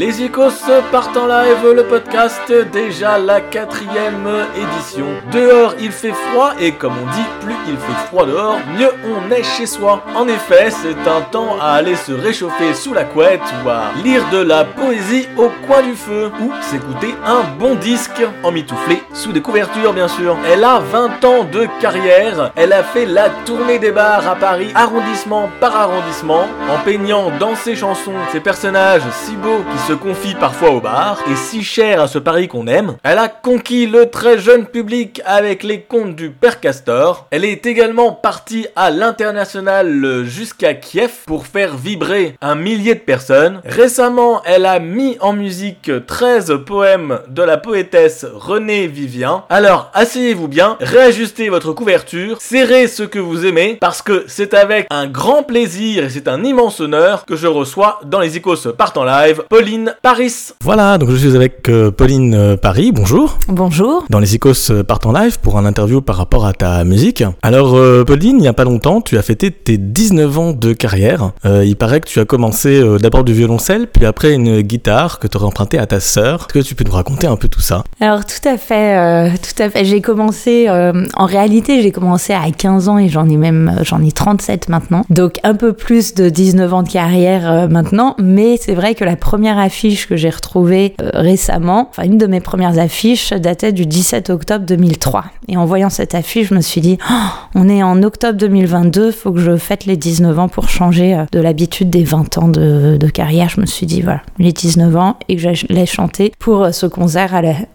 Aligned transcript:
Les 0.00 0.22
Icos 0.22 0.64
partent 0.90 1.14
en 1.18 1.26
live, 1.26 1.74
le 1.76 1.84
podcast, 1.84 2.50
déjà 2.72 3.18
la 3.18 3.42
quatrième 3.42 4.26
édition. 4.56 5.04
Dehors 5.30 5.74
il 5.78 5.92
fait 5.92 6.14
froid 6.14 6.54
et 6.58 6.72
comme 6.72 6.94
on 6.94 7.14
dit, 7.14 7.28
plus 7.42 7.54
il 7.68 7.76
fait 7.76 8.06
froid 8.06 8.24
dehors, 8.24 8.56
mieux 8.78 8.88
on 9.04 9.30
est 9.30 9.42
chez 9.42 9.66
soi. 9.66 10.02
En 10.16 10.26
effet, 10.26 10.70
c'est 10.70 11.06
un 11.06 11.20
temps 11.30 11.58
à 11.60 11.72
aller 11.72 11.96
se 11.96 12.12
réchauffer 12.12 12.72
sous 12.72 12.94
la 12.94 13.04
couette 13.04 13.42
ou 13.62 13.68
à 13.68 13.90
lire 14.02 14.22
de 14.32 14.38
la 14.38 14.64
poésie 14.64 15.28
au 15.36 15.50
coin 15.66 15.82
du 15.82 15.92
feu 15.92 16.32
ou 16.40 16.50
s'écouter 16.62 17.14
un 17.26 17.42
bon 17.58 17.74
disque 17.74 18.22
en 18.42 18.52
mitouflé 18.52 19.02
sous 19.12 19.32
des 19.32 19.42
couvertures 19.42 19.92
bien 19.92 20.08
sûr. 20.08 20.34
Elle 20.50 20.64
a 20.64 20.78
20 20.78 21.24
ans 21.26 21.44
de 21.44 21.66
carrière, 21.78 22.52
elle 22.56 22.72
a 22.72 22.84
fait 22.84 23.04
la 23.04 23.28
tournée 23.44 23.78
des 23.78 23.92
bars 23.92 24.26
à 24.26 24.34
Paris, 24.34 24.70
arrondissement 24.74 25.50
par 25.60 25.76
arrondissement, 25.76 26.48
en 26.70 26.78
peignant 26.86 27.30
dans 27.38 27.54
ses 27.54 27.76
chansons 27.76 28.14
ces 28.32 28.40
personnages 28.40 29.02
si 29.12 29.36
beaux 29.36 29.62
qui 29.70 29.78
se 29.86 29.89
se 29.90 29.94
confie 29.96 30.36
parfois 30.36 30.70
au 30.70 30.80
bar, 30.80 31.18
et 31.28 31.34
si 31.34 31.64
chère 31.64 32.00
à 32.00 32.06
ce 32.06 32.20
Paris 32.20 32.46
qu'on 32.46 32.68
aime. 32.68 32.94
Elle 33.02 33.18
a 33.18 33.26
conquis 33.26 33.88
le 33.88 34.08
très 34.08 34.38
jeune 34.38 34.66
public 34.66 35.20
avec 35.24 35.64
les 35.64 35.80
contes 35.80 36.14
du 36.14 36.30
Père 36.30 36.60
Castor. 36.60 37.26
Elle 37.32 37.44
est 37.44 37.66
également 37.66 38.12
partie 38.12 38.68
à 38.76 38.90
l'international 38.90 40.22
jusqu'à 40.26 40.74
Kiev 40.74 41.10
pour 41.26 41.48
faire 41.48 41.76
vibrer 41.76 42.36
un 42.40 42.54
millier 42.54 42.94
de 42.94 43.00
personnes. 43.00 43.62
Récemment, 43.64 44.42
elle 44.44 44.64
a 44.64 44.78
mis 44.78 45.16
en 45.18 45.32
musique 45.32 45.90
13 46.06 46.60
poèmes 46.64 47.18
de 47.26 47.42
la 47.42 47.56
poétesse 47.56 48.24
Renée 48.32 48.86
Vivien. 48.86 49.42
Alors, 49.50 49.90
asseyez-vous 49.94 50.46
bien, 50.46 50.76
réajustez 50.78 51.48
votre 51.48 51.72
couverture, 51.72 52.36
serrez 52.40 52.86
ce 52.86 53.02
que 53.02 53.18
vous 53.18 53.44
aimez, 53.44 53.76
parce 53.80 54.02
que 54.02 54.24
c'est 54.28 54.54
avec 54.54 54.86
un 54.90 55.08
grand 55.08 55.42
plaisir 55.42 56.04
et 56.04 56.10
c'est 56.10 56.28
un 56.28 56.44
immense 56.44 56.78
honneur 56.78 57.24
que 57.24 57.34
je 57.34 57.48
reçois 57.48 57.98
dans 58.04 58.20
les 58.20 58.36
Icos 58.36 58.68
partant 58.78 59.04
live 59.04 59.42
Pauline 59.48 59.79
Paris. 60.02 60.52
Voilà, 60.62 60.98
donc 60.98 61.10
je 61.10 61.16
suis 61.16 61.36
avec 61.36 61.68
euh, 61.68 61.90
Pauline 61.90 62.34
euh, 62.34 62.56
Paris, 62.56 62.92
bonjour. 62.92 63.38
Bonjour. 63.48 64.04
Dans 64.10 64.18
les 64.18 64.34
Icos 64.34 64.70
euh, 64.70 64.82
partent 64.82 65.06
en 65.06 65.12
live 65.12 65.38
pour 65.40 65.58
un 65.58 65.64
interview 65.64 66.00
par 66.00 66.16
rapport 66.16 66.46
à 66.46 66.52
ta 66.52 66.84
musique. 66.84 67.22
Alors 67.42 67.76
Pauline, 68.04 68.36
il 68.36 68.42
n'y 68.42 68.48
a 68.48 68.52
pas 68.52 68.64
longtemps, 68.64 69.00
tu 69.00 69.16
as 69.18 69.22
fêté 69.22 69.50
tes 69.50 69.78
19 69.78 70.38
ans 70.38 70.52
de 70.52 70.72
carrière. 70.72 71.32
il 71.44 71.76
paraît 71.76 72.00
que 72.00 72.08
tu 72.08 72.20
as 72.20 72.24
commencé 72.24 72.82
d'abord 72.98 73.24
du 73.24 73.32
violoncelle, 73.32 73.86
puis 73.86 74.06
après 74.06 74.32
une 74.32 74.60
guitare 74.62 75.18
que 75.18 75.26
tu 75.26 75.36
aurais 75.36 75.46
empruntée 75.46 75.78
à 75.78 75.86
ta 75.86 76.00
sœur. 76.00 76.46
Est-ce 76.48 76.48
que 76.48 76.68
tu 76.68 76.74
peux 76.74 76.84
nous 76.84 76.92
raconter 76.92 77.26
un 77.26 77.36
peu 77.36 77.48
tout 77.48 77.60
ça? 77.60 77.84
Alors 78.00 78.24
tout 78.24 78.48
à 78.48 78.56
fait, 78.56 79.30
tout 79.38 79.62
à 79.62 79.70
fait. 79.70 79.84
J'ai 79.84 80.00
commencé, 80.00 80.68
en 80.68 81.26
réalité 81.26 81.82
j'ai 81.82 81.92
commencé 81.92 82.32
à 82.32 82.50
15 82.50 82.88
ans 82.88 82.98
et 82.98 83.08
j'en 83.08 83.28
ai 83.28 83.36
même, 83.36 83.76
j'en 83.82 84.02
ai 84.02 84.12
37 84.12 84.68
maintenant. 84.68 85.04
Donc 85.10 85.34
un 85.44 85.54
peu 85.54 85.72
plus 85.72 86.14
de 86.14 86.28
19 86.28 86.74
ans 86.74 86.82
de 86.82 86.88
carrière 86.88 87.68
maintenant, 87.68 88.16
mais 88.18 88.58
c'est 88.60 88.74
vrai 88.74 88.94
que 88.94 89.04
la 89.04 89.16
première 89.16 89.58
affiche 89.60 90.08
que 90.08 90.16
j'ai 90.16 90.30
retrouvée 90.30 90.94
euh, 91.00 91.10
récemment, 91.14 91.88
enfin 91.90 92.04
une 92.04 92.18
de 92.18 92.26
mes 92.26 92.40
premières 92.40 92.78
affiches 92.78 93.32
datait 93.32 93.72
du 93.72 93.86
17 93.86 94.30
octobre 94.30 94.64
2003. 94.66 95.24
Et 95.48 95.56
en 95.56 95.64
voyant 95.66 95.90
cette 95.90 96.14
affiche, 96.14 96.48
je 96.48 96.54
me 96.54 96.60
suis 96.60 96.80
dit, 96.80 96.98
oh, 97.10 97.14
on 97.54 97.68
est 97.68 97.82
en 97.82 98.02
octobre 98.02 98.38
2022, 98.38 99.12
faut 99.12 99.32
que 99.32 99.40
je 99.40 99.56
fête 99.56 99.86
les 99.86 99.96
19 99.96 100.38
ans 100.38 100.48
pour 100.48 100.68
changer 100.68 101.14
euh, 101.14 101.24
de 101.32 101.40
l'habitude 101.40 101.90
des 101.90 102.04
20 102.04 102.38
ans 102.38 102.48
de, 102.48 102.98
carrière. 103.12 103.48
Je 103.48 103.60
me 103.60 103.66
suis 103.66 103.86
dit, 103.86 104.02
voilà, 104.02 104.22
les 104.38 104.52
19 104.52 104.96
ans 104.96 105.16
et 105.28 105.36
que 105.36 105.42
j'allais 105.42 105.86
chanter 105.86 106.32
pour 106.38 106.64
euh, 106.64 106.72
ce 106.72 106.86
concert 106.86 107.30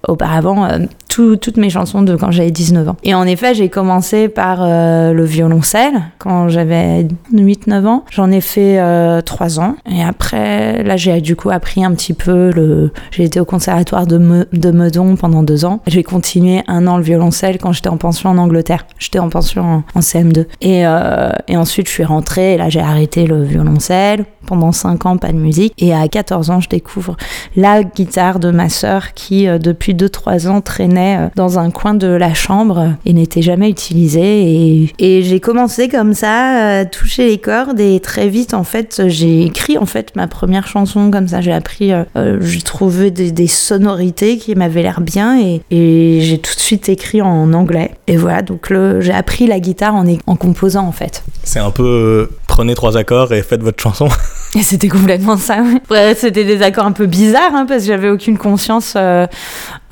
auparavant 0.07 0.67
toutes 1.15 1.57
mes 1.57 1.69
chansons 1.69 2.01
de 2.01 2.15
quand 2.15 2.31
j'avais 2.31 2.51
19 2.51 2.89
ans. 2.89 2.97
Et 3.03 3.13
en 3.13 3.25
effet, 3.25 3.53
j'ai 3.53 3.69
commencé 3.69 4.27
par 4.27 4.65
le 4.65 5.23
violoncelle 5.23 5.93
quand 6.19 6.49
j'avais 6.49 7.07
8-9 7.33 7.85
ans. 7.85 8.05
J'en 8.11 8.31
ai 8.31 8.41
fait 8.41 8.79
3 9.23 9.59
ans. 9.59 9.75
Et 9.89 10.03
après, 10.03 10.83
là, 10.83 10.97
j'ai 10.97 11.21
du 11.21 11.35
coup 11.35 11.49
appris 11.49 11.83
un 11.83 11.93
petit 11.93 12.13
peu 12.13 12.51
le. 12.51 12.91
J'ai 13.11 13.23
été 13.23 13.39
au 13.39 13.45
conservatoire 13.45 14.07
de, 14.07 14.47
de 14.51 14.71
Meudon 14.71 15.15
pendant 15.15 15.43
deux 15.43 15.65
ans. 15.65 15.81
J'ai 15.87 16.03
continué 16.03 16.61
un 16.67 16.87
an 16.87 16.97
le 16.97 17.03
violoncelle 17.03 17.57
quand 17.57 17.71
j'étais 17.71 17.89
en 17.89 17.97
pension 17.97 18.29
en 18.29 18.37
Angleterre. 18.37 18.85
J'étais 18.99 19.19
en 19.19 19.29
pension 19.29 19.83
en, 19.93 19.99
CM2. 19.99 20.45
Et, 20.61 20.85
euh, 20.85 21.29
et 21.47 21.57
ensuite, 21.57 21.87
je 21.87 21.91
suis 21.91 22.03
rentrée 22.03 22.53
et 22.53 22.57
là, 22.57 22.69
j'ai 22.69 22.79
arrêté 22.79 23.25
le 23.25 23.43
violoncelle 23.43 24.25
pendant 24.45 24.71
5 24.71 25.05
ans, 25.05 25.17
pas 25.17 25.31
de 25.31 25.37
musique. 25.37 25.73
Et 25.77 25.93
à 25.93 26.07
14 26.07 26.49
ans, 26.49 26.59
je 26.59 26.69
découvre 26.69 27.17
la 27.55 27.83
guitare 27.83 28.39
de 28.39 28.51
ma 28.51 28.69
sœur 28.69 29.13
qui, 29.13 29.47
euh, 29.47 29.57
depuis 29.57 29.93
2-3 29.93 30.47
ans, 30.47 30.61
traînait 30.61 31.04
euh, 31.05 31.27
dans 31.35 31.59
un 31.59 31.71
coin 31.71 31.93
de 31.93 32.07
la 32.07 32.33
chambre 32.33 32.93
et 33.05 33.13
n'était 33.13 33.41
jamais 33.41 33.69
utilisée. 33.69 34.21
Et, 34.21 34.93
et 34.99 35.23
j'ai 35.23 35.39
commencé 35.39 35.87
comme 35.89 36.13
ça, 36.13 36.79
à 36.79 36.85
toucher 36.85 37.27
les 37.27 37.37
cordes 37.37 37.79
et 37.79 37.99
très 37.99 38.29
vite, 38.29 38.53
en 38.53 38.63
fait, 38.63 39.03
j'ai 39.07 39.43
écrit 39.43 39.77
en 39.77 39.85
fait 39.85 40.15
ma 40.15 40.27
première 40.27 40.67
chanson 40.67 41.11
comme 41.11 41.27
ça. 41.27 41.41
J'ai 41.41 41.53
appris, 41.53 41.91
euh, 41.93 42.03
j'ai 42.41 42.61
trouvé 42.61 43.11
des, 43.11 43.31
des, 43.31 43.47
sonorités 43.47 44.37
qui 44.37 44.55
m'avaient 44.55 44.83
l'air 44.83 45.01
bien 45.01 45.39
et, 45.39 45.61
et 45.71 46.21
j'ai 46.21 46.39
tout 46.39 46.55
de 46.55 46.59
suite 46.59 46.89
écrit 46.89 47.21
en 47.21 47.53
anglais. 47.53 47.91
Et 48.07 48.17
voilà, 48.17 48.41
donc 48.41 48.73
j'ai 48.99 49.13
appris 49.13 49.47
la 49.47 49.59
guitare 49.59 49.95
en, 49.95 50.05
en 50.27 50.35
composant 50.35 50.87
en 50.87 50.91
fait. 50.91 51.23
C'est 51.43 51.59
un 51.59 51.71
peu 51.71 52.29
prenez 52.55 52.73
trois 52.73 52.97
accords 52.97 53.33
et 53.33 53.43
faites 53.43 53.61
votre 53.61 53.81
chanson. 53.81 54.07
Et 54.57 54.63
c'était 54.63 54.87
complètement 54.87 55.35
ça. 55.35 55.57
Ouais, 55.89 56.15
c'était 56.15 56.45
des 56.45 56.61
accords 56.61 56.85
un 56.85 56.93
peu 56.93 57.07
bizarres 57.07 57.53
hein, 57.53 57.65
parce 57.67 57.81
que 57.81 57.87
j'avais 57.87 58.09
aucune 58.09 58.37
conscience. 58.37 58.93
Euh, 58.95 59.27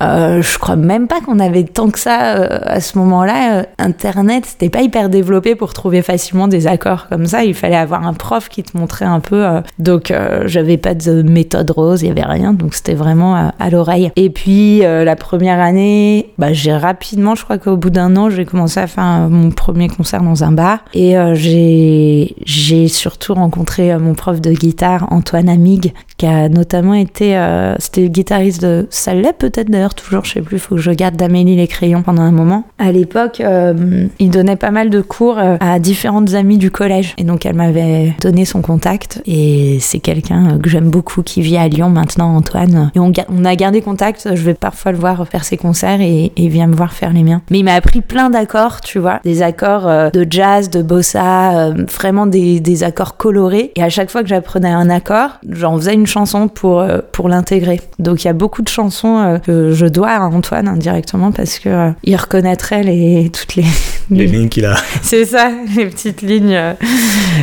euh, 0.04 0.42
je 0.42 0.58
crois 0.58 0.76
même 0.76 1.06
pas 1.06 1.20
qu'on 1.20 1.38
avait 1.38 1.64
tant 1.64 1.90
que 1.90 1.98
ça 1.98 2.36
euh, 2.36 2.58
à 2.62 2.80
ce 2.80 2.98
moment-là. 2.98 3.58
Euh, 3.58 3.62
Internet, 3.78 4.44
c'était 4.46 4.68
pas 4.68 4.82
hyper 4.82 5.08
développé 5.08 5.54
pour 5.54 5.72
trouver 5.72 6.02
facilement 6.02 6.48
des 6.48 6.66
accords 6.66 7.08
comme 7.08 7.26
ça. 7.26 7.44
Il 7.44 7.54
fallait 7.54 7.76
avoir 7.76 8.06
un 8.06 8.14
prof 8.14 8.48
qui 8.48 8.62
te 8.62 8.76
montrait 8.76 9.04
un 9.04 9.20
peu. 9.20 9.44
donc 9.78 10.12
j'avais 10.46 10.76
pas 10.76 10.94
de 10.94 11.22
méthode 11.22 11.70
rose, 11.70 12.02
il 12.02 12.08
y 12.08 12.10
avait 12.10 12.22
rien. 12.22 12.52
Donc 12.52 12.74
c'était 12.74 12.94
vraiment 12.94 13.50
à 13.58 13.70
l'oreille. 13.70 14.10
Et 14.16 14.30
puis 14.30 14.80
la 14.80 15.16
première 15.16 15.60
année, 15.60 16.32
bah, 16.38 16.52
j'ai 16.52 16.74
rapidement, 16.74 17.34
je 17.34 17.44
crois 17.44 17.58
qu'au 17.58 17.76
bout 17.76 17.90
d'un 17.90 18.16
an, 18.16 18.30
j'ai 18.30 18.44
commencé 18.44 18.80
à 18.80 18.86
faire 18.86 19.28
mon 19.30 19.50
premier 19.50 19.88
concert 19.88 20.22
dans 20.22 20.44
un 20.44 20.52
bar. 20.52 20.78
Et 20.94 21.14
j'ai 21.34 22.88
surtout 22.88 23.34
rencontré 23.34 23.96
mon 23.98 24.14
prof 24.14 24.40
de 24.40 24.52
guitare, 24.52 25.06
Antoine 25.10 25.48
Amig, 25.48 25.92
a 26.26 26.48
notamment 26.48 26.94
été, 26.94 27.40
c'était 27.78 28.02
le 28.02 28.08
guitariste 28.08 28.62
de, 28.62 28.86
ça 28.90 29.14
l'est 29.14 29.32
peut-être 29.32 29.70
d'ailleurs 29.70 29.94
toujours, 29.94 30.24
je 30.24 30.32
sais 30.32 30.40
plus, 30.40 30.58
faut 30.58 30.76
que 30.76 30.80
je 30.80 30.90
garde 30.90 31.16
d'Amélie 31.16 31.56
les 31.56 31.66
crayons 31.66 32.02
pendant 32.02 32.22
un 32.22 32.32
moment. 32.32 32.64
À 32.78 32.92
l'époque, 32.92 33.40
euh, 33.40 34.06
il 34.18 34.30
donnait 34.30 34.56
pas 34.56 34.70
mal 34.70 34.90
de 34.90 35.00
cours 35.00 35.38
euh, 35.38 35.56
à 35.60 35.78
différentes 35.78 36.34
amies 36.34 36.58
du 36.58 36.70
collège. 36.70 37.14
Et 37.18 37.24
donc, 37.24 37.46
elle 37.46 37.54
m'avait 37.54 38.14
donné 38.20 38.44
son 38.44 38.62
contact. 38.62 39.22
Et 39.26 39.78
c'est 39.80 40.00
quelqu'un 40.00 40.58
que 40.58 40.68
j'aime 40.68 40.90
beaucoup 40.90 41.22
qui 41.22 41.42
vit 41.42 41.56
à 41.56 41.68
Lyon 41.68 41.90
maintenant, 41.90 42.34
Antoine. 42.36 42.90
Et 42.94 42.98
on, 42.98 43.12
a 43.44 43.56
gardé 43.56 43.80
contact. 43.80 44.28
Je 44.34 44.42
vais 44.42 44.54
parfois 44.54 44.92
le 44.92 44.98
voir 44.98 45.26
faire 45.28 45.44
ses 45.44 45.56
concerts 45.56 46.00
et, 46.00 46.32
il 46.36 46.48
vient 46.48 46.66
me 46.66 46.74
voir 46.74 46.92
faire 46.92 47.12
les 47.12 47.22
miens. 47.22 47.42
Mais 47.50 47.60
il 47.60 47.64
m'a 47.64 47.74
appris 47.74 48.00
plein 48.00 48.30
d'accords, 48.30 48.80
tu 48.80 48.98
vois. 48.98 49.20
Des 49.24 49.42
accords 49.42 49.86
euh, 49.86 50.10
de 50.10 50.26
jazz, 50.28 50.70
de 50.70 50.82
bossa, 50.82 51.70
vraiment 51.70 52.26
des, 52.26 52.82
accords 52.82 53.16
colorés. 53.16 53.72
Et 53.76 53.82
à 53.82 53.88
chaque 53.88 54.10
fois 54.10 54.22
que 54.22 54.28
j'apprenais 54.28 54.70
un 54.70 54.90
accord, 54.90 55.38
j'en 55.48 55.76
faisais 55.76 55.94
une 55.94 56.06
pour, 56.54 56.84
pour 57.12 57.28
l'intégrer. 57.28 57.80
Donc, 57.98 58.24
il 58.24 58.26
y 58.26 58.30
a 58.30 58.34
beaucoup 58.34 58.62
de 58.62 58.68
chansons 58.68 59.40
que 59.44 59.72
je 59.72 59.86
dois 59.86 60.10
à 60.10 60.26
Antoine 60.26 60.68
indirectement 60.68 61.32
parce 61.32 61.58
que 61.58 61.68
euh, 61.68 61.90
il 62.02 62.16
reconnaîtrait 62.16 62.82
les 62.82 63.30
toutes 63.30 63.56
les 63.56 63.64
les 64.10 64.26
lignes 64.26 64.48
qu'il 64.48 64.64
a. 64.66 64.76
C'est 65.02 65.24
ça, 65.24 65.50
les 65.76 65.86
petites 65.86 66.22
lignes, 66.22 66.54
euh, 66.54 66.74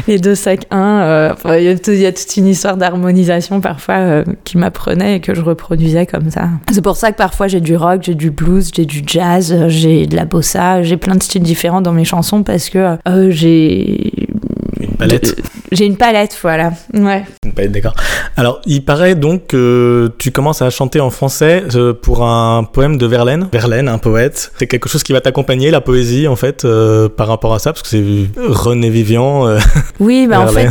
les 0.08 0.20
2 0.20 0.36
5 0.36 0.66
1 0.72 1.36
il, 1.58 1.64
y 1.64 2.06
a 2.06 2.12
toute 2.12 2.38
une 2.38 2.48
histoire 2.48 2.78
d'harmonisation 2.78 3.62
parfois 3.62 3.96
euh, 3.96 4.24
qui 4.44 4.58
m'apprenait 4.58 5.18
et 5.18 5.20
que 5.20 5.34
je 5.34 5.42
reproduisais 5.42 6.06
comme 6.06 6.30
ça. 6.30 6.50
C'est 6.72 6.82
pour 6.82 6.98
ça 6.98 7.12
que 7.12 7.18
parfois 7.18 7.48
j'ai 7.48 7.62
du 7.62 7.76
rock, 7.76 8.02
j'ai 8.03 8.16
du 8.16 8.32
blues, 8.32 8.72
j'ai 8.74 8.86
du 8.86 9.02
jazz, 9.06 9.68
j'ai 9.68 10.06
de 10.06 10.16
la 10.16 10.26
bossa, 10.26 10.84
j'ai 10.84 10.98
plein 10.98 11.16
de 11.16 11.24
styles 11.24 11.44
différents 11.44 11.82
dans 11.82 11.94
mes 11.94 12.06
chansons 12.06 12.44
parce 12.44 12.70
que 12.70 12.98
j'ai 13.30 14.21
une 14.84 14.96
palette. 14.96 15.36
J'ai 15.72 15.86
une 15.86 15.97
palette, 15.97 16.38
voilà. 16.42 16.72
Ouais. 16.94 17.24
Une 17.46 17.53
palette, 17.53 17.72
d'accord. 17.72 17.96
Alors, 18.36 18.62
il 18.66 18.84
paraît 18.84 19.16
donc 19.16 19.47
que 19.47 20.12
tu 20.18 20.31
commences 20.31 20.62
à 20.62 20.69
chanter 20.69 21.00
en 21.00 21.09
français 21.09 21.64
euh, 21.76 21.94
pour 21.94 22.23
un 22.26 22.64
poème 22.64 22.97
de 22.97 23.05
Verlaine. 23.05 23.47
Verlaine, 23.52 23.88
un 23.88 23.97
poète. 23.97 24.52
C'est 24.58 24.67
quelque 24.67 24.90
chose 24.90 25.03
qui 25.03 25.14
va 25.14 25.22
t'accompagner, 25.22 25.72
la 25.72 25.82
poésie, 25.82 26.28
en 26.28 26.35
fait, 26.35 26.66
euh, 26.66 27.08
par 27.09 27.28
rapport 27.28 27.53
à 27.53 27.59
ça, 27.59 27.72
parce 27.72 27.84
que 27.84 27.90
c'est 27.90 28.03
René 28.38 28.90
Vivian. 28.90 29.47
Euh, 29.47 29.59
oui, 30.00 30.28
bah 30.28 30.41
en 30.41 30.47
fait, 30.47 30.70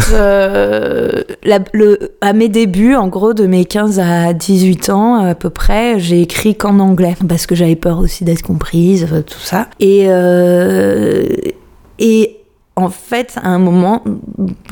le, 1.72 1.98
à 2.20 2.32
mes 2.32 2.48
débuts, 2.48 2.94
en 2.94 3.08
gros, 3.08 3.34
de 3.34 3.46
mes 3.46 3.64
15 3.64 4.00
à 4.00 4.32
18 4.32 4.90
ans, 4.90 5.24
à 5.24 5.34
peu 5.34 5.50
près, 5.50 5.98
j'ai 5.98 6.20
écrit 6.20 6.54
qu'en 6.54 6.78
anglais, 6.78 7.16
parce 7.28 7.46
que 7.46 7.54
j'avais 7.54 7.76
peur 7.76 7.98
aussi 7.98 8.24
d'être 8.24 8.42
comprise, 8.42 9.06
tout 9.26 9.40
ça. 9.40 9.68
Et. 9.80 10.08
et 11.98 12.39
en 12.80 12.90
fait, 12.90 13.36
à 13.42 13.48
un 13.48 13.58
moment, 13.58 14.02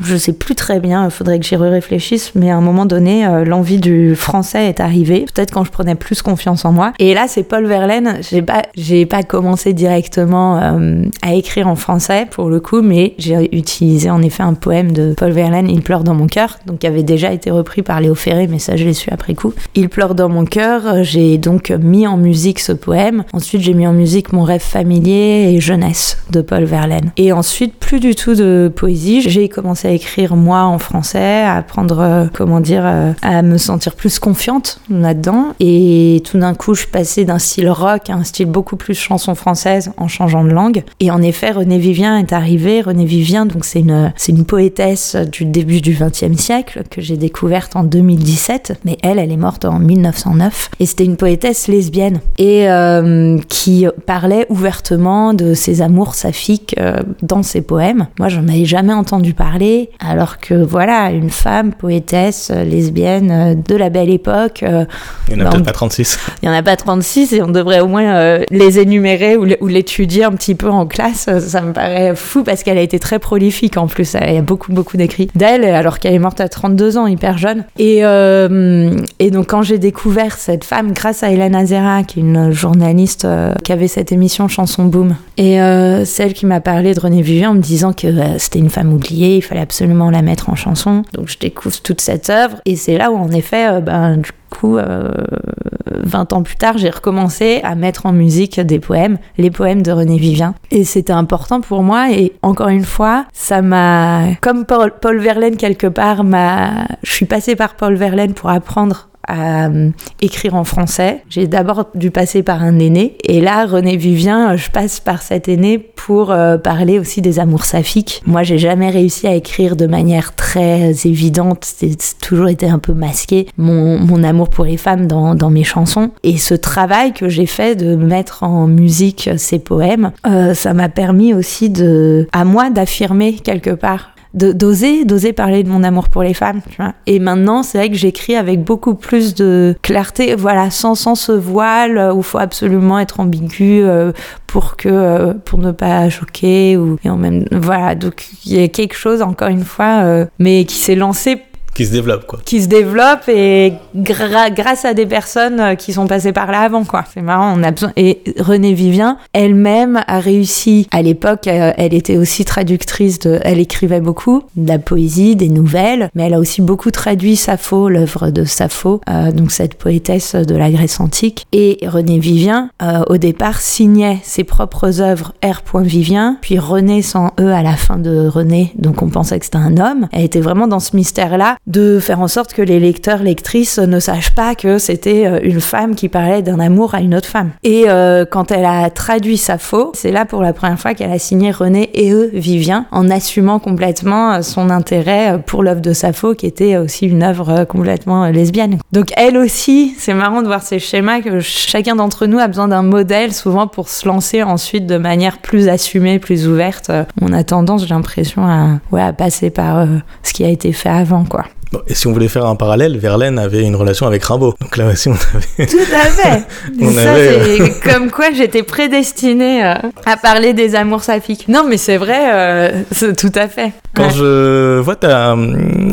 je 0.02 0.16
sais 0.16 0.32
plus 0.32 0.54
très 0.54 0.80
bien, 0.80 1.04
il 1.04 1.10
faudrait 1.10 1.38
que 1.38 1.46
j'y 1.46 1.56
réfléchisse, 1.56 2.32
mais 2.34 2.50
à 2.50 2.56
un 2.56 2.60
moment 2.60 2.86
donné, 2.86 3.26
euh, 3.26 3.44
l'envie 3.44 3.78
du 3.78 4.14
français 4.14 4.66
est 4.66 4.80
arrivée. 4.80 5.26
Peut-être 5.34 5.52
quand 5.52 5.64
je 5.64 5.70
prenais 5.70 5.94
plus 5.94 6.22
confiance 6.22 6.64
en 6.64 6.72
moi. 6.72 6.92
Et 6.98 7.14
là, 7.14 7.26
c'est 7.28 7.42
Paul 7.42 7.66
Verlaine. 7.66 8.18
J'ai 8.28 8.42
pas, 8.42 8.62
j'ai 8.76 9.06
pas 9.06 9.22
commencé 9.22 9.72
directement 9.72 10.58
euh, 10.58 11.02
à 11.22 11.34
écrire 11.34 11.68
en 11.68 11.76
français 11.76 12.26
pour 12.30 12.48
le 12.48 12.60
coup, 12.60 12.82
mais 12.82 13.14
j'ai 13.18 13.56
utilisé 13.56 14.10
en 14.10 14.22
effet 14.22 14.42
un 14.42 14.54
poème 14.54 14.92
de 14.92 15.14
Paul 15.16 15.30
Verlaine, 15.30 15.68
Il 15.68 15.82
pleure 15.82 16.04
dans 16.04 16.14
mon 16.14 16.26
cœur, 16.26 16.58
donc 16.66 16.78
qui 16.78 16.86
avait 16.86 17.02
déjà 17.02 17.32
été 17.32 17.50
repris 17.50 17.82
par 17.82 18.00
Léo 18.00 18.14
Ferré, 18.14 18.46
mais 18.46 18.58
ça 18.58 18.76
je 18.76 18.84
l'ai 18.84 18.94
su 18.94 19.10
après 19.10 19.34
coup. 19.34 19.52
Il 19.74 19.88
pleure 19.88 20.14
dans 20.14 20.28
mon 20.28 20.44
cœur. 20.44 21.02
J'ai 21.02 21.38
donc 21.38 21.70
mis 21.70 22.06
en 22.06 22.16
musique 22.16 22.60
ce 22.60 22.72
poème. 22.72 23.24
Ensuite, 23.32 23.62
j'ai 23.62 23.74
mis 23.74 23.86
en 23.86 23.92
musique 23.92 24.32
Mon 24.32 24.42
rêve 24.42 24.60
familier 24.60 25.52
et 25.52 25.60
Jeunesse 25.60 26.18
de 26.30 26.40
Paul 26.40 26.64
Verlaine. 26.64 27.12
Et 27.16 27.32
ensuite, 27.32 27.74
plus 27.74 27.97
du 28.00 28.14
tout 28.14 28.34
de 28.34 28.70
poésie. 28.74 29.22
J'ai 29.22 29.48
commencé 29.48 29.88
à 29.88 29.90
écrire 29.90 30.36
moi 30.36 30.62
en 30.62 30.78
français, 30.78 31.42
à 31.42 31.56
apprendre, 31.56 31.98
euh, 32.00 32.26
comment 32.32 32.60
dire, 32.60 32.82
euh, 32.84 33.12
à 33.22 33.42
me 33.42 33.58
sentir 33.58 33.94
plus 33.94 34.18
confiante 34.18 34.80
là-dedans. 34.90 35.54
Et 35.60 36.22
tout 36.24 36.38
d'un 36.38 36.54
coup, 36.54 36.74
je 36.74 36.86
passais 36.86 37.24
d'un 37.24 37.38
style 37.38 37.70
rock 37.70 38.10
à 38.10 38.14
un 38.14 38.24
style 38.24 38.46
beaucoup 38.46 38.76
plus 38.76 38.94
chanson 38.94 39.34
française 39.34 39.92
en 39.96 40.08
changeant 40.08 40.44
de 40.44 40.50
langue. 40.50 40.84
Et 41.00 41.10
en 41.10 41.22
effet, 41.22 41.50
René 41.50 41.78
Vivien 41.78 42.18
est 42.18 42.32
arrivé. 42.32 42.80
René 42.80 43.04
Vivien, 43.04 43.46
donc 43.46 43.64
c'est 43.64 43.80
une, 43.80 44.12
c'est 44.16 44.32
une 44.32 44.44
poétesse 44.44 45.16
du 45.16 45.44
début 45.44 45.80
du 45.80 45.96
XXe 45.98 46.40
siècle 46.40 46.82
que 46.90 47.00
j'ai 47.00 47.16
découverte 47.16 47.76
en 47.76 47.84
2017. 47.84 48.80
Mais 48.84 48.98
elle, 49.02 49.18
elle 49.18 49.32
est 49.32 49.36
morte 49.36 49.64
en 49.64 49.78
1909. 49.78 50.70
Et 50.80 50.86
c'était 50.86 51.04
une 51.04 51.16
poétesse 51.16 51.68
lesbienne 51.68 52.20
et 52.38 52.68
euh, 52.70 53.38
qui 53.48 53.86
parlait 54.06 54.46
ouvertement 54.48 55.34
de 55.34 55.54
ses 55.54 55.82
amours 55.82 56.14
saphiques 56.14 56.76
dans 57.22 57.42
ses 57.42 57.62
poèmes. 57.62 57.87
Moi, 58.18 58.28
j'en 58.28 58.46
avais 58.48 58.64
jamais 58.64 58.92
entendu 58.92 59.34
parler, 59.34 59.90
alors 60.00 60.38
que 60.38 60.54
voilà, 60.54 61.10
une 61.10 61.30
femme 61.30 61.72
poétesse 61.72 62.50
euh, 62.52 62.64
lesbienne 62.64 63.30
euh, 63.30 63.54
de 63.54 63.76
la 63.76 63.90
belle 63.90 64.10
époque. 64.10 64.62
Euh, 64.62 64.84
il 65.28 65.36
n'y 65.36 65.42
en 65.42 65.46
a 65.46 65.50
peut-être 65.50 65.64
pas 65.64 65.72
36. 65.72 66.18
Il 66.42 66.48
n'y 66.48 66.54
en 66.54 66.58
a 66.58 66.62
pas 66.62 66.76
36 66.76 67.32
et 67.32 67.42
on 67.42 67.48
devrait 67.48 67.80
au 67.80 67.88
moins 67.88 68.38
les 68.50 68.78
énumérer 68.78 69.36
ou 69.36 69.66
l'étudier 69.66 70.24
un 70.24 70.32
petit 70.32 70.54
peu 70.54 70.68
en 70.68 70.86
classe. 70.86 71.28
Ça 71.38 71.60
me 71.60 71.72
paraît 71.72 72.14
fou 72.14 72.44
parce 72.44 72.62
qu'elle 72.62 72.78
a 72.78 72.82
été 72.82 72.98
très 72.98 73.18
prolifique 73.18 73.76
en 73.76 73.86
plus. 73.86 74.16
Il 74.20 74.34
y 74.34 74.38
a 74.38 74.42
beaucoup, 74.42 74.72
beaucoup 74.72 74.96
d'écrits 74.96 75.28
d'elle, 75.34 75.64
alors 75.64 75.98
qu'elle 75.98 76.14
est 76.14 76.18
morte 76.18 76.40
à 76.40 76.48
32 76.48 76.96
ans, 76.96 77.06
hyper 77.06 77.38
jeune. 77.38 77.64
Et, 77.78 77.98
et 77.98 79.30
donc, 79.30 79.46
quand 79.48 79.62
j'ai 79.62 79.78
découvert 79.78 80.36
cette 80.36 80.64
femme 80.64 80.92
grâce 80.92 81.22
à 81.22 81.30
Hélène 81.30 81.54
Azera, 81.54 82.02
qui 82.02 82.20
est 82.20 82.22
une 82.22 82.50
journaliste 82.50 83.26
qui 83.64 83.72
avait 83.72 83.88
cette 83.88 84.12
émission 84.12 84.48
Chanson 84.48 84.84
Boom, 84.84 85.16
et 85.36 85.58
celle 86.04 86.32
qui 86.32 86.46
m'a 86.46 86.60
parlé 86.60 86.94
de 86.94 87.00
René 87.00 87.22
Vivien 87.22 87.50
en 87.50 87.54
me 87.54 87.62
disant 87.68 87.92
que 87.92 88.06
euh, 88.06 88.38
c'était 88.38 88.58
une 88.58 88.70
femme 88.70 88.92
oubliée, 88.92 89.36
il 89.36 89.42
fallait 89.42 89.60
absolument 89.60 90.10
la 90.10 90.22
mettre 90.22 90.50
en 90.50 90.56
chanson. 90.56 91.02
Donc 91.12 91.28
je 91.28 91.38
découvre 91.38 91.80
toute 91.80 92.00
cette 92.00 92.30
œuvre 92.30 92.56
et 92.64 92.76
c'est 92.76 92.98
là 92.98 93.10
où 93.10 93.16
en 93.16 93.30
effet, 93.30 93.68
euh, 93.68 93.80
ben, 93.80 94.16
du 94.16 94.30
coup, 94.50 94.76
20 94.76 94.82
euh, 94.82 96.34
ans 96.34 96.42
plus 96.42 96.56
tard, 96.56 96.78
j'ai 96.78 96.88
recommencé 96.88 97.60
à 97.62 97.74
mettre 97.74 98.06
en 98.06 98.12
musique 98.12 98.58
des 98.60 98.80
poèmes, 98.80 99.18
les 99.36 99.50
poèmes 99.50 99.82
de 99.82 99.92
René 99.92 100.16
Vivien. 100.16 100.54
Et 100.70 100.84
c'était 100.84 101.12
important 101.12 101.60
pour 101.60 101.82
moi 101.82 102.10
et 102.10 102.32
encore 102.42 102.68
une 102.68 102.84
fois, 102.84 103.26
ça 103.32 103.60
m'a, 103.60 104.34
comme 104.40 104.64
Paul, 104.64 104.94
Paul 105.00 105.18
Verlaine 105.18 105.56
quelque 105.56 105.86
part, 105.86 106.24
m'a, 106.24 106.86
je 107.02 107.12
suis 107.12 107.26
passée 107.26 107.56
par 107.56 107.74
Paul 107.74 107.94
Verlaine 107.94 108.32
pour 108.32 108.48
apprendre 108.48 109.08
à 109.28 109.66
euh, 109.66 109.90
écrire 110.20 110.54
en 110.54 110.64
français. 110.64 111.22
J'ai 111.28 111.46
d'abord 111.46 111.86
dû 111.94 112.10
passer 112.10 112.42
par 112.42 112.62
un 112.62 112.78
aîné. 112.78 113.16
Et 113.24 113.40
là, 113.40 113.66
René 113.66 113.96
Vivien, 113.96 114.56
je 114.56 114.70
passe 114.70 114.98
par 114.98 115.22
cet 115.22 115.48
aîné 115.48 115.78
pour 115.78 116.32
euh, 116.32 116.56
parler 116.56 116.98
aussi 116.98 117.20
des 117.20 117.38
amours 117.38 117.64
saphiques. 117.64 118.22
Moi, 118.26 118.42
j'ai 118.42 118.58
jamais 118.58 118.90
réussi 118.90 119.26
à 119.26 119.34
écrire 119.34 119.76
de 119.76 119.86
manière 119.86 120.34
très 120.34 120.92
évidente. 121.04 121.64
C'est 121.64 122.18
toujours 122.20 122.48
été 122.48 122.66
un 122.66 122.78
peu 122.78 122.94
masqué 122.94 123.46
mon, 123.58 123.98
mon 123.98 124.24
amour 124.24 124.48
pour 124.48 124.64
les 124.64 124.78
femmes 124.78 125.06
dans, 125.06 125.34
dans, 125.34 125.50
mes 125.50 125.64
chansons. 125.64 126.10
Et 126.22 126.38
ce 126.38 126.54
travail 126.54 127.12
que 127.12 127.28
j'ai 127.28 127.46
fait 127.46 127.76
de 127.76 127.94
mettre 127.96 128.42
en 128.42 128.66
musique 128.66 129.30
ces 129.36 129.58
poèmes, 129.58 130.12
euh, 130.26 130.54
ça 130.54 130.72
m'a 130.72 130.88
permis 130.88 131.34
aussi 131.34 131.68
de, 131.68 132.26
à 132.32 132.44
moi 132.44 132.70
d'affirmer 132.70 133.34
quelque 133.34 133.70
part 133.70 134.12
d'oser, 134.38 135.04
d'oser 135.04 135.32
parler 135.32 135.62
de 135.62 135.68
mon 135.68 135.82
amour 135.82 136.08
pour 136.08 136.22
les 136.22 136.34
femmes. 136.34 136.60
Et 137.06 137.18
maintenant, 137.18 137.62
c'est 137.62 137.78
vrai 137.78 137.90
que 137.90 137.96
j'écris 137.96 138.36
avec 138.36 138.62
beaucoup 138.62 138.94
plus 138.94 139.34
de 139.34 139.74
clarté, 139.82 140.34
voilà, 140.34 140.70
sans, 140.70 140.94
sans 140.94 141.14
ce 141.14 141.32
voile 141.32 142.12
où 142.14 142.22
faut 142.22 142.38
absolument 142.38 142.98
être 142.98 143.20
ambigu 143.20 143.82
euh, 143.82 144.12
pour 144.46 144.76
que 144.76 144.88
euh, 144.88 145.34
pour 145.34 145.58
ne 145.58 145.72
pas 145.72 146.08
choquer 146.08 146.76
ou 146.76 146.98
en 147.04 147.16
même 147.16 147.44
voilà. 147.52 147.94
Donc 147.94 148.26
il 148.44 148.58
y 148.58 148.62
a 148.62 148.68
quelque 148.68 148.94
chose 148.94 149.22
encore 149.22 149.48
une 149.48 149.64
fois, 149.64 150.02
euh, 150.02 150.26
mais 150.38 150.64
qui 150.64 150.76
s'est 150.76 150.94
lancé 150.94 151.40
qui 151.78 151.86
se 151.86 151.92
développe 151.92 152.26
quoi. 152.26 152.40
Qui 152.44 152.60
se 152.60 152.66
développe 152.66 153.28
et 153.28 153.74
grâce 153.94 154.84
à 154.84 154.94
des 154.94 155.06
personnes 155.06 155.60
euh, 155.60 155.74
qui 155.76 155.92
sont 155.92 156.08
passées 156.08 156.32
par 156.32 156.50
là 156.50 156.62
avant 156.62 156.84
quoi. 156.84 157.04
C'est 157.14 157.22
marrant, 157.22 157.54
on 157.56 157.62
a 157.62 157.70
besoin 157.70 157.92
et 157.96 158.20
Renée 158.40 158.74
Vivien 158.74 159.16
elle-même 159.32 160.02
a 160.08 160.18
réussi 160.18 160.88
à 160.90 161.02
l'époque 161.02 161.46
euh, 161.46 161.72
elle 161.76 161.94
était 161.94 162.16
aussi 162.16 162.44
traductrice 162.44 163.20
de 163.20 163.38
elle 163.44 163.60
écrivait 163.60 164.00
beaucoup 164.00 164.42
de 164.56 164.66
la 164.66 164.80
poésie, 164.80 165.36
des 165.36 165.48
nouvelles, 165.48 166.10
mais 166.16 166.24
elle 166.24 166.34
a 166.34 166.40
aussi 166.40 166.62
beaucoup 166.62 166.90
traduit 166.90 167.36
Sappho, 167.36 167.88
l'œuvre 167.88 168.30
de 168.30 168.42
Sappho, 168.42 169.00
euh, 169.08 169.30
donc 169.30 169.52
cette 169.52 169.74
poétesse 169.74 170.34
de 170.34 170.56
la 170.56 170.72
Grèce 170.72 170.98
antique 170.98 171.46
et 171.52 171.78
Renée 171.86 172.18
Vivien 172.18 172.70
au 173.08 173.18
départ 173.18 173.60
signait 173.60 174.18
ses 174.24 174.42
propres 174.42 175.00
œuvres 175.00 175.32
R. 175.44 175.62
Vivien, 175.82 176.38
puis 176.40 176.58
René 176.58 177.02
sans 177.02 177.30
E 177.38 177.52
à 177.52 177.62
la 177.62 177.76
fin 177.76 177.98
de 177.98 178.26
René, 178.26 178.72
donc 178.76 179.00
on 179.02 179.10
pensait 179.10 179.38
que 179.38 179.44
c'était 179.44 179.58
un 179.58 179.76
homme. 179.76 180.08
Elle 180.10 180.24
était 180.24 180.40
vraiment 180.40 180.66
dans 180.66 180.80
ce 180.80 180.96
mystère 180.96 181.38
là 181.38 181.56
de 181.68 182.00
faire 182.00 182.20
en 182.20 182.28
sorte 182.28 182.54
que 182.54 182.62
les 182.62 182.80
lecteurs, 182.80 183.22
lectrices 183.22 183.78
ne 183.78 184.00
sachent 184.00 184.34
pas 184.34 184.54
que 184.54 184.78
c'était 184.78 185.26
euh, 185.26 185.38
une 185.42 185.60
femme 185.60 185.94
qui 185.94 186.08
parlait 186.08 186.42
d'un 186.42 186.58
amour 186.58 186.94
à 186.94 187.00
une 187.00 187.14
autre 187.14 187.28
femme. 187.28 187.50
Et 187.62 187.84
euh, 187.88 188.24
quand 188.24 188.50
elle 188.50 188.64
a 188.64 188.88
traduit 188.90 189.36
Sappho, 189.36 189.92
c'est 189.94 190.10
là 190.10 190.24
pour 190.24 190.42
la 190.42 190.54
première 190.54 190.78
fois 190.78 190.94
qu'elle 190.94 191.12
a 191.12 191.18
signé 191.18 191.50
René 191.50 191.90
et 191.92 192.10
eux 192.10 192.30
Vivien, 192.32 192.86
en 192.90 193.10
assumant 193.10 193.58
complètement 193.58 194.32
euh, 194.32 194.42
son 194.42 194.70
intérêt 194.70 195.42
pour 195.46 195.62
l'œuvre 195.62 195.82
de 195.82 195.92
Sappho, 195.92 196.34
qui 196.34 196.46
était 196.46 196.78
aussi 196.78 197.06
une 197.06 197.22
œuvre 197.22 197.64
complètement 197.64 198.26
lesbienne. 198.28 198.78
Donc 198.92 199.08
elle 199.16 199.36
aussi, 199.36 199.94
c'est 199.98 200.14
marrant 200.14 200.40
de 200.40 200.46
voir 200.46 200.62
ces 200.62 200.78
schémas 200.78 201.20
que 201.20 201.40
chacun 201.40 201.96
d'entre 201.96 202.26
nous 202.26 202.38
a 202.38 202.46
besoin 202.46 202.68
d'un 202.68 202.82
modèle 202.82 203.34
souvent 203.34 203.66
pour 203.66 203.90
se 203.90 204.08
lancer 204.08 204.42
ensuite 204.42 204.86
de 204.86 204.96
manière 204.96 205.38
plus 205.38 205.68
assumée, 205.68 206.18
plus 206.18 206.48
ouverte. 206.48 206.90
On 207.20 207.32
a 207.34 207.44
tendance, 207.44 207.82
j'ai 207.82 207.94
l'impression, 207.94 208.46
à, 208.46 208.78
ouais, 208.90 209.02
à 209.02 209.12
passer 209.12 209.50
par 209.50 209.86
ce 210.22 210.32
qui 210.32 210.44
a 210.44 210.48
été 210.48 210.72
fait 210.72 210.88
avant, 210.88 211.24
quoi 211.24 211.44
et 211.86 211.94
si 211.94 212.06
on 212.06 212.12
voulait 212.12 212.28
faire 212.28 212.46
un 212.46 212.56
parallèle, 212.56 212.96
Verlaine 212.98 213.38
avait 213.38 213.62
une 213.62 213.76
relation 213.76 214.06
avec 214.06 214.24
Rimbaud. 214.24 214.54
Donc 214.60 214.76
là 214.76 214.88
aussi, 214.88 215.08
on 215.08 215.12
avait. 215.12 215.66
Tout 215.66 215.76
à 215.94 216.06
fait. 216.06 216.42
on 216.80 216.92
ça, 216.92 217.12
avait... 217.12 217.58
c'est 217.58 217.80
comme 217.90 218.10
quoi 218.10 218.32
j'étais 218.32 218.62
prédestinée 218.62 219.64
euh, 219.64 219.74
à 220.04 220.16
parler 220.16 220.52
des 220.54 220.74
amours 220.74 221.02
saphiques. 221.02 221.46
Non, 221.48 221.64
mais 221.68 221.76
c'est 221.76 221.96
vrai, 221.96 222.32
euh, 222.32 222.82
tout 223.16 223.32
à 223.34 223.48
fait. 223.48 223.72
Quand 223.94 224.10
je 224.10 224.78
vois 224.78 224.94
ta, 224.94 225.36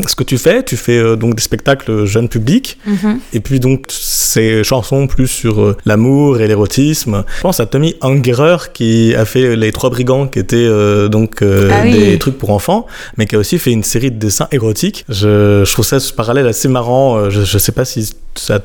ce 0.06 0.14
que 0.14 0.22
tu 0.22 0.38
fais, 0.38 0.62
tu 0.62 0.76
fais 0.76 0.98
euh, 0.98 1.16
donc 1.16 1.34
des 1.34 1.42
spectacles 1.42 2.04
jeunes 2.04 2.28
publics, 2.28 2.78
mhm. 2.86 3.18
et 3.32 3.40
puis 3.40 3.58
donc 3.58 3.86
ces 3.88 4.62
chansons 4.62 5.08
plus 5.08 5.26
sur 5.26 5.74
l'amour 5.84 6.40
et 6.40 6.46
l'érotisme. 6.46 7.24
Je 7.36 7.42
pense 7.42 7.58
à 7.58 7.66
Tommy 7.66 7.96
Angerer 8.00 8.72
qui 8.72 9.14
a 9.16 9.24
fait 9.24 9.56
Les 9.56 9.72
Trois 9.72 9.90
Brigands, 9.90 10.28
qui 10.28 10.38
étaient 10.38 10.68
donc 11.08 11.42
ah 11.42 11.82
des 11.82 12.18
trucs 12.18 12.38
pour 12.38 12.50
enfants, 12.50 12.86
mais 13.16 13.26
qui 13.26 13.34
a 13.34 13.38
aussi 13.38 13.58
fait 13.58 13.72
une 13.72 13.82
série 13.82 14.10
de 14.10 14.18
dessins 14.18 14.48
érotiques. 14.52 15.04
Je 15.08 15.64
je 15.66 15.72
trouve 15.72 15.84
ça 15.84 16.00
ce 16.00 16.12
parallèle 16.12 16.46
assez 16.46 16.68
marrant. 16.68 17.16
Euh, 17.16 17.30
je, 17.30 17.58
sais 17.58 17.72
pas 17.72 17.84
si 17.84 18.14
ça 18.38 18.60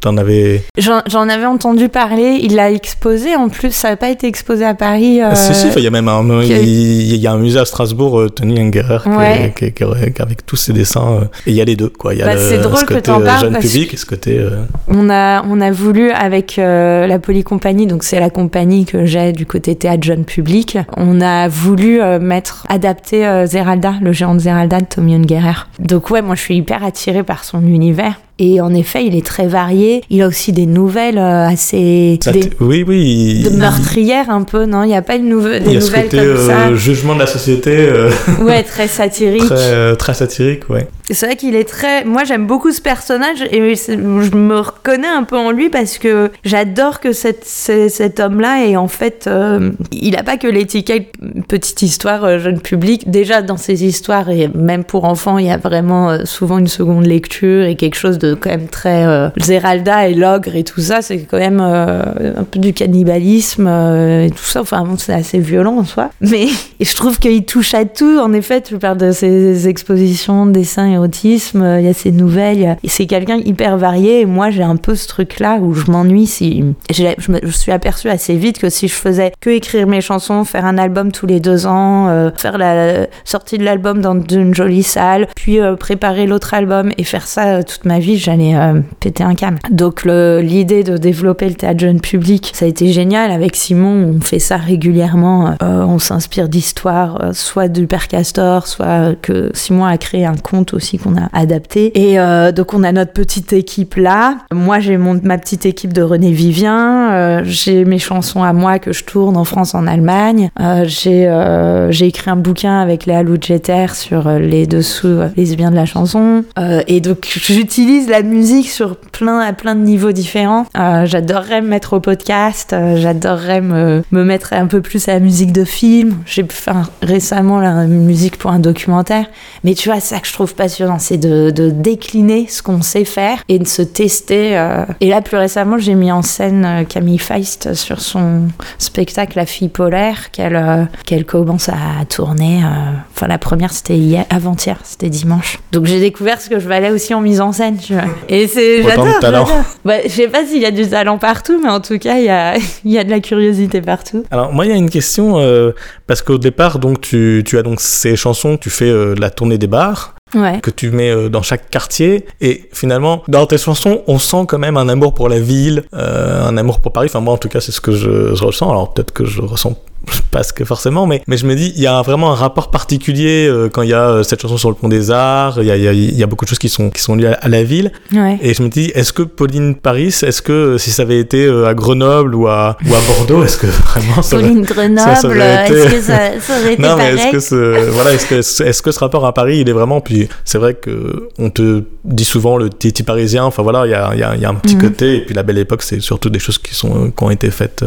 t'en 0.00 0.16
avais. 0.16 0.62
J'en 0.76 1.28
avais 1.28 1.46
entendu 1.46 1.88
parler. 1.88 2.38
Il 2.42 2.56
l'a 2.56 2.70
exposé 2.70 3.36
en 3.36 3.48
plus. 3.48 3.72
Ça 3.72 3.90
n'a 3.90 3.96
pas 3.96 4.10
été 4.10 4.26
exposé 4.26 4.64
à 4.64 4.74
Paris. 4.74 5.22
Euh... 5.22 5.34
Si, 5.34 5.54
si, 5.54 5.68
il 5.76 5.82
y 5.82 5.86
a 5.86 5.90
même 5.90 6.08
un, 6.08 6.42
il, 6.42 7.16
y 7.16 7.26
a 7.26 7.32
un 7.32 7.38
musée 7.38 7.60
à 7.60 7.64
Strasbourg, 7.64 8.20
euh, 8.20 8.28
Tony 8.28 8.60
Ungerer, 8.60 8.98
avec 9.06 10.46
tous 10.46 10.56
ses 10.56 10.72
dessins. 10.72 11.20
Euh, 11.22 11.24
et 11.46 11.50
il 11.50 11.54
y 11.54 11.60
a 11.60 11.64
les 11.64 11.76
deux, 11.76 11.88
quoi. 11.88 12.14
Il 12.14 12.20
y 12.20 12.22
a 12.22 12.26
bah, 12.26 12.34
le, 12.34 12.58
drôle 12.62 12.78
ce 12.78 12.84
côté 12.84 13.12
jeune 13.40 13.58
public 13.58 13.94
et 13.94 13.96
ce 13.96 14.06
côté. 14.06 14.46
On, 14.88 15.10
a, 15.10 15.44
on 15.48 15.60
a 15.60 15.70
voulu, 15.70 16.10
avec 16.10 16.56
la 16.56 17.18
Polycompagnie, 17.18 17.86
donc 17.86 18.04
c'est 18.04 18.20
la 18.20 18.30
compagnie 18.30 18.84
que 18.84 19.04
j'ai 19.04 19.32
du 19.32 19.46
côté 19.46 19.74
théâtre 19.74 20.02
jeune 20.02 20.24
public, 20.24 20.78
on 20.96 21.20
a 21.20 21.48
voulu 21.48 22.00
mettre, 22.20 22.66
adapter 22.68 23.46
Zeralda, 23.46 23.94
le 24.00 24.12
géant 24.12 24.34
de 24.34 24.40
Zeralda 24.40 24.80
de 24.80 24.86
Tommy 24.86 25.14
Ungerer. 25.14 25.66
Donc, 25.78 26.10
ouais, 26.10 26.22
moi 26.22 26.34
je 26.34 26.40
suis 26.40 26.56
hyper 26.56 26.84
attirée 26.84 27.22
par 27.22 27.44
son 27.44 27.62
univers. 27.66 28.14
Et 28.44 28.60
en 28.60 28.74
effet, 28.74 29.06
il 29.06 29.14
est 29.14 29.24
très 29.24 29.46
varié. 29.46 30.02
Il 30.10 30.20
a 30.20 30.26
aussi 30.26 30.50
des 30.50 30.66
nouvelles 30.66 31.16
euh, 31.16 31.46
assez. 31.46 32.18
oui, 32.58 32.84
oui. 32.84 33.44
De 33.44 33.50
meurtrières 33.50 34.30
un 34.30 34.42
peu, 34.42 34.66
non? 34.66 34.82
Il 34.82 34.88
n'y 34.88 34.96
a 34.96 35.02
pas 35.02 35.14
une 35.14 35.28
nouvelle, 35.28 35.62
des 35.62 35.78
nouvelles 35.78 36.08
comme 36.08 36.36
ça? 36.48 36.66
Euh, 36.66 36.74
jugement 36.74 37.14
de 37.14 37.20
la 37.20 37.28
société. 37.28 37.76
Euh, 37.76 38.10
ouais, 38.40 38.64
très 38.64 38.88
satirique. 38.88 39.44
très, 39.44 39.94
très, 39.94 40.14
satirique, 40.14 40.68
ouais. 40.70 40.88
C'est 41.12 41.26
vrai 41.26 41.36
qu'il 41.36 41.54
est 41.54 41.68
très. 41.68 42.04
Moi, 42.04 42.24
j'aime 42.24 42.46
beaucoup 42.46 42.70
ce 42.72 42.80
personnage 42.80 43.42
et 43.50 43.74
je 43.74 44.36
me 44.36 44.58
reconnais 44.58 45.08
un 45.08 45.24
peu 45.24 45.36
en 45.36 45.50
lui 45.50 45.68
parce 45.68 45.98
que 45.98 46.30
j'adore 46.44 47.00
que 47.00 47.12
cette, 47.12 47.44
cet 47.44 48.20
homme-là 48.20 48.66
et 48.66 48.76
en 48.76 48.88
fait, 48.88 49.26
euh, 49.26 49.70
il 49.90 50.16
a 50.16 50.22
pas 50.22 50.36
que 50.36 50.46
l'étiquette 50.46 51.12
petite 51.48 51.82
histoire 51.82 52.24
euh, 52.24 52.38
jeune 52.38 52.60
public. 52.60 53.10
Déjà, 53.10 53.42
dans 53.42 53.56
ses 53.56 53.84
histoires 53.84 54.30
et 54.30 54.48
même 54.54 54.84
pour 54.84 55.04
enfants, 55.04 55.38
il 55.38 55.46
y 55.46 55.50
a 55.50 55.56
vraiment 55.56 56.10
euh, 56.10 56.24
souvent 56.24 56.58
une 56.58 56.68
seconde 56.68 57.06
lecture 57.06 57.64
et 57.64 57.76
quelque 57.76 57.96
chose 57.96 58.18
de 58.18 58.34
quand 58.34 58.50
même 58.50 58.68
très 58.68 59.02
Zeralda 59.40 60.08
et 60.08 60.14
l'ogre 60.14 60.56
et 60.56 60.64
tout 60.64 60.80
ça. 60.80 61.02
C'est 61.02 61.20
quand 61.20 61.38
même 61.38 61.60
un 61.60 62.44
peu 62.44 62.58
du 62.58 62.72
cannibalisme 62.72 63.66
et 63.66 64.30
tout 64.30 64.44
ça. 64.44 64.60
Enfin, 64.60 64.86
c'est 64.98 65.14
assez 65.14 65.38
violent 65.38 65.78
en 65.78 65.84
soi. 65.84 66.10
Mais 66.20 66.46
je 66.80 66.94
trouve 66.94 67.18
qu'il 67.18 67.44
touche 67.44 67.74
à 67.74 67.84
tout. 67.84 68.18
En 68.18 68.32
effet, 68.32 68.60
tu 68.60 68.78
parles 68.78 68.98
de 68.98 69.12
ses 69.12 69.68
expositions, 69.68 70.46
dessins 70.46 70.86
et 70.86 70.98
autisme. 71.02 71.76
Il 71.78 71.84
y 71.84 71.88
a 71.88 71.94
ses 71.94 72.12
nouvelles. 72.12 72.76
C'est 72.84 73.06
quelqu'un 73.06 73.36
hyper 73.36 73.76
varié. 73.76 74.20
Et 74.20 74.26
moi, 74.26 74.50
j'ai 74.50 74.62
un 74.62 74.76
peu 74.76 74.94
ce 74.94 75.08
truc-là 75.08 75.58
où 75.60 75.74
je 75.74 75.90
m'ennuie 75.90 76.26
si. 76.26 76.64
Je, 76.90 77.30
me, 77.30 77.50
suis 77.50 77.72
aperçue 77.72 78.08
assez 78.08 78.36
vite 78.36 78.58
que 78.58 78.70
si 78.70 78.88
je 78.88 78.94
faisais 78.94 79.32
que 79.40 79.50
écrire 79.50 79.86
mes 79.86 80.00
chansons, 80.00 80.44
faire 80.44 80.64
un 80.64 80.78
album 80.78 81.12
tous 81.12 81.26
les 81.26 81.40
deux 81.40 81.66
ans, 81.66 82.08
euh, 82.08 82.30
faire 82.36 82.58
la 82.58 83.06
sortie 83.24 83.58
de 83.58 83.64
l'album 83.64 84.00
dans 84.00 84.18
une 84.20 84.54
jolie 84.54 84.82
salle, 84.82 85.28
puis 85.36 85.60
euh, 85.60 85.76
préparer 85.76 86.26
l'autre 86.26 86.54
album 86.54 86.92
et 86.98 87.04
faire 87.04 87.26
ça 87.26 87.56
euh, 87.56 87.62
toute 87.62 87.84
ma 87.84 87.98
vie, 87.98 88.18
j'allais 88.18 88.54
péter 89.00 89.24
un 89.24 89.34
câble. 89.34 89.58
Donc 89.70 90.04
l'idée 90.04 90.84
de 90.84 90.96
développer 90.96 91.48
le 91.48 91.54
théâtre 91.54 91.80
jeune 91.80 92.00
public, 92.00 92.52
ça 92.54 92.64
a 92.64 92.68
été 92.68 92.92
génial. 92.92 93.30
Avec 93.30 93.56
Simon, 93.56 94.16
on 94.16 94.20
fait 94.20 94.38
ça 94.38 94.56
régulièrement. 94.56 95.54
on 95.60 95.98
s'inspire 95.98 96.48
d'histoires, 96.48 97.30
soit 97.32 97.68
du 97.68 97.86
Père 97.86 98.08
Castor, 98.08 98.66
soit 98.66 99.14
que 99.20 99.50
Simon 99.54 99.84
a 99.84 99.96
créé 99.98 100.24
un 100.24 100.36
conte 100.36 100.74
aussi 100.74 100.81
qu'on 100.98 101.16
a 101.16 101.28
adapté. 101.32 101.92
Et 101.98 102.16
donc 102.52 102.74
on 102.74 102.82
a 102.84 102.92
notre 102.92 103.12
petite 103.12 103.52
équipe 103.52 103.96
là. 103.96 104.38
Moi 104.52 104.80
j'ai 104.80 104.96
ma 104.96 105.38
petite 105.38 105.66
équipe 105.66 105.92
de 105.92 106.02
René 106.02 106.32
Vivien. 106.32 107.42
j'ai 107.44 107.84
mes 107.84 107.98
chansons 107.98 108.42
à 108.42 108.52
moi 108.52 108.78
que 108.78 108.92
je 108.92 109.04
tourne 109.04 109.36
en 109.36 109.44
France, 109.44 109.74
en 109.74 109.86
Allemagne. 109.86 110.50
Euh, 110.60 110.86
euh, 111.06 111.90
j'ai 111.90 112.06
écrit 112.06 112.30
un 112.30 112.36
bouquin 112.36 112.80
avec 112.80 113.06
Léa 113.06 113.22
Loudjeter 113.22 113.86
sur 113.94 114.26
euh, 114.26 114.38
les 114.38 114.66
dessous 114.66 115.20
lesbiens 115.36 115.70
de 115.70 115.76
la 115.76 115.86
chanson. 115.86 116.44
et 116.86 117.00
donc 117.00 117.26
j'utilise 117.26 118.08
la 118.08 118.22
musique 118.22 118.70
sur 118.70 118.96
plein 118.96 119.40
à 119.40 119.52
plein 119.52 119.74
de 119.74 119.80
niveaux 119.80 120.12
différents. 120.12 120.66
j'adorerais 120.74 121.62
me 121.62 121.68
mettre 121.68 121.94
au 121.94 122.00
podcast. 122.00 122.74
j'adorerais 122.96 123.60
me, 123.60 124.02
me 124.10 124.24
mettre 124.24 124.52
un 124.52 124.66
peu 124.66 124.80
plus 124.80 125.08
à 125.08 125.14
la 125.14 125.20
musique 125.20 125.52
de 125.52 125.64
film. 125.64 126.16
J'ai 126.26 126.44
fait 126.48 126.72
récemment 127.02 127.60
la 127.60 127.86
musique 127.86 128.36
pour 128.38 128.50
un 128.50 128.58
documentaire. 128.58 129.26
Mais 129.64 129.74
tu 129.74 129.88
vois, 129.88 130.00
ça 130.00 130.18
que 130.18 130.26
je 130.26 130.32
trouve 130.32 130.54
passionnant, 130.72 130.98
c'est 130.98 131.18
de, 131.18 131.50
de, 131.50 131.70
décliner 131.70 132.46
ce 132.48 132.62
qu'on 132.62 132.82
sait 132.82 133.04
faire 133.04 133.38
et 133.48 133.58
de 133.58 133.66
se 133.66 133.82
tester. 133.82 134.52
Et 135.00 135.08
là, 135.08 135.20
plus 135.20 135.36
récemment, 135.36 135.78
j'ai 135.78 135.94
mis 135.94 136.12
en 136.12 136.22
scène 136.22 136.86
Camille 136.88 137.18
Feist 137.18 137.74
sur 137.74 138.00
son 138.00 138.48
spectacle 138.78 139.36
La 139.36 139.46
fille 139.46 139.68
polaire 139.68 140.30
qu'elle 140.30 140.56
euh, 140.56 140.84
qu'elle 141.06 141.24
commence 141.24 141.68
à 141.68 142.04
tourner. 142.08 142.62
Euh, 142.64 142.92
enfin, 143.14 143.26
la 143.26 143.38
première, 143.38 143.72
c'était 143.72 143.96
hier, 143.96 144.24
avant-hier, 144.30 144.78
c'était 144.84 145.08
dimanche. 145.08 145.58
Donc 145.72 145.86
j'ai 145.86 146.00
découvert 146.00 146.40
ce 146.40 146.48
que 146.48 146.58
je 146.58 146.68
valais 146.68 146.90
aussi 146.90 147.14
en 147.14 147.20
mise 147.20 147.40
en 147.40 147.52
scène. 147.52 147.76
Tu 147.78 147.94
vois. 147.94 148.04
Et 148.28 148.46
c'est 148.46 148.82
j'adore. 148.82 149.50
Bah, 149.84 149.94
je 150.04 150.08
sais 150.08 150.28
pas 150.28 150.44
s'il 150.44 150.62
y 150.62 150.66
a 150.66 150.70
du 150.70 150.88
talent 150.88 151.18
partout, 151.18 151.60
mais 151.62 151.70
en 151.70 151.80
tout 151.80 151.98
cas, 151.98 152.18
il 152.18 152.24
y 152.24 152.30
a, 152.30 152.54
y 152.84 152.98
a 152.98 153.04
de 153.04 153.10
la 153.10 153.20
curiosité 153.20 153.80
partout. 153.80 154.24
Alors 154.30 154.52
moi, 154.52 154.66
il 154.66 154.70
y 154.70 154.74
a 154.74 154.76
une 154.78 154.90
question 154.90 155.38
euh, 155.38 155.72
parce 156.06 156.22
qu'au 156.22 156.38
départ, 156.38 156.78
donc 156.78 157.00
tu, 157.00 157.42
tu, 157.44 157.58
as 157.58 157.62
donc 157.62 157.80
ces 157.80 158.16
chansons, 158.16 158.56
tu 158.56 158.70
fais 158.70 158.92
la 159.14 159.30
tournée 159.30 159.58
des 159.58 159.66
bars 159.66 160.14
que 160.62 160.70
tu 160.70 160.90
mets 160.90 161.10
euh, 161.10 161.28
dans 161.28 161.42
chaque 161.42 161.70
quartier. 161.70 162.26
Et 162.40 162.68
finalement, 162.72 163.22
dans 163.28 163.46
tes 163.46 163.58
chansons, 163.58 164.02
on 164.06 164.18
sent 164.18 164.44
quand 164.48 164.58
même 164.58 164.76
un 164.76 164.88
amour 164.88 165.14
pour 165.14 165.28
la 165.28 165.40
ville, 165.40 165.84
euh, 165.94 166.44
un 166.46 166.56
amour 166.56 166.80
pour 166.80 166.92
Paris. 166.92 167.08
Enfin, 167.10 167.20
moi, 167.20 167.34
en 167.34 167.38
tout 167.38 167.48
cas, 167.48 167.60
c'est 167.60 167.72
ce 167.72 167.80
que 167.80 167.92
je, 167.92 168.34
je 168.34 168.44
ressens. 168.44 168.70
Alors, 168.70 168.92
peut-être 168.92 169.12
que 169.12 169.24
je 169.24 169.40
ressens 169.42 169.76
pas 170.30 170.42
ce 170.42 170.52
que 170.52 170.64
forcément, 170.64 171.06
mais, 171.06 171.22
mais 171.26 171.36
je 171.36 171.46
me 171.46 171.54
dis, 171.54 171.72
il 171.76 171.82
y 171.82 171.86
a 171.86 172.00
vraiment 172.02 172.32
un 172.32 172.34
rapport 172.34 172.70
particulier 172.70 173.46
euh, 173.46 173.68
quand 173.68 173.82
il 173.82 173.90
y 173.90 173.94
a 173.94 174.08
euh, 174.08 174.22
cette 174.22 174.42
chanson 174.42 174.56
sur 174.56 174.70
le 174.70 174.74
pont 174.74 174.88
des 174.88 175.10
Arts, 175.10 175.58
il 175.58 175.66
y 175.66 175.70
a, 175.70 175.76
y, 175.76 175.88
a, 175.88 175.92
y 175.92 176.22
a, 176.22 176.26
beaucoup 176.26 176.44
de 176.44 176.48
choses 176.48 176.58
qui 176.58 176.68
sont, 176.68 176.90
qui 176.90 177.00
sont 177.00 177.14
liées 177.14 177.34
à, 177.40 177.48
la 177.48 177.62
ville. 177.62 177.92
Ouais. 178.12 178.38
Et 178.42 178.54
je 178.54 178.62
me 178.62 178.68
dis, 178.68 178.90
est-ce 178.94 179.12
que 179.12 179.22
Pauline 179.22 179.74
Paris, 179.74 180.06
est-ce 180.22 180.42
que 180.42 180.52
euh, 180.52 180.78
si 180.78 180.90
ça 180.90 181.02
avait 181.02 181.18
été 181.18 181.48
à 181.66 181.74
Grenoble 181.74 182.34
ou 182.34 182.48
à, 182.48 182.76
ou 182.84 182.94
à 182.94 182.98
Bordeaux, 183.06 183.44
est-ce 183.44 183.58
que 183.58 183.66
vraiment 183.66 184.22
ça 184.22 184.36
Pauline 184.36 184.62
Grenoble, 184.62 185.10
est-ce 185.10 185.90
que 185.90 186.00
ça, 186.00 186.40
ça, 186.40 186.60
aurait 186.60 186.72
été 186.74 186.82
non, 186.82 186.96
mais 186.96 187.14
est-ce 187.14 187.30
que 187.30 187.40
ce, 187.40 187.90
voilà, 187.90 188.12
est-ce 188.12 188.26
que, 188.26 188.64
est-ce 188.64 188.82
que 188.82 188.90
ce 188.90 188.98
rapport 188.98 189.26
à 189.26 189.34
Paris, 189.34 189.58
il 189.58 189.68
est 189.68 189.72
vraiment, 189.72 190.00
puis 190.00 190.28
c'est 190.44 190.58
vrai 190.58 190.74
que 190.74 191.28
on 191.38 191.50
te 191.50 191.84
dit 192.04 192.24
souvent 192.24 192.56
le 192.56 192.70
titi 192.70 193.02
parisien, 193.02 193.44
enfin 193.44 193.62
voilà, 193.62 193.86
il 193.86 193.90
y 193.90 193.94
a, 193.94 194.14
y, 194.14 194.22
a, 194.22 194.36
y 194.36 194.44
a, 194.44 194.48
un 194.48 194.54
petit 194.54 194.76
mhm. 194.76 194.82
côté, 194.82 195.16
et 195.16 195.20
puis 195.20 195.34
la 195.34 195.42
belle 195.42 195.58
époque, 195.58 195.82
c'est 195.82 196.00
surtout 196.00 196.30
des 196.30 196.38
choses 196.38 196.58
qui, 196.58 196.74
sont, 196.74 197.10
qui 197.10 197.24
ont 197.24 197.30
été 197.30 197.50
faites 197.50 197.84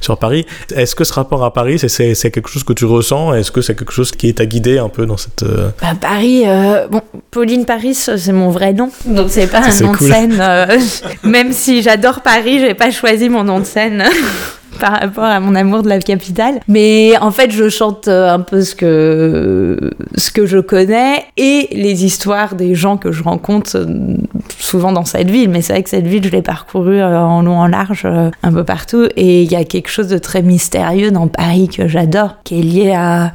sur 0.00 0.18
Paris. 0.18 0.46
Est-ce 0.74 0.94
que 0.94 1.04
ce 1.04 1.12
rapport 1.12 1.44
à 1.44 1.47
Paris, 1.52 1.78
c'est 1.78 2.14
c'est 2.14 2.30
quelque 2.30 2.48
chose 2.48 2.64
que 2.64 2.72
tu 2.72 2.84
ressens 2.84 3.34
Est-ce 3.34 3.50
que 3.50 3.60
c'est 3.60 3.74
quelque 3.74 3.92
chose 3.92 4.10
qui 4.10 4.32
t'a 4.34 4.46
guidé 4.46 4.78
un 4.78 4.88
peu 4.88 5.06
dans 5.06 5.16
cette... 5.16 5.42
Euh, 5.42 5.70
bah, 5.80 5.94
Paris, 6.00 6.42
euh, 6.46 6.86
bon, 6.88 7.02
Pauline 7.30 7.64
Paris, 7.64 7.94
c'est 7.94 8.32
mon 8.32 8.50
vrai 8.50 8.72
nom, 8.72 8.90
donc 9.06 9.28
c'est 9.30 9.46
pas 9.46 9.60
un 9.60 9.80
nom 9.80 9.92
de 9.92 9.98
scène. 9.98 10.38
Euh, 10.40 10.78
même 11.22 11.52
si 11.52 11.82
j'adore 11.82 12.20
Paris, 12.20 12.60
j'ai 12.60 12.74
pas 12.74 12.90
choisi 12.90 13.28
mon 13.28 13.44
nom 13.44 13.60
de 13.60 13.64
scène. 13.64 14.04
par 14.80 15.00
rapport 15.00 15.24
à 15.24 15.40
mon 15.40 15.54
amour 15.54 15.82
de 15.82 15.88
la 15.88 15.98
capitale. 15.98 16.60
Mais 16.68 17.14
en 17.20 17.30
fait, 17.30 17.50
je 17.50 17.68
chante 17.68 18.08
euh, 18.08 18.32
un 18.32 18.40
peu 18.40 18.62
ce 18.62 18.74
que, 18.74 19.92
ce 20.16 20.30
que 20.30 20.46
je 20.46 20.58
connais 20.58 21.24
et 21.36 21.68
les 21.72 22.04
histoires 22.04 22.54
des 22.54 22.74
gens 22.74 22.96
que 22.96 23.12
je 23.12 23.22
rencontre 23.22 23.76
euh, 23.76 24.16
souvent 24.58 24.92
dans 24.92 25.04
cette 25.04 25.30
ville. 25.30 25.50
Mais 25.50 25.62
c'est 25.62 25.72
vrai 25.72 25.82
que 25.82 25.90
cette 25.90 26.06
ville, 26.06 26.24
je 26.24 26.30
l'ai 26.30 26.42
parcourue 26.42 27.00
euh, 27.00 27.18
en 27.18 27.42
long, 27.42 27.58
en 27.58 27.66
large, 27.66 28.06
un 28.06 28.52
peu 28.52 28.64
partout. 28.64 29.06
Et 29.16 29.42
il 29.42 29.50
y 29.50 29.56
a 29.56 29.64
quelque 29.64 29.88
chose 29.88 30.08
de 30.08 30.18
très 30.18 30.42
mystérieux 30.42 31.10
dans 31.10 31.28
Paris 31.28 31.68
que 31.68 31.88
j'adore, 31.88 32.36
qui 32.44 32.60
est 32.60 32.62
lié 32.62 32.92
à, 32.96 33.32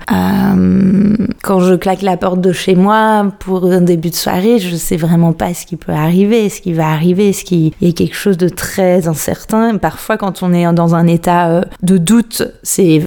quand 1.42 1.60
je 1.60 1.76
claque 1.76 2.02
la 2.02 2.18
porte 2.18 2.42
de 2.42 2.52
chez 2.52 2.76
moi 2.76 3.26
pour 3.40 3.66
un 3.66 3.82
début 3.82 4.10
de 4.10 4.16
soirée, 4.16 4.60
je 4.60 4.76
sais 4.76 4.98
vraiment 4.98 5.34
pas 5.34 5.54
ce 5.54 5.66
qui 5.66 5.76
peut 5.76 5.92
arriver, 5.92 6.50
ce 6.50 6.62
qui 6.62 6.74
va 6.74 6.88
arriver, 6.88 7.34
ce 7.34 7.44
qui 7.44 7.74
il 7.82 7.88
y 7.88 7.92
a 7.92 7.94
quelque 7.94 8.16
chose 8.16 8.38
de 8.38 8.50
très 8.50 9.08
incertain. 9.08 9.78
Parfois, 9.78 10.18
quand 10.18 10.44
on 10.44 10.54
est 10.54 10.72
dans 10.74 10.96
un 10.96 11.08
état 11.08 11.33
euh, 11.34 11.62
de 11.82 11.98
doute, 11.98 12.44
c'est 12.64 13.02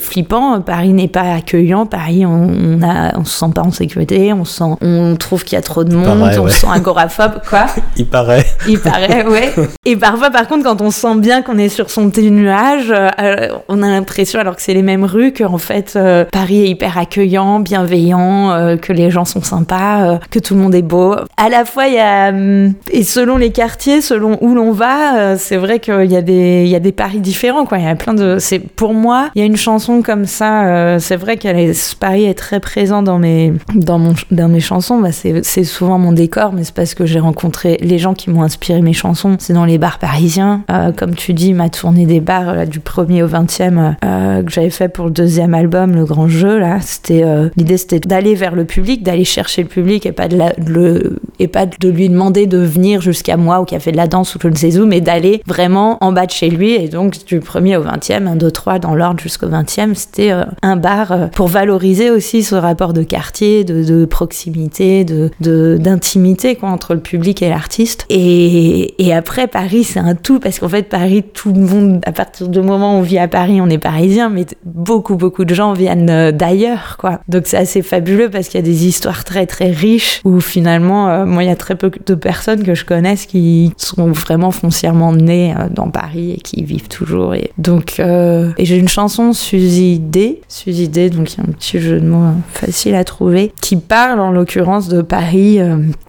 flippant. 0.00 0.60
Paris 0.60 0.92
n'est 0.92 1.08
pas 1.08 1.34
accueillant. 1.34 1.86
Paris, 1.86 2.24
on, 2.26 2.82
a, 2.82 3.18
on 3.18 3.24
se 3.24 3.38
sent 3.38 3.52
pas 3.54 3.62
en 3.62 3.70
sécurité. 3.70 4.32
On 4.32 4.44
sent, 4.44 4.76
on 4.80 5.16
trouve 5.16 5.44
qu'il 5.44 5.56
y 5.56 5.58
a 5.58 5.62
trop 5.62 5.84
de 5.84 5.94
monde. 5.94 6.20
on 6.38 6.48
se 6.48 6.60
sent 6.60 6.66
agoraphobe, 6.72 7.40
quoi. 7.48 7.66
Il 7.96 8.06
paraît. 8.06 8.44
Il 8.68 8.78
paraît, 8.78 9.26
ouais. 9.26 9.52
Et 9.84 9.96
parfois, 9.96 10.30
par 10.30 10.46
contre, 10.46 10.64
quand 10.64 10.80
on 10.80 10.90
sent 10.90 11.16
bien 11.16 11.42
qu'on 11.42 11.58
est 11.58 11.68
sur 11.68 11.90
son 11.90 12.10
petit 12.10 12.30
nuage, 12.30 12.92
euh, 12.92 13.48
on 13.68 13.82
a 13.82 13.88
l'impression, 13.88 14.40
alors 14.40 14.56
que 14.56 14.62
c'est 14.62 14.74
les 14.74 14.82
mêmes 14.82 15.04
rues, 15.04 15.32
qu'en 15.32 15.58
fait, 15.58 15.94
euh, 15.96 16.24
Paris 16.30 16.62
est 16.62 16.68
hyper 16.68 16.98
accueillant, 16.98 17.60
bienveillant, 17.60 18.76
que 18.80 18.92
les 18.92 19.10
gens 19.10 19.24
sont 19.24 19.42
sympas, 19.42 20.18
que 20.30 20.38
tout 20.38 20.54
le 20.54 20.60
monde 20.60 20.74
est 20.74 20.82
beau. 20.82 21.14
À 21.36 21.48
la 21.48 21.64
fois, 21.64 21.86
il 21.86 21.94
y 21.94 21.98
a, 21.98 22.28
hum, 22.30 22.74
et 22.90 23.02
selon 23.02 23.36
les 23.36 23.50
quartiers, 23.50 24.00
selon 24.00 24.38
où 24.40 24.54
l'on 24.54 24.72
va, 24.72 25.36
c'est 25.36 25.56
vrai 25.56 25.80
qu'il 25.80 26.10
y 26.10 26.16
a 26.16 26.22
des, 26.22 26.62
il 26.64 26.70
y 26.70 26.76
a 26.76 26.80
des 26.80 26.92
paris 26.92 27.20
différents. 27.20 27.59
Il 27.72 27.82
y 27.82 27.86
a 27.86 27.94
plein 27.94 28.14
de. 28.14 28.36
C'est 28.38 28.58
pour 28.58 28.94
moi, 28.94 29.30
il 29.34 29.40
y 29.40 29.42
a 29.42 29.46
une 29.46 29.56
chanson 29.56 30.02
comme 30.02 30.26
ça. 30.26 30.64
Euh, 30.66 30.98
c'est 30.98 31.16
vrai 31.16 31.36
qu'elle 31.36 31.58
est 31.58 31.98
Paris 31.98 32.24
est 32.24 32.34
très 32.34 32.60
présent 32.60 33.02
dans 33.02 33.18
mes 33.18 33.52
dans 33.74 33.98
mon 33.98 34.14
dans 34.30 34.48
mes 34.48 34.60
chansons. 34.60 35.00
Bah, 35.00 35.10
c'est 35.12 35.64
souvent 35.64 35.98
mon 35.98 36.12
décor, 36.12 36.52
mais 36.52 36.64
c'est 36.64 36.74
parce 36.74 36.94
que 36.94 37.06
j'ai 37.06 37.20
rencontré 37.20 37.78
les 37.82 37.98
gens 37.98 38.14
qui 38.14 38.30
m'ont 38.30 38.42
inspiré 38.42 38.80
mes 38.82 38.92
chansons. 38.92 39.36
C'est 39.38 39.52
dans 39.52 39.64
les 39.64 39.78
bars 39.78 39.98
parisiens, 39.98 40.64
euh, 40.70 40.92
comme 40.92 41.14
tu 41.14 41.32
dis, 41.32 41.52
ma 41.52 41.68
tournée 41.68 42.06
des 42.06 42.20
bars 42.20 42.54
là, 42.54 42.66
du 42.66 42.80
premier 42.80 43.22
au 43.22 43.28
20e 43.28 43.94
euh, 44.04 44.42
que 44.42 44.50
j'avais 44.50 44.70
fait 44.70 44.88
pour 44.88 45.06
le 45.06 45.10
deuxième 45.10 45.54
album, 45.54 45.94
le 45.94 46.04
grand 46.04 46.28
jeu 46.28 46.58
là. 46.58 46.78
C'était 46.80 47.24
l'idée, 47.56 47.76
c'était 47.76 48.00
d'aller 48.00 48.34
vers 48.34 48.54
le 48.54 48.64
public, 48.64 49.02
d'aller 49.02 49.24
chercher 49.24 49.62
le 49.62 49.68
public 49.68 50.06
et 50.06 50.12
pas 50.12 50.28
de, 50.28 50.38
le 50.66 51.18
et 51.40 51.48
pas 51.48 51.66
de 51.66 51.88
lui 51.88 52.08
demander 52.08 52.46
de 52.46 52.58
venir 52.58 53.00
jusqu'à 53.00 53.36
moi 53.36 53.60
ou 53.60 53.64
qui 53.64 53.74
a 53.74 53.80
fait 53.80 53.92
de 53.92 53.96
la 53.96 54.06
danse 54.06 54.34
ou 54.34 54.38
je 54.40 54.48
ne 54.48 54.54
sais 54.54 54.78
où, 54.78 54.86
mais 54.86 55.00
d'aller 55.00 55.42
vraiment 55.46 55.98
en 56.02 56.12
bas 56.12 56.26
de 56.26 56.30
chez 56.30 56.50
lui 56.50 56.74
et 56.74 56.88
donc 56.88 57.24
du 57.24 57.40
premier 57.40 57.76
au 57.76 57.82
20e, 57.82 58.26
1, 58.26 58.36
2, 58.36 58.50
3 58.50 58.78
dans 58.78 58.94
l'ordre 58.94 59.20
jusqu'au 59.20 59.48
20e, 59.48 59.94
c'était 59.94 60.30
euh, 60.30 60.44
un 60.62 60.76
bar 60.76 61.12
euh, 61.12 61.26
pour 61.28 61.48
valoriser 61.48 62.10
aussi 62.10 62.42
ce 62.42 62.54
rapport 62.54 62.92
de 62.92 63.02
quartier, 63.02 63.64
de, 63.64 64.04
proximité, 64.04 65.04
de 65.04 65.30
d'intimité 65.40 66.56
quoi 66.56 66.68
entre 66.68 66.94
le 66.94 67.00
public 67.00 67.42
et 67.42 67.48
l'artiste. 67.48 68.04
Et, 68.08 68.94
et, 69.04 69.14
après, 69.14 69.46
Paris, 69.46 69.84
c'est 69.84 70.00
un 70.00 70.14
tout, 70.14 70.40
parce 70.40 70.58
qu'en 70.58 70.68
fait, 70.68 70.88
Paris, 70.88 71.22
tout 71.22 71.52
le 71.52 71.60
monde, 71.60 72.00
à 72.06 72.12
partir 72.12 72.48
du 72.48 72.60
moment 72.60 72.94
où 72.94 72.98
on 72.98 73.02
vit 73.02 73.18
à 73.18 73.28
Paris, 73.28 73.60
on 73.60 73.68
est 73.68 73.78
parisien, 73.78 74.28
mais 74.28 74.46
beaucoup, 74.64 75.16
beaucoup 75.16 75.44
de 75.44 75.54
gens 75.54 75.72
viennent 75.72 76.10
euh, 76.10 76.32
d'ailleurs, 76.32 76.96
quoi. 76.98 77.20
Donc 77.28 77.44
c'est 77.46 77.56
assez 77.56 77.82
fabuleux 77.82 78.30
parce 78.30 78.48
qu'il 78.48 78.60
y 78.60 78.62
a 78.62 78.66
des 78.66 78.86
histoires 78.86 79.24
très, 79.24 79.46
très 79.46 79.70
riches 79.70 80.20
où 80.24 80.40
finalement, 80.40 81.24
moi, 81.30 81.44
il 81.44 81.46
y 81.46 81.52
a 81.52 81.56
très 81.56 81.74
peu 81.74 81.90
de 82.04 82.14
personnes 82.14 82.62
que 82.62 82.74
je 82.74 82.84
connaisse 82.84 83.26
qui 83.26 83.72
sont 83.76 84.12
vraiment 84.12 84.50
foncièrement 84.50 85.12
nées 85.12 85.54
dans 85.70 85.90
Paris 85.90 86.32
et 86.32 86.40
qui 86.40 86.64
vivent 86.64 86.88
toujours. 86.88 87.34
Et 87.34 87.52
donc, 87.58 88.00
et 88.00 88.64
j'ai 88.64 88.76
une 88.76 88.88
chanson 88.88 89.32
Suzy 89.32 89.98
D, 89.98 90.40
Suzy 90.48 90.88
D, 90.88 91.10
donc 91.10 91.32
il 91.32 91.38
y 91.38 91.40
a 91.40 91.44
un 91.44 91.52
petit 91.52 91.80
jeu 91.80 92.00
de 92.00 92.06
mots 92.06 92.34
facile 92.52 92.94
à 92.94 93.04
trouver, 93.04 93.52
qui 93.60 93.76
parle 93.76 94.20
en 94.20 94.30
l'occurrence 94.30 94.88
de 94.88 95.02
Paris 95.02 95.58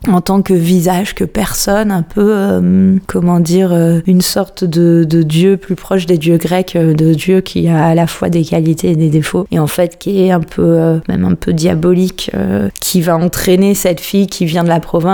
en 0.08 0.22
tant 0.22 0.42
que 0.42 0.54
visage, 0.54 1.16
que 1.16 1.24
personne, 1.24 1.92
un 1.92 2.04
peu, 2.04 2.62
comment 3.08 3.40
dire, 3.40 3.74
une 4.06 4.22
sorte 4.22 4.63
de, 4.63 5.06
de 5.08 5.24
dieu 5.24 5.58
plus 5.58 5.75
proche 5.75 6.06
des 6.06 6.18
dieux 6.18 6.38
grecs, 6.38 6.75
de 6.75 7.13
dieu 7.13 7.42
qui 7.42 7.68
a 7.68 7.86
à 7.86 7.96
la 7.96 8.08
fois 8.08 8.30
des 8.30 8.44
qualités 8.44 8.92
et 8.92 8.96
des 8.96 9.10
défauts, 9.10 9.48
et 9.51 9.60
en 9.60 9.68
fait 9.68 9.98
qui 9.98 10.24
est 10.24 10.32
un 10.32 10.40
peu, 10.40 10.80
euh, 10.80 11.00
même 11.08 11.25
un 11.25 11.36
peu 11.36 11.54
diabolique, 11.54 12.32
euh, 12.34 12.70
qui 12.80 13.01
va 13.01 13.18
entraîner 13.18 13.75
cette 13.75 14.00
fille 14.00 14.28
qui 14.28 14.46
vient 14.46 14.63
de 14.63 14.70
la 14.70 14.80
province 14.80 15.11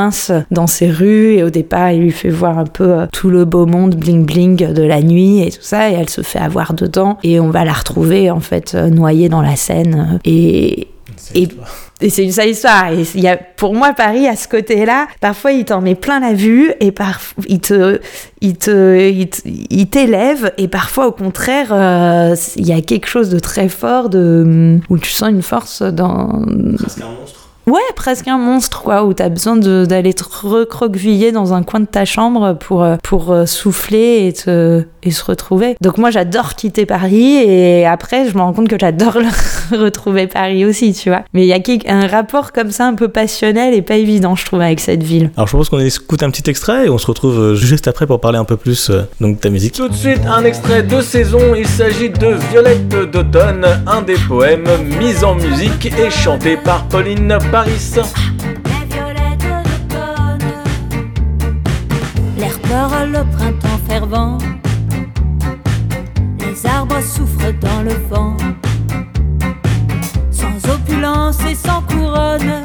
dans 0.52 0.68
ses 0.68 0.90
rues, 0.90 1.36
et 1.36 1.44
au 1.44 1.50
départ 1.50 1.92
il 1.92 2.02
lui 2.02 2.12
fait 2.12 2.30
voir 2.30 2.58
un 2.58 2.66
peu 2.66 2.84
euh, 2.84 3.06
tout 3.12 3.30
le 3.30 3.46
beau 3.46 3.66
monde 3.66 3.96
bling 3.96 4.26
bling 4.26 4.74
de 4.74 4.84
la 4.84 5.02
nuit 5.02 5.42
et 5.42 5.52
tout 5.52 5.62
ça, 5.62 5.90
et 5.90 5.94
elle 5.94 6.10
se 6.10 6.22
fait 6.22 6.40
avoir 6.40 6.74
dedans, 6.74 7.18
et 7.24 7.40
on 7.40 7.50
va 7.50 7.66
la 7.66 7.74
retrouver 7.74 8.32
en 8.32 8.40
fait 8.40 8.74
noyée 8.76 9.30
dans 9.30 9.42
la 9.42 9.56
Seine, 9.56 10.20
et... 10.26 10.88
et 11.36 11.48
et 12.00 12.10
c'est 12.10 12.24
une 12.24 12.32
sale 12.32 12.50
histoire. 12.50 12.92
Et 12.92 13.04
il 13.16 13.22
y 13.22 13.28
a, 13.28 13.38
pour 13.38 13.74
moi, 13.74 13.94
Paris, 13.94 14.28
à 14.28 14.36
ce 14.36 14.48
côté-là, 14.48 15.08
parfois, 15.20 15.52
il 15.52 15.66
t'en 15.66 15.82
met 15.82 15.96
plein 15.96 16.20
la 16.20 16.34
vue 16.34 16.72
et 16.80 16.92
parfois, 16.92 17.44
il 17.48 17.60
te, 17.60 18.00
il 18.42 18.56
te, 18.56 19.12
il 19.70 19.88
t'élève 19.88 20.54
et 20.58 20.68
parfois, 20.68 21.08
au 21.08 21.12
contraire, 21.12 21.70
euh, 21.72 22.36
il 22.56 22.68
y 22.68 22.74
a 22.74 22.82
quelque 22.82 23.08
chose 23.08 23.30
de 23.30 23.40
très 23.40 23.68
fort 23.68 24.10
de, 24.10 24.80
où 24.90 24.98
tu 25.00 25.10
sens 25.10 25.30
une 25.30 25.42
force 25.42 25.82
dans. 25.82 26.44
Presque 26.78 27.02
un 27.02 27.20
monstre. 27.20 27.47
Ouais, 27.68 27.82
presque 27.98 28.30
un 28.30 28.38
monstre, 28.38 28.82
quoi, 28.82 29.04
où 29.04 29.14
t'as 29.14 29.28
besoin 29.28 29.58
d'aller 29.58 30.14
te 30.14 30.24
recroqueviller 30.24 31.34
dans 31.34 31.54
un 31.54 31.64
coin 31.64 31.82
de 31.82 31.86
ta 31.86 32.06
chambre 32.06 32.54
pour, 32.54 32.82
euh, 32.82 32.96
pour 33.04 33.34
euh, 33.34 33.46
souffler 33.46 34.26
et, 34.28 34.32
te, 34.32 34.86
et 35.04 35.12
se 35.12 35.22
retrouver. 35.26 35.76
Donc 35.82 35.98
moi, 35.98 36.10
j'adore 36.10 36.56
quitter 36.56 36.86
Paris 36.86 37.36
et 37.36 37.86
après, 37.86 38.30
je 38.30 38.38
me 38.38 38.42
rends 38.42 38.54
compte 38.54 38.70
que 38.70 38.78
j'adore 38.80 39.18
retrouver 39.72 40.28
Paris 40.28 40.64
aussi, 40.64 40.94
tu 40.94 41.10
vois. 41.10 41.24
Mais 41.34 41.46
il 41.46 41.48
y 41.48 41.54
a 41.54 41.94
un 41.94 42.08
rapport 42.08 42.54
comme 42.54 42.72
ça 42.72 42.88
un 42.88 42.94
peu 42.94 43.10
passionnel 43.10 43.74
et 43.74 43.82
pas 43.82 43.98
évident, 43.98 44.38
je 44.38 44.46
trouve, 44.46 44.62
avec 44.62 44.80
cette 44.80 45.04
ville. 45.04 45.32
Alors 45.36 45.48
je 45.48 45.52
propose 45.52 45.68
qu'on 45.68 45.80
écoute 45.80 46.24
un 46.24 46.30
petit 46.30 46.50
extrait 46.50 46.86
et 46.86 46.90
on 46.90 46.98
se 46.98 47.08
retrouve 47.08 47.38
euh, 47.38 47.56
juste 47.56 47.90
après 47.90 48.08
pour 48.08 48.22
parler 48.22 48.38
un 48.38 48.46
peu 48.46 48.56
plus 48.56 48.92
donc, 49.20 49.36
de 49.36 49.42
ta 49.42 49.50
musique. 49.50 49.74
Tout 49.74 49.90
de 49.90 49.94
suite, 49.94 50.22
un 50.26 50.46
extrait 50.46 50.84
de 50.84 51.02
saison. 51.02 51.54
Il 51.54 51.68
s'agit 51.68 52.12
de 52.12 52.38
Violette 52.50 52.88
d'automne, 53.12 53.66
un 53.86 54.04
des 54.04 54.16
poèmes 54.16 54.70
mis 54.98 55.22
en 55.26 55.36
musique 55.36 55.92
et 56.00 56.10
chanté 56.10 56.56
par 56.56 56.86
Pauline 56.86 57.38
violettes 57.64 59.48
d'automne, 59.90 60.54
l'air 62.38 62.60
pleure 62.60 63.06
le 63.06 63.24
printemps 63.36 63.80
fervent, 63.88 64.38
les 66.40 66.66
arbres 66.66 67.02
souffrent 67.02 67.54
dans 67.60 67.82
le 67.82 67.94
vent, 68.10 68.38
sans 70.32 70.70
opulence 70.70 71.40
et 71.50 71.56
sans 71.56 71.82
couronne. 71.82 72.62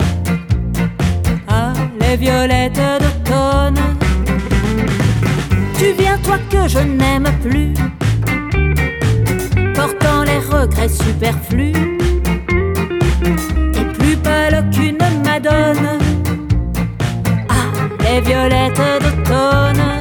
Ah, 1.48 1.72
les 2.00 2.16
violettes 2.16 2.80
d'automne, 3.00 3.80
tu 5.78 5.92
viens 5.98 6.18
toi 6.18 6.38
que 6.50 6.68
je 6.68 6.80
n'aime 6.80 7.28
plus, 7.40 7.72
portant 9.74 10.22
les 10.24 10.38
regrets 10.38 10.88
superflus 10.88 11.91
Ah, 18.12 18.16
les 18.16 18.20
violettes 18.20 19.00
d'automne. 19.00 19.91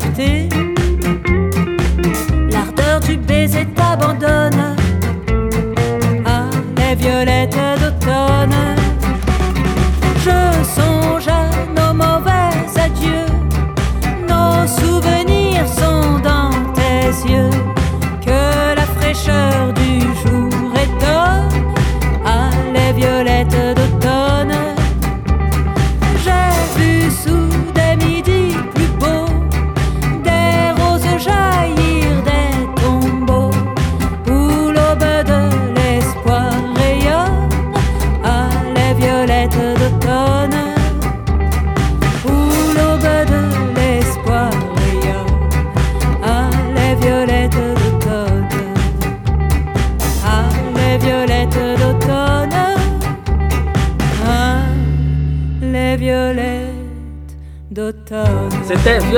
Ma 0.00 0.37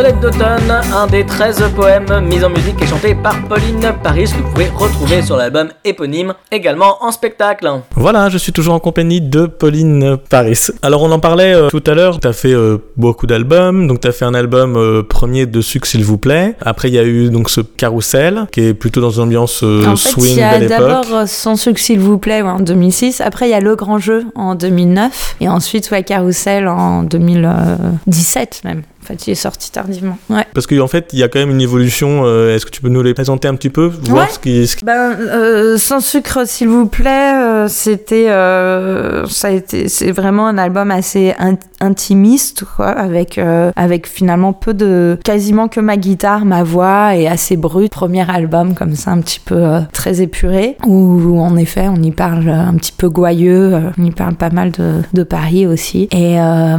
Violette 0.00 0.20
d'automne, 0.20 0.80
un 0.96 1.06
des 1.08 1.26
13 1.26 1.62
poèmes 1.76 2.24
mis 2.26 2.42
en 2.42 2.48
musique 2.48 2.80
et 2.80 2.86
chanté 2.86 3.14
par 3.14 3.36
Pauline 3.46 3.92
Paris 4.02 4.24
que 4.24 4.42
vous 4.42 4.50
pouvez 4.50 4.70
retrouver 4.70 5.20
sur 5.20 5.36
l'album 5.36 5.68
éponyme, 5.84 6.32
également 6.50 7.04
en 7.04 7.12
spectacle. 7.12 7.70
Voilà, 7.96 8.30
je 8.30 8.38
suis 8.38 8.50
toujours 8.50 8.72
en 8.72 8.78
compagnie 8.78 9.20
de 9.20 9.44
Pauline 9.44 10.16
Paris. 10.16 10.68
Alors 10.80 11.02
on 11.02 11.10
en 11.10 11.18
parlait 11.18 11.54
euh, 11.54 11.68
tout 11.68 11.84
à 11.86 11.92
l'heure, 11.92 12.18
t'as 12.18 12.32
fait 12.32 12.54
euh, 12.54 12.78
beaucoup 12.96 13.26
d'albums, 13.26 13.86
donc 13.88 14.00
t'as 14.00 14.12
fait 14.12 14.24
un 14.24 14.32
album 14.32 14.74
euh, 14.78 15.02
premier 15.02 15.44
de 15.44 15.60
sucre 15.60 15.86
s'il 15.86 16.02
vous 16.02 16.16
plaît. 16.16 16.56
Après 16.62 16.88
il 16.88 16.94
y 16.94 16.98
a 16.98 17.04
eu 17.04 17.28
donc 17.28 17.50
ce 17.50 17.60
Carousel 17.60 18.46
qui 18.52 18.62
est 18.62 18.72
plutôt 18.72 19.02
dans 19.02 19.10
une 19.10 19.24
ambiance 19.24 19.60
euh, 19.62 19.84
En 19.84 19.96
fait, 19.96 20.08
il 20.08 20.22
swing 20.22 20.38
y 20.38 20.42
a 20.42 20.52
belle 20.52 20.62
époque. 20.62 20.78
d'abord 20.78 21.28
Sans 21.28 21.56
sucre, 21.56 21.78
s'il 21.78 22.00
vous 22.00 22.16
plaît, 22.16 22.40
ouais, 22.40 22.48
en 22.48 22.60
2006. 22.60 23.20
Après, 23.20 23.48
il 23.48 23.50
y 23.50 23.54
a 23.54 23.60
Le 23.60 23.76
Grand 23.76 23.98
Jeu 23.98 24.24
en 24.34 24.54
2009. 24.54 25.36
Et 25.42 25.48
ensuite, 25.50 25.90
ouais, 25.90 26.02
Carousel 26.02 26.68
en 26.68 27.02
2017 27.02 28.62
même. 28.64 28.82
Fait, 29.10 29.26
il 29.26 29.30
est 29.30 29.34
sorti 29.34 29.70
tardivement. 29.70 30.18
Ouais. 30.28 30.44
Parce 30.54 30.66
qu'en 30.66 30.86
fait, 30.88 31.08
il 31.12 31.18
y 31.18 31.22
a 31.22 31.28
quand 31.28 31.38
même 31.38 31.50
une 31.50 31.60
évolution. 31.60 32.22
euh, 32.24 32.54
Est-ce 32.54 32.66
que 32.66 32.70
tu 32.70 32.80
peux 32.80 32.88
nous 32.88 33.02
les 33.02 33.14
présenter 33.14 33.48
un 33.48 33.54
petit 33.54 33.70
peu 33.70 33.86
Voir 34.08 34.24
Ouais. 34.26 34.32
ce 34.32 34.38
qui. 34.38 34.66
ce 34.66 34.76
qui- 34.76 34.84
Ben, 34.84 35.12
euh, 35.18 35.78
sans 35.78 36.00
sucre, 36.00 36.46
s'il 36.46 36.68
vous 36.68 36.86
plaît, 36.86 37.34
euh, 37.34 37.68
c'était, 37.68 38.28
euh, 38.30 39.26
ça 39.26 39.48
a 39.48 39.50
été, 39.50 39.88
c'est 39.88 40.12
vraiment 40.12 40.46
un 40.46 40.58
album 40.58 40.90
assez 40.90 41.34
in- 41.38 41.56
intimiste, 41.80 42.64
quoi, 42.76 42.88
avec, 42.88 43.38
euh, 43.38 43.70
avec 43.76 44.06
finalement 44.06 44.52
peu 44.52 44.74
de, 44.74 45.18
quasiment 45.24 45.68
que 45.68 45.80
ma 45.80 45.96
guitare, 45.96 46.44
ma 46.44 46.62
voix 46.62 47.16
et 47.16 47.26
assez 47.26 47.56
brut. 47.56 47.90
Premier 47.90 48.28
album 48.30 48.74
comme 48.74 48.94
ça, 48.94 49.10
un 49.10 49.20
petit 49.20 49.40
peu 49.40 49.54
euh, 49.56 49.80
très 49.92 50.20
épuré, 50.22 50.76
où 50.86 51.40
en 51.40 51.56
effet, 51.56 51.86
on 51.88 52.02
y 52.02 52.10
parle 52.10 52.48
un 52.48 52.74
petit 52.74 52.92
peu 52.92 53.08
gouailleux, 53.08 53.74
euh, 53.74 53.80
on 53.98 54.04
y 54.04 54.10
parle 54.10 54.34
pas 54.34 54.50
mal 54.50 54.70
de, 54.72 55.00
de 55.12 55.22
Paris 55.22 55.66
aussi. 55.66 56.08
Et 56.12 56.40
euh, 56.40 56.76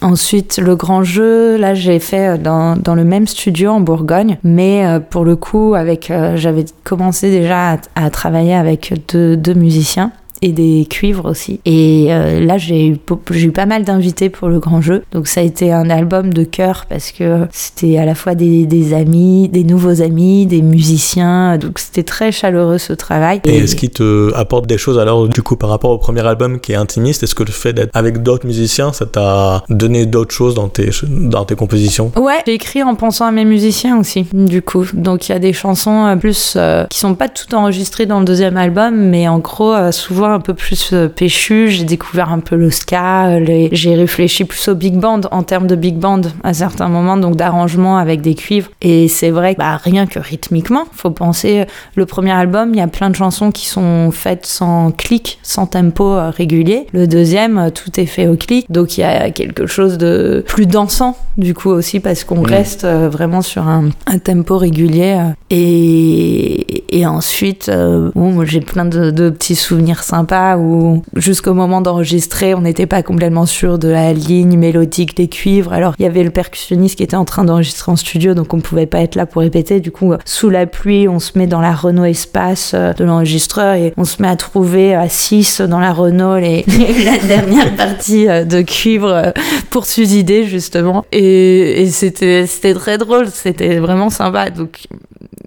ensuite, 0.00 0.58
le 0.58 0.76
grand 0.76 1.02
jeu, 1.02 1.56
j'ai 1.74 1.98
fait 1.98 2.34
euh, 2.34 2.36
dans, 2.36 2.76
dans 2.76 2.94
le 2.94 3.04
même 3.04 3.26
studio 3.26 3.70
en 3.70 3.80
Bourgogne, 3.80 4.38
mais 4.44 4.86
euh, 4.86 5.00
pour 5.00 5.24
le 5.24 5.36
coup, 5.36 5.74
avec, 5.74 6.10
euh, 6.10 6.36
j'avais 6.36 6.64
commencé 6.84 7.30
déjà 7.30 7.72
à, 7.72 7.78
à 7.94 8.10
travailler 8.10 8.54
avec 8.54 8.94
deux, 9.12 9.36
deux 9.36 9.54
musiciens 9.54 10.12
et 10.42 10.52
des 10.52 10.86
cuivres 10.88 11.26
aussi. 11.26 11.60
Et 11.64 12.08
euh, 12.10 12.40
là, 12.40 12.58
j'ai 12.58 12.88
eu, 12.88 12.96
j'ai 13.30 13.46
eu 13.46 13.52
pas 13.52 13.66
mal 13.66 13.84
d'invités 13.84 14.28
pour 14.28 14.48
le 14.48 14.58
grand 14.58 14.80
jeu. 14.80 15.02
Donc 15.12 15.26
ça 15.28 15.40
a 15.40 15.44
été 15.44 15.72
un 15.72 15.90
album 15.90 16.32
de 16.32 16.44
cœur 16.44 16.86
parce 16.88 17.12
que 17.12 17.46
c'était 17.52 17.98
à 17.98 18.04
la 18.04 18.14
fois 18.14 18.34
des, 18.34 18.66
des 18.66 18.94
amis, 18.94 19.48
des 19.48 19.64
nouveaux 19.64 20.02
amis, 20.02 20.46
des 20.46 20.62
musiciens. 20.62 21.58
Donc 21.58 21.78
c'était 21.78 22.02
très 22.02 22.32
chaleureux 22.32 22.78
ce 22.78 22.92
travail. 22.92 23.40
Et 23.44 23.58
est-ce 23.58 23.76
qui 23.76 23.90
te 23.90 24.32
apporte 24.34 24.66
des 24.66 24.78
choses 24.78 24.98
alors 24.98 25.28
du 25.28 25.42
coup 25.42 25.56
par 25.56 25.70
rapport 25.70 25.90
au 25.90 25.98
premier 25.98 26.26
album 26.26 26.60
qui 26.60 26.72
est 26.72 26.76
intimiste? 26.76 27.22
Est-ce 27.22 27.34
que 27.34 27.42
le 27.42 27.52
fait 27.52 27.72
d'être 27.72 27.90
avec 27.94 28.22
d'autres 28.22 28.46
musiciens, 28.46 28.92
ça 28.92 29.06
t'a 29.06 29.64
donné 29.68 30.06
d'autres 30.06 30.34
choses 30.34 30.54
dans 30.54 30.68
tes 30.68 30.90
dans 31.08 31.44
tes 31.44 31.54
compositions? 31.54 32.12
Ouais, 32.16 32.42
j'ai 32.46 32.54
écrit 32.54 32.82
en 32.82 32.94
pensant 32.94 33.26
à 33.26 33.32
mes 33.32 33.44
musiciens 33.44 33.98
aussi, 33.98 34.26
du 34.32 34.62
coup. 34.62 34.86
Donc 34.92 35.28
il 35.28 35.32
y 35.32 35.34
a 35.34 35.38
des 35.38 35.52
chansons 35.52 36.06
euh, 36.06 36.16
plus 36.16 36.54
euh, 36.56 36.86
qui 36.86 36.98
sont 36.98 37.14
pas 37.14 37.28
toutes 37.28 37.54
enregistrées 37.54 38.06
dans 38.06 38.18
le 38.18 38.24
deuxième 38.24 38.56
album, 38.56 38.96
mais 38.96 39.28
en 39.28 39.38
gros 39.38 39.72
euh, 39.72 39.92
souvent 39.92 40.25
un 40.32 40.40
peu 40.40 40.54
plus 40.54 40.92
euh, 40.92 41.08
péchues. 41.08 41.68
J'ai 41.70 41.84
découvert 41.84 42.30
un 42.32 42.40
peu 42.40 42.56
le 42.56 42.70
ska, 42.70 43.38
les- 43.40 43.68
j'ai 43.72 43.94
réfléchi 43.94 44.44
plus 44.44 44.68
au 44.68 44.74
big 44.74 44.94
band 44.96 45.22
en 45.30 45.42
termes 45.42 45.66
de 45.66 45.74
big 45.76 45.96
band 45.96 46.20
à 46.44 46.54
certains 46.54 46.88
moments, 46.88 47.16
donc 47.16 47.36
d'arrangement 47.36 47.98
avec 47.98 48.20
des 48.20 48.34
cuivres. 48.34 48.68
Et 48.82 49.08
c'est 49.08 49.30
vrai, 49.30 49.54
bah, 49.58 49.76
rien 49.82 50.06
que 50.06 50.18
rythmiquement, 50.18 50.84
faut 50.92 51.10
penser 51.10 51.60
euh, 51.60 51.64
le 51.94 52.06
premier 52.06 52.32
album, 52.32 52.70
il 52.72 52.78
y 52.78 52.82
a 52.82 52.88
plein 52.88 53.10
de 53.10 53.16
chansons 53.16 53.50
qui 53.50 53.66
sont 53.66 54.10
faites 54.10 54.46
sans 54.46 54.90
clic, 54.92 55.38
sans 55.42 55.66
tempo 55.66 56.04
euh, 56.12 56.30
régulier. 56.30 56.86
Le 56.92 57.06
deuxième, 57.06 57.70
tout 57.74 57.98
est 58.00 58.06
fait 58.06 58.28
au 58.28 58.36
clic, 58.36 58.70
donc 58.70 58.96
il 58.98 59.00
y 59.00 59.04
a 59.04 59.30
quelque 59.30 59.66
chose 59.66 59.98
de 59.98 60.44
plus 60.46 60.66
dansant 60.66 61.16
du 61.38 61.52
coup 61.54 61.70
aussi 61.70 62.00
parce 62.00 62.24
qu'on 62.24 62.36
Mhm. 62.36 62.46
reste 62.46 62.86
vraiment 62.86 63.42
sur 63.42 63.66
un, 63.68 63.90
un 64.06 64.18
tempo 64.18 64.56
régulier. 64.58 65.18
Et, 65.50 66.84
et 66.98 67.06
ensuite, 67.06 67.70
bon, 68.14 68.32
moi, 68.32 68.44
j'ai 68.44 68.60
plein 68.60 68.84
de, 68.84 69.10
de 69.10 69.30
petits 69.30 69.56
souvenirs 69.56 70.02
sympas 70.02 70.15
où 70.58 71.02
jusqu'au 71.14 71.54
moment 71.54 71.80
d'enregistrer, 71.80 72.54
on 72.54 72.62
n'était 72.62 72.86
pas 72.86 73.02
complètement 73.02 73.46
sûr 73.46 73.78
de 73.78 73.88
la 73.88 74.12
ligne 74.12 74.56
mélodique 74.56 75.16
des 75.16 75.28
cuivres. 75.28 75.72
Alors 75.72 75.94
il 75.98 76.02
y 76.02 76.06
avait 76.06 76.22
le 76.22 76.30
percussionniste 76.30 76.96
qui 76.96 77.02
était 77.02 77.16
en 77.16 77.24
train 77.24 77.44
d'enregistrer 77.44 77.92
en 77.92 77.96
studio, 77.96 78.34
donc 78.34 78.54
on 78.54 78.60
pouvait 78.60 78.86
pas 78.86 79.00
être 79.00 79.14
là 79.14 79.26
pour 79.26 79.42
répéter. 79.42 79.80
Du 79.80 79.90
coup, 79.90 80.12
euh, 80.12 80.18
sous 80.24 80.50
la 80.50 80.66
pluie, 80.66 81.08
on 81.08 81.18
se 81.18 81.38
met 81.38 81.46
dans 81.46 81.60
la 81.60 81.72
Renault 81.72 82.04
Espace 82.04 82.72
euh, 82.74 82.92
de 82.92 83.04
l'enregistreur 83.04 83.74
et 83.74 83.92
on 83.96 84.04
se 84.04 84.20
met 84.22 84.28
à 84.28 84.36
trouver 84.36 84.94
à 84.94 85.08
6 85.08 85.60
dans 85.62 85.80
la 85.80 85.92
Renault 85.92 86.36
la 87.04 87.18
dernière 87.26 87.74
partie 87.76 88.28
euh, 88.28 88.44
de 88.44 88.62
cuivre 88.62 89.08
euh, 89.08 89.30
pour 89.70 89.86
justement. 89.86 91.04
Et, 91.12 91.88
c'était 91.90 92.74
très 92.74 92.98
drôle, 92.98 93.28
c'était 93.28 93.78
vraiment 93.78 94.10
sympa. 94.10 94.46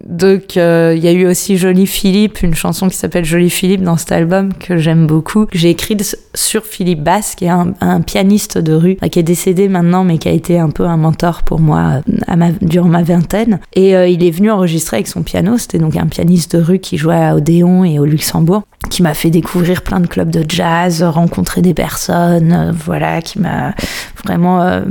Donc 0.09 0.57
euh, 0.57 0.95
il 0.97 1.03
y 1.03 1.07
a 1.07 1.11
eu 1.11 1.27
aussi 1.27 1.55
Jolie 1.55 1.85
Philippe, 1.85 2.41
une 2.41 2.55
chanson 2.55 2.89
qui 2.89 2.97
s'appelle 2.97 3.25
Jolie 3.25 3.51
Philippe 3.51 3.83
dans 3.83 3.95
cet 3.95 4.11
album 4.11 4.53
que 4.53 4.77
j'aime 4.77 5.05
beaucoup. 5.05 5.45
J'ai 5.53 5.69
écrite 5.69 6.17
sur 6.33 6.65
Philippe 6.65 7.03
Basse, 7.03 7.35
qui 7.35 7.45
est 7.45 7.49
un, 7.49 8.01
pianiste 8.01 8.57
de 8.57 8.73
rue, 8.73 8.95
qui 9.11 9.19
est 9.19 9.23
décédé 9.23 9.69
maintenant, 9.69 10.03
mais 10.03 10.17
qui 10.17 10.27
a 10.27 10.31
été 10.31 10.57
un 10.57 10.71
peu 10.71 10.85
un 10.85 10.97
mentor 10.97 11.43
pour 11.43 11.59
moi 11.59 12.01
euh, 12.27 12.51
durant 12.61 12.89
ma 12.89 13.03
vingtaine. 13.03 13.59
Et 13.73 13.95
euh, 13.95 14.07
il 14.07 14.25
est 14.25 14.31
venu 14.31 14.49
enregistrer 14.49 14.97
avec 14.97 15.07
son 15.07 15.21
piano. 15.21 15.59
C'était 15.59 15.77
donc 15.77 15.95
un 15.95 16.07
pianiste 16.07 16.55
de 16.55 16.61
rue 16.61 16.79
qui 16.79 16.97
jouait 16.97 17.15
à 17.15 17.35
Odéon 17.35 17.83
et 17.83 17.99
au 17.99 18.05
Luxembourg, 18.05 18.63
qui 18.89 19.03
m'a 19.03 19.13
fait 19.13 19.29
découvrir 19.29 19.81
plein 19.81 19.99
de 19.99 20.07
clubs 20.07 20.29
de 20.29 20.45
jazz, 20.47 21.03
rencontrer 21.03 21.61
des 21.61 21.73
personnes, 21.73 22.53
euh, 22.53 22.71
voilà, 22.73 23.21
qui 23.21 23.39
m'a 23.39 23.73
vraiment 24.23 24.61
euh, 24.61 24.81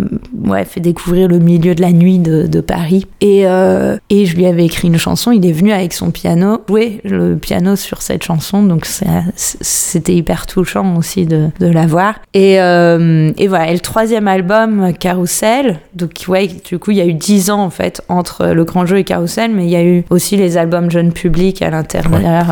ouais, 0.44 0.66
fait 0.66 0.80
découvrir 0.80 1.26
le 1.26 1.38
milieu 1.38 1.74
de 1.74 1.80
la 1.80 1.92
nuit 1.92 2.18
de, 2.18 2.46
de 2.46 2.60
Paris. 2.60 3.06
Et, 3.22 3.46
euh, 3.46 3.96
et 4.10 4.26
je 4.26 4.36
lui 4.36 4.46
avais 4.46 4.66
écrit 4.66 4.88
une 4.88 4.98
chanson, 4.98 5.32
il 5.32 5.44
est 5.46 5.52
venu 5.52 5.72
avec 5.72 5.94
son 5.94 6.10
piano, 6.10 6.62
jouer 6.68 7.00
le 7.02 7.36
piano 7.36 7.76
sur 7.76 8.02
cette 8.02 8.22
chanson, 8.22 8.62
donc 8.62 8.86
c'était 9.34 10.14
hyper 10.14 10.46
touchant 10.46 10.96
aussi 10.96 11.24
de, 11.24 11.48
de 11.58 11.66
la 11.66 11.86
voir. 11.86 12.16
Et, 12.34 12.54
et 12.54 13.48
voilà, 13.48 13.70
et 13.70 13.72
le 13.72 13.80
troisième 13.80 14.28
album, 14.28 14.92
Carousel, 14.98 15.80
donc 15.94 16.24
ouais, 16.28 16.48
du 16.48 16.78
coup 16.78 16.90
il 16.90 16.98
y 16.98 17.00
a 17.00 17.06
eu 17.06 17.14
dix 17.14 17.50
ans 17.50 17.62
en 17.62 17.70
fait 17.70 18.02
entre 18.08 18.46
le 18.46 18.64
grand 18.64 18.86
jeu 18.86 18.98
et 18.98 19.04
Carousel, 19.04 19.50
mais 19.54 19.64
il 19.64 19.70
y 19.70 19.76
a 19.76 19.84
eu 19.84 20.04
aussi 20.10 20.36
les 20.36 20.56
albums 20.56 20.90
jeunes 20.90 21.12
publics 21.12 21.62
à 21.62 21.70
l'intérieur. 21.70 22.46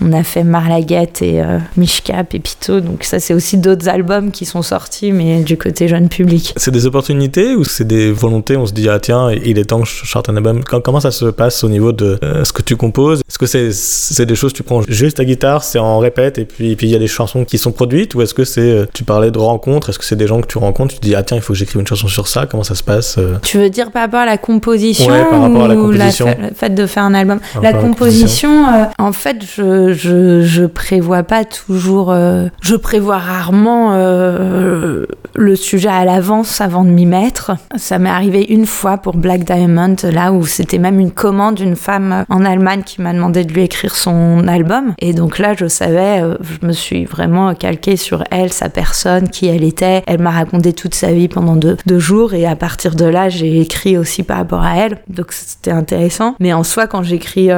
On 0.00 0.12
a 0.12 0.22
fait 0.22 0.44
Marlaguette 0.44 1.22
et 1.22 1.40
euh, 1.42 1.58
Mishka, 1.76 2.22
Pépito, 2.24 2.80
donc 2.80 3.02
ça 3.04 3.18
c'est 3.18 3.34
aussi 3.34 3.56
d'autres 3.56 3.88
albums 3.88 4.30
qui 4.30 4.44
sont 4.44 4.62
sortis, 4.62 5.10
mais 5.12 5.40
du 5.42 5.56
côté 5.56 5.88
jeune 5.88 6.08
public. 6.08 6.52
C'est 6.56 6.70
des 6.70 6.86
opportunités 6.86 7.56
ou 7.56 7.64
c'est 7.64 7.86
des 7.86 8.12
volontés? 8.12 8.56
On 8.56 8.66
se 8.66 8.72
dit 8.72 8.88
ah 8.88 9.00
tiens 9.00 9.30
il 9.32 9.58
est 9.58 9.64
temps 9.64 9.80
que 9.80 9.88
je 9.88 10.04
charte 10.04 10.28
un 10.28 10.36
album. 10.36 10.62
Comment 10.64 11.00
ça 11.00 11.10
se 11.10 11.24
passe 11.26 11.64
au 11.64 11.68
niveau 11.68 11.92
de 11.92 12.18
euh, 12.22 12.44
ce 12.44 12.52
que 12.52 12.62
tu 12.62 12.76
composes? 12.76 13.22
Est-ce 13.28 13.38
que 13.38 13.46
c'est 13.72 14.26
des 14.26 14.34
choses 14.36 14.52
tu 14.52 14.62
prends 14.62 14.82
juste 14.88 15.16
ta 15.16 15.24
guitare, 15.24 15.64
c'est 15.64 15.78
en 15.80 15.98
répète 15.98 16.38
et 16.38 16.44
puis 16.44 16.76
puis 16.76 16.86
il 16.86 16.92
y 16.92 16.96
a 16.96 16.98
des 17.00 17.06
chansons 17.08 17.44
qui 17.44 17.58
sont 17.58 17.72
produites? 17.72 18.14
Ou 18.14 18.22
est-ce 18.22 18.34
que 18.34 18.44
c'est 18.44 18.60
euh, 18.60 18.86
tu 18.94 19.02
parlais 19.04 19.30
de 19.32 19.38
rencontres? 19.38 19.90
Est-ce 19.90 19.98
que 19.98 20.04
c'est 20.04 20.16
des 20.16 20.26
gens 20.28 20.40
que 20.40 20.46
tu 20.46 20.58
rencontres? 20.58 20.94
Tu 20.94 21.00
te 21.00 21.06
dis 21.06 21.14
ah 21.16 21.22
tiens 21.24 21.36
il 21.38 21.42
faut 21.42 21.52
que 21.54 21.58
j'écrive 21.58 21.80
une 21.80 21.86
chanson 21.86 22.06
sur 22.08 22.28
ça. 22.28 22.46
Comment 22.46 22.62
ça 22.64 22.74
se 22.76 22.82
passe 22.84 23.16
euh, 23.18 23.34
Tu 23.42 23.58
veux 23.58 23.68
dire 23.70 23.90
par 23.90 24.02
rapport 24.02 24.20
à 24.20 24.26
la 24.26 24.38
composition 24.38 25.10
Ouais, 25.12 25.24
par 25.28 25.40
rapport 25.42 25.64
à 25.64 25.68
la 25.68 25.74
ou 25.76 25.86
composition. 25.90 26.26
fa- 26.26 26.34
le 26.48 26.54
fait 26.54 26.74
de 26.74 26.86
faire 26.86 27.02
un 27.02 27.14
album? 27.14 27.40
La 27.62 27.70
à 27.70 27.72
composition, 27.74 28.66
euh, 28.68 28.84
en 28.98 29.12
fait, 29.12 29.38
je, 29.56 29.87
je, 29.92 30.42
je 30.42 30.64
prévois 30.64 31.22
pas 31.22 31.44
toujours. 31.44 32.10
euh, 32.10 32.48
je 32.60 32.76
prévois 32.76 33.18
rarement 33.18 33.92
euh, 33.92 35.06
le 35.34 35.56
sujet 35.56 35.88
à 35.88 36.04
l'avance 36.04 36.60
avant 36.60 36.84
de 36.84 36.90
m'y 36.90 37.06
mettre. 37.06 37.52
Ça 37.76 37.98
m'est 37.98 38.08
arrivé 38.08 38.44
une 38.48 38.66
fois 38.66 38.98
pour 38.98 39.16
Black 39.16 39.44
Diamond, 39.44 39.96
là 40.12 40.32
où 40.32 40.46
c'était 40.46 40.78
même 40.78 41.00
une 41.00 41.10
commande 41.10 41.56
d'une 41.56 41.76
femme 41.76 42.24
en 42.28 42.44
Allemagne 42.44 42.82
qui 42.84 43.00
m'a 43.00 43.12
demandé 43.12 43.44
de 43.44 43.52
lui 43.52 43.62
écrire 43.62 43.94
son 43.94 44.46
album. 44.48 44.94
Et 44.98 45.12
donc 45.12 45.38
là, 45.38 45.54
je 45.58 45.66
savais, 45.66 46.22
euh, 46.22 46.36
je 46.40 46.66
me 46.66 46.72
suis 46.72 47.04
vraiment 47.04 47.54
calquée 47.54 47.96
sur 47.96 48.24
elle, 48.30 48.52
sa 48.52 48.68
personne, 48.68 49.28
qui 49.28 49.46
elle 49.46 49.64
était. 49.64 50.02
Elle 50.06 50.20
m'a 50.20 50.30
raconté 50.30 50.72
toute 50.72 50.94
sa 50.94 51.12
vie 51.12 51.28
pendant 51.28 51.56
deux, 51.56 51.76
jours 51.98 52.34
et 52.34 52.46
à 52.46 52.54
partir 52.54 52.94
de 52.94 53.04
là, 53.04 53.28
j'ai 53.28 53.60
écrit 53.60 53.98
aussi 53.98 54.22
par 54.22 54.36
rapport 54.38 54.62
à 54.62 54.76
elle. 54.76 54.98
Donc 55.08 55.32
c'était 55.32 55.72
intéressant. 55.72 56.36
Mais 56.38 56.52
en 56.52 56.62
soi, 56.62 56.86
quand 56.86 57.02
j'écris 57.02 57.50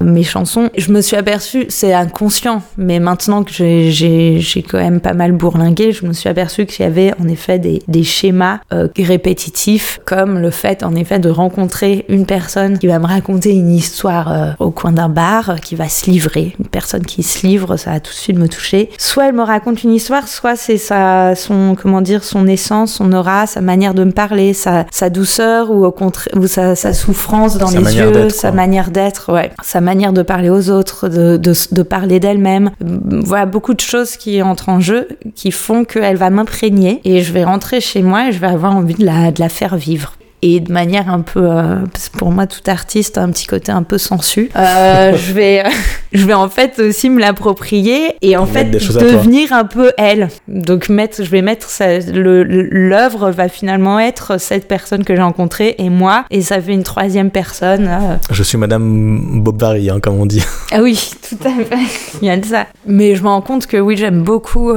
mes 0.00 0.22
chansons, 0.22 0.70
je 0.76 0.92
me 0.92 1.00
suis 1.00 1.16
aperçue, 1.16 1.59
c'est 1.68 1.92
inconscient, 1.92 2.62
mais 2.76 2.98
maintenant 3.00 3.42
que 3.44 3.52
j'ai- 3.52 4.40
quand 4.68 4.78
même 4.78 5.00
pas 5.00 5.14
mal 5.14 5.32
bourlingué, 5.32 5.92
je 5.92 6.06
me 6.06 6.12
suis 6.12 6.28
aperçue 6.28 6.66
qu'il 6.66 6.84
y 6.84 6.88
avait 6.88 7.12
en 7.20 7.28
effet 7.28 7.58
des, 7.58 7.82
des 7.88 8.02
schémas 8.04 8.58
euh, 8.72 8.88
répétitifs, 8.98 10.00
comme 10.04 10.38
le 10.38 10.50
fait 10.50 10.82
en 10.82 10.94
effet 10.94 11.18
de 11.18 11.28
rencontrer 11.28 12.04
une 12.08 12.26
personne 12.26 12.78
qui 12.78 12.86
va 12.86 12.98
me 12.98 13.06
raconter 13.06 13.50
une 13.52 13.70
histoire 13.72 14.32
euh, 14.32 14.50
au 14.58 14.70
coin 14.70 14.92
d'un 14.92 15.08
bar, 15.08 15.50
euh, 15.50 15.56
qui 15.56 15.74
va 15.74 15.88
se 15.88 16.10
livrer. 16.10 16.54
Une 16.58 16.66
personne 16.66 17.04
qui 17.04 17.22
se 17.22 17.46
livre, 17.46 17.76
ça 17.76 17.90
va 17.92 18.00
tout 18.00 18.10
de 18.12 18.16
suite 18.16 18.38
me 18.38 18.48
toucher. 18.48 18.90
Soit 18.98 19.28
elle 19.28 19.34
me 19.34 19.42
raconte 19.42 19.82
une 19.84 19.92
histoire, 19.92 20.26
soit 20.28 20.56
c'est 20.56 20.78
sa, 20.78 21.34
son, 21.34 21.76
comment 21.80 22.00
dire, 22.00 22.24
son 22.24 22.46
essence, 22.46 22.94
son 22.94 23.12
aura, 23.12 23.46
sa 23.46 23.60
manière 23.60 23.94
de 23.94 24.04
me 24.04 24.12
parler, 24.12 24.54
sa, 24.54 24.86
sa 24.90 25.10
douceur 25.10 25.70
ou 25.70 25.84
au 25.84 25.92
contraire, 25.92 26.34
ou 26.36 26.46
sa, 26.46 26.74
sa 26.74 26.92
souffrance 26.92 27.58
dans 27.58 27.66
Sa 27.68 27.80
les 27.80 27.96
yeux, 27.96 28.28
sa 28.30 28.52
manière 28.52 28.90
d'être, 28.90 29.32
ouais, 29.32 29.50
sa 29.62 29.80
manière 29.80 30.12
de 30.12 30.22
parler 30.22 30.50
aux 30.50 30.70
autres, 30.70 31.08
de, 31.08 31.36
de, 31.36 31.49
de 31.72 31.82
parler 31.82 32.20
d'elle-même. 32.20 32.70
Voilà, 32.80 33.46
beaucoup 33.46 33.74
de 33.74 33.80
choses 33.80 34.16
qui 34.16 34.42
entrent 34.42 34.68
en 34.68 34.80
jeu, 34.80 35.08
qui 35.34 35.50
font 35.50 35.84
qu'elle 35.84 36.16
va 36.16 36.30
m'imprégner 36.30 37.00
et 37.04 37.22
je 37.22 37.32
vais 37.32 37.44
rentrer 37.44 37.80
chez 37.80 38.02
moi 38.02 38.28
et 38.28 38.32
je 38.32 38.38
vais 38.38 38.46
avoir 38.46 38.76
envie 38.76 38.94
de 38.94 39.04
la, 39.04 39.30
de 39.30 39.40
la 39.40 39.48
faire 39.48 39.76
vivre. 39.76 40.14
Et 40.42 40.60
de 40.60 40.72
manière 40.72 41.10
un 41.10 41.20
peu, 41.20 41.42
euh, 41.50 41.76
pour 42.16 42.30
moi, 42.30 42.46
tout 42.46 42.62
artiste 42.66 43.18
a 43.18 43.22
un 43.22 43.30
petit 43.30 43.46
côté 43.46 43.72
un 43.72 43.82
peu 43.82 43.98
sensu. 43.98 44.50
Euh, 44.56 45.12
je 45.16 45.32
vais, 45.32 45.62
je 46.12 46.24
vais 46.26 46.32
en 46.34 46.48
fait 46.48 46.78
aussi 46.78 47.10
me 47.10 47.20
l'approprier 47.20 48.14
et 48.22 48.36
en 48.36 48.46
fait 48.46 48.64
devenir 48.70 49.52
un 49.52 49.64
peu 49.64 49.92
elle. 49.98 50.28
Donc 50.48 50.88
mettre, 50.88 51.22
je 51.22 51.30
vais 51.30 51.42
mettre 51.42 51.68
l'œuvre 52.10 53.30
va 53.30 53.48
finalement 53.48 53.98
être 54.00 54.40
cette 54.40 54.66
personne 54.66 55.04
que 55.04 55.14
j'ai 55.14 55.22
rencontrée 55.22 55.74
et 55.78 55.90
moi 55.90 56.24
et 56.30 56.40
ça 56.42 56.60
fait 56.60 56.72
une 56.72 56.82
troisième 56.84 57.30
personne. 57.30 57.86
euh, 57.88 58.16
Je 58.30 58.42
suis 58.42 58.56
Madame 58.58 59.42
Bobary 59.42 59.90
hein, 59.90 60.00
comme 60.00 60.18
on 60.20 60.26
dit. 60.26 60.42
ah 60.72 60.80
oui, 60.82 61.10
tout 61.28 61.38
à 61.46 61.50
fait. 61.64 62.16
Il 62.22 62.28
y 62.28 62.30
a 62.30 62.36
de 62.36 62.44
ça. 62.46 62.66
Mais 62.86 63.14
je 63.14 63.22
me 63.22 63.28
rends 63.28 63.42
compte 63.42 63.66
que 63.66 63.76
oui, 63.76 63.96
j'aime 63.96 64.22
beaucoup. 64.22 64.72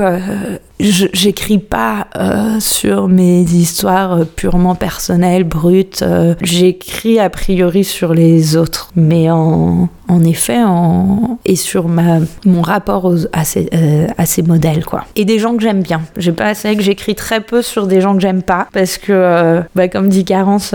J'écris 0.79 1.59
pas 1.59 2.07
euh, 2.17 2.59
sur 2.59 3.07
mes 3.07 3.41
histoires 3.43 4.13
euh, 4.13 4.23
purement 4.25 4.75
personnelles, 4.75 5.43
brutes. 5.43 6.01
euh, 6.01 6.35
J'écris 6.41 7.19
a 7.19 7.29
priori 7.29 7.83
sur 7.83 8.13
les 8.13 8.57
autres, 8.57 8.89
mais 8.95 9.29
en, 9.29 9.87
en 10.09 10.23
effet, 10.25 10.61
en, 10.63 11.37
et 11.45 11.55
sur 11.55 11.87
ma, 11.87 12.17
mon 12.45 12.61
rapport 12.61 13.05
aux- 13.05 13.25
à, 13.31 13.45
ces, 13.45 13.69
euh, 13.73 14.07
à 14.17 14.25
ces 14.25 14.41
modèles, 14.41 14.83
quoi. 14.83 15.05
Et 15.15 15.25
des 15.25 15.39
gens 15.39 15.55
que 15.55 15.61
j'aime 15.63 15.83
bien. 15.83 16.01
J'ai 16.17 16.31
pas, 16.33 16.53
c'est 16.53 16.69
vrai 16.69 16.75
que 16.77 16.83
j'écris 16.83 17.15
très 17.15 17.39
peu 17.39 17.61
sur 17.61 17.87
des 17.87 18.01
gens 18.01 18.15
que 18.15 18.21
j'aime 18.21 18.41
pas, 18.43 18.67
parce 18.73 18.97
que, 18.97 19.13
euh, 19.13 19.61
bah, 19.75 19.87
comme 19.87 20.09
dit 20.09 20.25
Carence, 20.25 20.73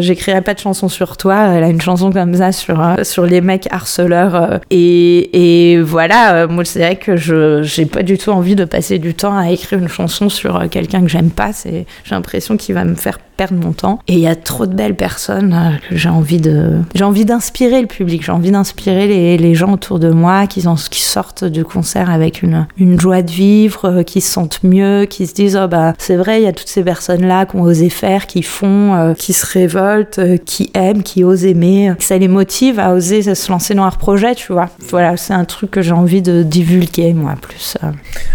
j'écrirai 0.00 0.40
pas 0.42 0.54
de 0.54 0.60
chanson 0.60 0.88
sur 0.88 1.16
toi. 1.16 1.48
Elle 1.54 1.64
a 1.64 1.68
une 1.68 1.80
chanson 1.82 2.10
comme 2.12 2.34
ça 2.34 2.52
sur, 2.52 2.80
euh, 2.80 3.02
sur 3.04 3.26
les 3.26 3.40
mecs 3.40 3.68
harceleurs. 3.70 4.60
et, 4.70 5.72
et 5.72 5.80
voilà, 5.82 6.46
moi, 6.46 6.64
c'est 6.64 6.78
vrai 6.78 6.96
que 6.96 7.16
je 7.16 7.62
j'ai 7.62 7.84
pas 7.84 8.02
du 8.02 8.16
tout 8.16 8.30
envie 8.30 8.54
de 8.54 8.64
passer 8.64 8.98
du 8.98 9.12
temps 9.14 9.33
à 9.38 9.50
écrire 9.50 9.78
une 9.78 9.88
chanson 9.88 10.28
sur 10.28 10.56
euh, 10.56 10.68
quelqu'un 10.68 11.02
que 11.02 11.08
j'aime 11.08 11.30
pas. 11.30 11.52
C'est, 11.52 11.86
j'ai 12.04 12.14
l'impression 12.14 12.56
qu'il 12.56 12.74
va 12.74 12.84
me 12.84 12.94
faire 12.94 13.18
perdre 13.36 13.54
mon 13.54 13.72
temps. 13.72 13.98
Et 14.08 14.14
il 14.14 14.18
y 14.20 14.26
a 14.26 14.36
trop 14.36 14.66
de 14.66 14.74
belles 14.74 14.96
personnes 14.96 15.52
euh, 15.52 15.76
que 15.88 15.96
j'ai 15.96 16.08
envie 16.08 16.40
de, 16.40 16.72
j'ai 16.94 17.04
envie 17.04 17.24
d'inspirer 17.24 17.80
le 17.80 17.86
public. 17.86 18.22
J'ai 18.24 18.32
envie 18.32 18.50
d'inspirer 18.50 19.06
les, 19.06 19.36
les 19.36 19.54
gens 19.54 19.72
autour 19.72 19.98
de 19.98 20.10
moi 20.10 20.46
qui, 20.46 20.66
en- 20.66 20.74
qui 20.76 21.00
sortent 21.02 21.44
du 21.44 21.64
concert 21.64 22.10
avec 22.10 22.42
une, 22.42 22.66
une 22.78 22.98
joie 23.00 23.22
de 23.22 23.30
vivre, 23.30 23.84
euh, 23.86 24.02
qui 24.02 24.20
se 24.20 24.30
sentent 24.32 24.60
mieux, 24.62 25.04
qui 25.06 25.26
se 25.26 25.34
disent 25.34 25.58
oh 25.62 25.68
bah 25.68 25.94
c'est 25.98 26.16
vrai, 26.16 26.40
il 26.40 26.44
y 26.44 26.48
a 26.48 26.52
toutes 26.52 26.68
ces 26.68 26.82
personnes 26.82 27.26
là 27.26 27.46
qui 27.46 27.56
ont 27.56 27.62
osé 27.62 27.88
faire, 27.88 28.26
qui 28.26 28.42
font, 28.42 28.94
euh, 28.94 29.14
qui 29.14 29.32
se 29.32 29.46
révoltent, 29.46 30.20
qui 30.44 30.70
aiment, 30.74 31.02
qui 31.02 31.24
osent 31.24 31.44
aimer. 31.44 31.92
Ça 31.98 32.18
les 32.18 32.28
motive 32.28 32.78
à 32.78 32.92
oser 32.94 33.22
se 33.34 33.50
lancer 33.50 33.74
dans 33.74 33.84
leur 33.84 33.98
projet, 33.98 34.34
tu 34.34 34.52
vois. 34.52 34.68
Voilà, 34.90 35.16
c'est 35.16 35.34
un 35.34 35.44
truc 35.44 35.70
que 35.70 35.82
j'ai 35.82 35.92
envie 35.92 36.22
de 36.22 36.42
divulguer 36.42 37.12
moi 37.14 37.34
plus. 37.40 37.76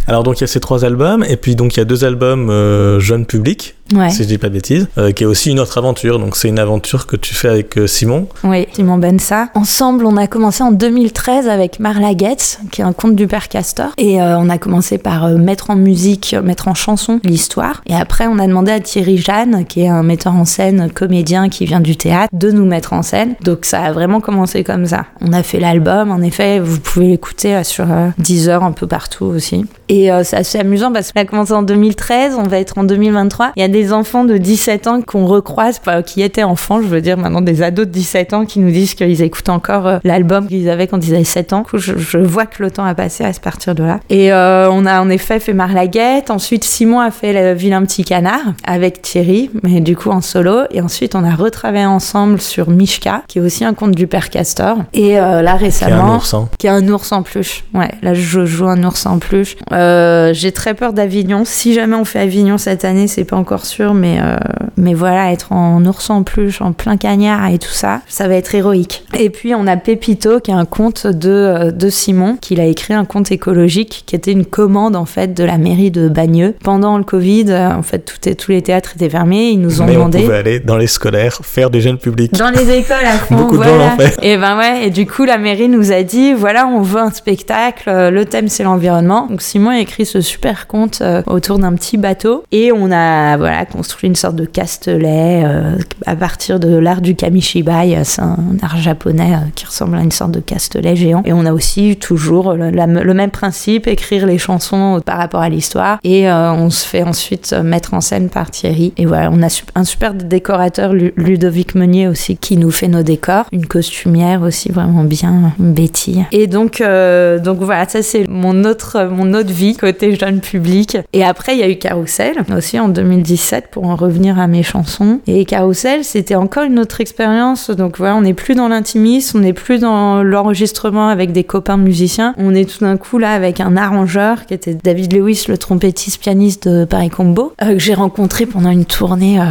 Alors 0.07 0.23
donc 0.23 0.39
il 0.39 0.41
y 0.41 0.43
a 0.43 0.47
ces 0.47 0.59
trois 0.59 0.85
albums, 0.85 1.23
et 1.27 1.37
puis 1.37 1.55
donc 1.55 1.75
il 1.75 1.79
y 1.79 1.81
a 1.81 1.85
deux 1.85 2.03
albums 2.03 2.49
euh, 2.49 2.99
jeune 2.99 3.25
public, 3.25 3.75
Ouais. 3.93 4.09
si 4.09 4.23
je 4.23 4.27
dis 4.27 4.37
pas 4.37 4.49
de 4.49 4.53
bêtises, 4.53 4.87
euh, 4.97 5.11
qui 5.11 5.23
est 5.23 5.25
aussi 5.25 5.51
une 5.51 5.59
autre 5.59 5.77
aventure. 5.77 6.19
Donc 6.19 6.35
c'est 6.35 6.47
une 6.47 6.59
aventure 6.59 7.07
que 7.07 7.15
tu 7.15 7.33
fais 7.33 7.49
avec 7.49 7.77
euh, 7.77 7.87
Simon. 7.87 8.27
Oui, 8.43 8.67
Simon 8.73 8.97
Bensa. 8.97 9.49
Ensemble, 9.55 10.05
on 10.05 10.17
a 10.17 10.27
commencé 10.27 10.63
en 10.63 10.71
2013 10.71 11.47
avec 11.47 11.79
Marla 11.79 12.15
Getz, 12.15 12.59
qui 12.71 12.81
est 12.81 12.83
un 12.83 12.93
conte 12.93 13.15
du 13.15 13.27
père 13.27 13.47
Castor. 13.47 13.89
Et 13.97 14.21
euh, 14.21 14.37
on 14.37 14.49
a 14.49 14.57
commencé 14.57 14.97
par 14.97 15.29
mettre 15.29 15.71
en 15.71 15.75
musique, 15.75 16.35
mettre 16.43 16.67
en 16.67 16.73
chanson 16.73 17.19
l'histoire. 17.23 17.81
Et 17.87 17.95
après, 17.95 18.27
on 18.27 18.39
a 18.39 18.47
demandé 18.47 18.71
à 18.71 18.79
Thierry 18.79 19.17
Jeanne, 19.17 19.65
qui 19.65 19.81
est 19.81 19.87
un 19.87 20.03
metteur 20.03 20.35
en 20.35 20.45
scène, 20.45 20.89
comédien 20.93 21.49
qui 21.49 21.65
vient 21.65 21.81
du 21.81 21.95
théâtre, 21.95 22.29
de 22.33 22.51
nous 22.51 22.65
mettre 22.65 22.93
en 22.93 23.01
scène. 23.01 23.35
Donc 23.43 23.65
ça 23.65 23.81
a 23.81 23.91
vraiment 23.91 24.21
commencé 24.21 24.63
comme 24.63 24.85
ça. 24.85 25.05
On 25.21 25.33
a 25.33 25.43
fait 25.43 25.59
l'album, 25.59 26.11
en 26.11 26.21
effet, 26.21 26.59
vous 26.59 26.79
pouvez 26.79 27.07
l'écouter 27.07 27.63
sur 27.63 27.85
euh, 27.91 28.09
Deezer 28.17 28.63
un 28.63 28.71
peu 28.71 28.87
partout 28.87 29.25
aussi. 29.25 29.65
Et 29.91 30.09
c'est 30.23 30.37
assez 30.37 30.59
amusant 30.59 30.91
parce 30.91 31.11
qu'on 31.11 31.21
a 31.21 31.25
commencé 31.25 31.51
en 31.51 31.63
2013, 31.63 32.35
on 32.37 32.43
va 32.43 32.59
être 32.59 32.77
en 32.77 32.83
2023. 32.83 33.53
Il 33.55 33.61
y 33.61 33.63
a 33.63 33.67
des 33.67 33.78
enfants 33.91 34.23
de 34.25 34.37
17 34.37 34.87
ans 34.87 35.01
qu'on 35.01 35.25
recroise, 35.25 35.79
qui 36.05 36.21
étaient 36.21 36.43
enfants, 36.43 36.81
je 36.81 36.87
veux 36.87 37.01
dire 37.01 37.17
maintenant 37.17 37.41
des 37.41 37.61
ados 37.61 37.87
de 37.87 37.91
17 37.91 38.33
ans 38.33 38.45
qui 38.45 38.59
nous 38.59 38.71
disent 38.71 38.93
qu'ils 38.93 39.21
écoutent 39.21 39.49
encore 39.49 39.87
euh, 39.87 39.97
l'album 40.03 40.47
qu'ils 40.47 40.69
avaient 40.69 40.87
quand 40.87 41.05
ils 41.05 41.15
avaient 41.15 41.23
7 41.23 41.53
ans. 41.53 41.65
Je, 41.73 41.97
je 41.97 42.17
vois 42.17 42.45
que 42.45 42.61
le 42.63 42.71
temps 42.71 42.85
a 42.85 42.93
passé 42.95 43.23
à 43.23 43.31
partir 43.41 43.75
de 43.75 43.83
là. 43.83 43.99
Et 44.09 44.31
euh, 44.33 44.69
on 44.71 44.85
a 44.85 45.01
en 45.01 45.09
effet 45.09 45.39
fait 45.39 45.53
Marlaguette. 45.53 46.31
Ensuite, 46.31 46.63
Simon 46.63 46.99
a 46.99 47.11
fait 47.11 47.33
le 47.33 47.53
Vilain 47.57 47.81
Petit 47.83 48.03
Canard 48.03 48.41
avec 48.65 49.01
Thierry, 49.01 49.49
mais 49.63 49.79
du 49.81 49.95
coup 49.95 50.09
en 50.09 50.21
solo. 50.21 50.61
Et 50.71 50.81
ensuite, 50.81 51.15
on 51.15 51.23
a 51.23 51.35
retravaillé 51.35 51.85
ensemble 51.85 52.41
sur 52.41 52.69
Mishka, 52.69 53.23
qui 53.27 53.39
est 53.39 53.41
aussi 53.41 53.63
un 53.65 53.73
conte 53.73 53.95
du 53.95 54.07
père 54.07 54.29
Castor. 54.29 54.77
Et 54.93 55.19
euh, 55.19 55.41
là 55.41 55.55
récemment, 55.55 56.15
oursin. 56.15 56.49
qui 56.57 56.67
est 56.67 56.71
un 56.71 56.87
ours 56.87 57.11
en 57.11 57.23
peluche. 57.23 57.63
Ouais, 57.73 57.91
là 58.01 58.13
je 58.13 58.45
joue 58.45 58.67
un 58.67 58.83
ours 58.83 59.05
en 59.05 59.19
peluche. 59.19 59.55
Euh, 59.71 60.33
J'ai 60.33 60.51
très 60.51 60.73
peur 60.73 60.93
d'Avignon. 60.93 61.43
Si 61.45 61.73
jamais 61.73 61.95
on 61.95 62.05
fait 62.05 62.19
Avignon 62.19 62.57
cette 62.57 62.85
année, 62.85 63.07
c'est 63.07 63.23
pas 63.23 63.35
encore 63.37 63.65
sûr, 63.69 63.93
mais 63.93 64.19
euh, 64.21 64.35
mais 64.77 64.93
voilà, 64.93 65.31
être 65.31 65.51
en 65.51 65.83
ours 65.85 66.09
en 66.09 66.23
peluche, 66.23 66.61
en 66.61 66.73
plein 66.73 66.97
cagnard 66.97 67.47
et 67.49 67.57
tout 67.59 67.71
ça, 67.71 68.01
ça 68.07 68.27
va 68.27 68.35
être 68.35 68.53
héroïque. 68.55 69.03
Et 69.17 69.29
puis 69.29 69.53
on 69.55 69.67
a 69.67 69.77
Pépito, 69.77 70.39
qui 70.39 70.51
est 70.51 70.55
un 70.55 70.65
conte 70.65 71.05
de 71.07 71.29
euh, 71.29 71.71
de 71.71 71.89
Simon, 71.89 72.37
qu'il 72.41 72.59
a 72.59 72.65
écrit 72.65 72.93
un 72.93 73.05
conte 73.05 73.31
écologique, 73.31 74.03
qui 74.05 74.15
était 74.15 74.31
une 74.31 74.45
commande 74.45 74.95
en 74.95 75.05
fait 75.05 75.33
de 75.33 75.43
la 75.43 75.57
mairie 75.57 75.91
de 75.91 76.09
Bagneux 76.09 76.55
pendant 76.63 76.97
le 76.97 77.03
Covid. 77.03 77.45
euh, 77.49 77.71
En 77.71 77.83
fait, 77.83 77.99
tout 77.99 78.27
est, 78.27 78.35
tous 78.35 78.51
les 78.51 78.61
théâtres 78.61 78.93
étaient 78.95 79.09
fermés. 79.09 79.49
Ils 79.51 79.61
nous 79.61 79.81
ont 79.81 79.85
Mais 79.85 79.91
on 79.95 79.99
demandé 80.09 80.21
pouvait 80.23 80.37
aller 80.37 80.59
dans 80.59 80.77
les 80.77 80.87
scolaires, 80.87 81.37
faire 81.43 81.69
du 81.69 81.81
jeune 81.81 81.97
public. 81.97 82.33
dans 82.33 82.49
les 82.51 82.69
écoles 82.71 83.05
à 83.05 83.17
fond. 83.17 83.35
Beaucoup 83.35 83.57
de 83.57 83.63
gens 83.63 83.77
l'ont 83.77 83.97
fait. 83.97 84.17
Et 84.23 84.37
ben 84.37 84.57
ouais, 84.57 84.87
et 84.87 84.89
du 84.89 85.05
coup 85.05 85.25
la 85.25 85.37
mairie 85.37 85.69
nous 85.69 85.91
a 85.91 86.03
dit 86.03 86.33
voilà, 86.33 86.67
on 86.67 86.81
veut 86.81 87.01
un 87.01 87.11
spectacle, 87.11 87.89
le 88.09 88.25
thème 88.25 88.47
c'est 88.47 88.63
l'environnement. 88.63 89.27
Donc 89.29 89.41
Simon 89.41 89.69
a 89.71 89.79
écrit 89.79 90.05
ce 90.05 90.21
super 90.21 90.67
conte 90.67 91.03
autour 91.27 91.59
d'un 91.59 91.73
petit 91.73 91.97
bateau 91.97 92.43
et 92.51 92.71
on 92.71 92.91
a 92.91 93.37
voilà 93.37 93.58
construit 93.65 94.07
une 94.09 94.15
sorte 94.15 94.35
de 94.35 94.45
castelet 94.45 95.43
euh, 95.45 95.75
à 96.05 96.15
partir 96.15 96.59
de 96.59 96.75
l'art 96.77 97.01
du 97.01 97.15
kamishibai, 97.15 97.95
euh, 97.95 98.01
c'est 98.03 98.21
un 98.21 98.37
art 98.61 98.77
japonais 98.77 99.33
euh, 99.33 99.47
qui 99.55 99.65
ressemble 99.65 99.97
à 99.97 100.01
une 100.01 100.11
sorte 100.11 100.31
de 100.31 100.39
castelet 100.39 100.95
géant. 100.95 101.21
Et 101.25 101.33
on 101.33 101.45
a 101.45 101.53
aussi 101.53 101.95
toujours 101.97 102.53
le, 102.53 103.13
même 103.13 103.31
principe, 103.31 103.87
écrire 103.87 104.25
les 104.25 104.37
chansons 104.37 105.01
par 105.05 105.17
rapport 105.17 105.41
à 105.41 105.49
l'histoire 105.49 105.99
et 106.03 106.29
on 106.31 106.69
se 106.69 106.85
fait 106.85 107.03
ensuite 107.03 107.53
mettre 107.53 107.93
en 107.93 108.01
scène 108.01 108.29
par 108.29 108.51
Thierry. 108.51 108.93
Et 108.97 109.05
voilà, 109.05 109.29
on 109.31 109.41
a 109.41 109.47
un 109.75 109.83
super 109.83 110.13
décorateur, 110.13 110.93
Lu- 110.93 111.13
Ludovic 111.17 111.75
Meunier 111.75 112.07
aussi, 112.07 112.37
qui 112.37 112.57
nous 112.57 112.71
fait 112.71 112.87
nos 112.87 113.03
décors. 113.03 113.45
Une 113.51 113.65
costumière 113.65 114.41
aussi 114.41 114.71
vraiment 114.71 115.03
bien, 115.03 115.53
Betty. 115.59 116.21
Et 116.31 116.47
donc, 116.47 116.81
donc 116.81 117.59
voilà, 117.59 117.87
ça 117.87 118.01
c'est 118.01 118.27
mon 118.27 118.63
autre, 118.63 119.09
mon 119.11 119.33
autre 119.33 119.51
vie 119.51 119.75
côté 119.75 120.15
jeune 120.15 120.39
public. 120.39 120.97
Et 121.13 121.23
après, 121.23 121.55
il 121.55 121.59
y 121.59 121.63
a 121.63 121.69
eu 121.69 121.77
Carousel 121.77 122.37
aussi 122.55 122.79
en 122.79 122.89
2017 122.89 123.48
pour 123.71 123.85
en 123.85 123.95
revenir 123.95 124.39
à 124.39 124.47
mes 124.47 124.63
chansons. 124.63 125.19
Et 125.27 125.45
Carousel, 125.45 126.03
c'était 126.03 126.35
encore 126.35 126.63
une 126.63 126.79
autre 126.79 127.01
expérience. 127.01 127.69
Donc 127.69 127.97
voilà, 127.97 128.15
on 128.15 128.21
n'est 128.21 128.33
plus 128.33 128.55
dans 128.55 128.67
l'intimisme, 128.67 129.39
on 129.39 129.41
n'est 129.41 129.53
plus 129.53 129.79
dans 129.79 130.23
l'enregistrement 130.23 131.07
avec 131.09 131.31
des 131.31 131.43
copains 131.43 131.77
musiciens. 131.77 132.33
On 132.37 132.53
est 132.53 132.69
tout 132.69 132.85
d'un 132.85 132.97
coup 132.97 133.17
là 133.17 133.33
avec 133.33 133.59
un 133.59 133.75
arrangeur 133.75 134.45
qui 134.45 134.53
était 134.53 134.75
David 134.75 135.13
Lewis, 135.13 135.45
le 135.47 135.57
trompettiste 135.57 136.21
pianiste 136.21 136.67
de 136.67 136.85
Paris 136.85 137.09
Combo, 137.09 137.53
euh, 137.61 137.73
que 137.73 137.79
j'ai 137.79 137.93
rencontré 137.93 138.45
pendant 138.45 138.69
une 138.69 138.85
tournée 138.85 139.39
euh, 139.39 139.43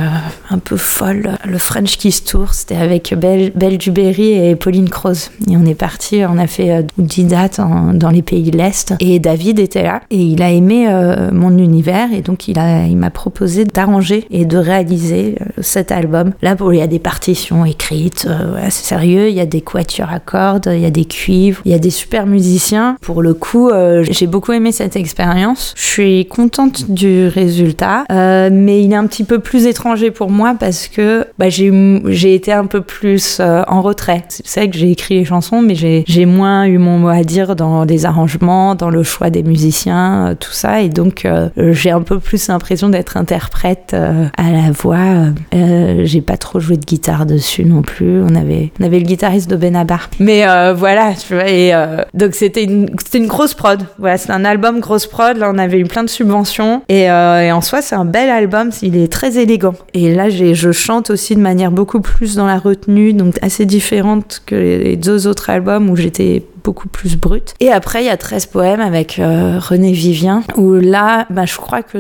un 0.51 0.59
peu 0.59 0.77
folle, 0.77 1.37
le 1.45 1.59
French 1.59 1.97
Kiss 1.99 2.25
Tour. 2.25 2.55
C'était 2.55 2.77
avec 2.77 3.15
Belle, 3.17 3.53
Belle 3.55 3.79
Duberry 3.79 4.33
et 4.33 4.57
Pauline 4.57 4.89
Croze. 4.89 5.31
Et 5.51 5.57
on 5.57 5.67
est 5.67 5.75
parti, 5.75 6.23
on 6.29 6.39
a 6.39 6.47
fait 6.47 6.71
euh, 6.71 6.83
10 6.99 7.25
dates 7.25 7.61
dans 7.95 8.11
les 8.11 8.23
pays 8.23 8.51
de 8.51 8.57
l'Est. 8.57 8.95
Et 9.01 9.19
David 9.19 9.59
était 9.59 9.83
là 9.83 10.03
et 10.11 10.21
il 10.21 10.43
a 10.43 10.51
aimé 10.51 10.87
euh, 10.89 11.31
mon 11.33 11.57
univers 11.59 12.13
et 12.13 12.23
donc 12.23 12.49
il 12.49 12.57
m'a 12.97 13.11
proposé 13.11 13.65
d'arranger 13.65 13.88
et 14.31 14.45
de 14.45 14.59
réaliser 14.59 15.37
euh, 15.41 15.45
cet 15.63 15.93
album. 15.93 16.33
Là, 16.43 16.57
il 16.71 16.79
y 16.79 16.83
a 16.83 16.87
des 16.87 16.99
partitions 16.99 17.65
écrites, 17.65 18.27
euh, 18.29 18.59
c'est 18.71 18.85
sérieux. 18.85 19.29
Il 19.29 19.35
y 19.35 19.41
a 19.41 19.47
des 19.47 19.61
quatuors 19.61 20.11
à 20.11 20.21
cordes, 20.21 20.71
il 20.73 20.81
y 20.81 20.87
a 20.87 20.91
des 20.91 21.05
cuivres, 21.05 21.61
il 21.65 21.73
y 21.73 21.75
a 21.75 21.79
des 21.79 21.91
super 21.91 22.27
musiciens. 22.27 22.97
Pour 23.01 23.23
le 23.23 23.35
coup, 23.35 23.71
euh, 23.71 24.05
j'ai 24.09 24.27
beaucoup 24.27 24.53
aimé 24.53 24.73
cette 24.73 24.97
expérience. 24.97 25.75
Je 25.77 25.83
suis 25.83 26.27
contente 26.27 26.91
du 26.91 27.29
résultat, 27.29 28.05
mais 28.11 28.83
il 28.83 28.93
est 28.93 28.97
un 28.97 29.07
petit 29.07 29.25
peu 29.25 29.39
plus 29.39 29.67
étranger 29.67 30.11
pour 30.11 30.31
moi 30.31 30.55
parce 30.59 30.89
que 30.89 31.27
bah, 31.39 31.49
j'ai 31.49 32.35
été 32.35 32.53
un 32.53 32.67
peu 32.67 32.81
plus 32.81 33.41
en 33.41 33.83
retrait. 33.83 34.25
C'est 34.29 34.61
vrai 34.61 34.71
que 34.71 34.77
j'ai 34.77 34.91
écrit 34.91 35.15
les 35.15 35.25
chansons, 35.25 35.63
mais 35.63 35.75
j'ai 35.75 36.27
moins 36.27 36.65
eu 36.65 36.79
mon 36.79 36.99
mot 36.99 37.09
à 37.09 37.23
dire 37.23 37.57
dans 37.57 37.85
les 37.85 38.07
arrangements, 38.07 38.75
dans 38.75 38.91
le 38.91 39.03
choix 39.03 39.31
des 39.31 39.43
musiciens, 39.43 40.37
tout 40.39 40.53
ça, 40.53 40.81
et 40.83 40.89
donc 40.89 41.27
j'ai 41.57 41.91
un 41.91 42.03
peu 42.03 42.19
plus 42.19 42.49
l'impression 42.49 42.89
d'être 42.89 43.17
interprète 43.17 43.68
euh, 43.95 44.27
à 44.37 44.51
la 44.51 44.71
voix. 44.71 45.33
Euh, 45.55 46.03
j'ai 46.05 46.21
pas 46.21 46.37
trop 46.37 46.61
joué 46.61 46.77
de 46.77 46.85
guitare 46.85 47.27
dessus 47.27 47.65
non 47.65 47.83
plus. 47.83 48.23
On 48.23 48.35
avait 48.35 48.73
on 48.81 48.85
avait 48.85 48.99
le 48.99 49.05
guitariste 49.05 49.51
de 49.51 49.57
Benabar, 49.57 50.11
mais 50.21 50.49
euh, 50.49 50.75
voilà, 50.75 51.13
tu 51.15 51.35
vois. 51.35 51.49
Et 51.49 51.73
donc 52.15 52.35
c'était 52.35 52.65
une 52.65 52.89
une 53.15 53.27
grosse 53.27 53.55
prod. 53.55 53.83
Voilà, 53.99 54.17
c'est 54.19 54.31
un 54.31 54.45
album 54.45 54.81
grosse 54.81 55.07
prod. 55.07 55.37
Là, 55.37 55.51
on 55.53 55.59
avait 55.59 55.79
eu 55.79 55.85
plein 55.85 56.05
de 56.05 56.09
subventions, 56.09 56.83
et, 56.89 57.03
et 57.03 57.53
en 57.53 57.61
soi, 57.61 57.83
c'est 57.83 57.97
un 57.97 58.05
bel 58.05 58.31
album. 58.31 58.71
Il 58.83 58.97
est 58.97 59.11
très 59.11 59.39
élégant. 59.39 59.75
Et 59.95 60.15
là, 60.15 60.29
je 60.29 60.73
chante 60.73 61.11
aussi 61.11 61.35
de 61.35 61.41
manière 61.41 61.71
beaucoup 61.71 62.01
plus 62.01 62.37
dans 62.37 62.47
la 62.47 62.59
retenue, 62.59 63.13
donc 63.13 63.37
assez 63.43 63.67
différente 63.67 64.43
que 64.47 64.55
les 64.55 64.97
deux 64.97 65.27
autres 65.27 65.51
albums 65.51 65.91
où 65.91 65.97
j'étais 65.97 66.45
beaucoup 66.69 66.89
plus 66.89 67.17
brute. 67.17 67.55
Et 67.61 67.71
après, 67.73 68.03
il 68.03 68.07
y 68.07 68.11
a 68.11 68.19
13 68.19 68.45
poèmes 68.47 68.83
avec 68.83 69.19
euh, 69.19 69.59
René 69.59 69.91
Vivien, 69.93 70.43
où 70.59 70.75
là, 70.75 71.25
bah, 71.31 71.47
je 71.47 71.57
crois 71.57 71.83
que 71.83 71.99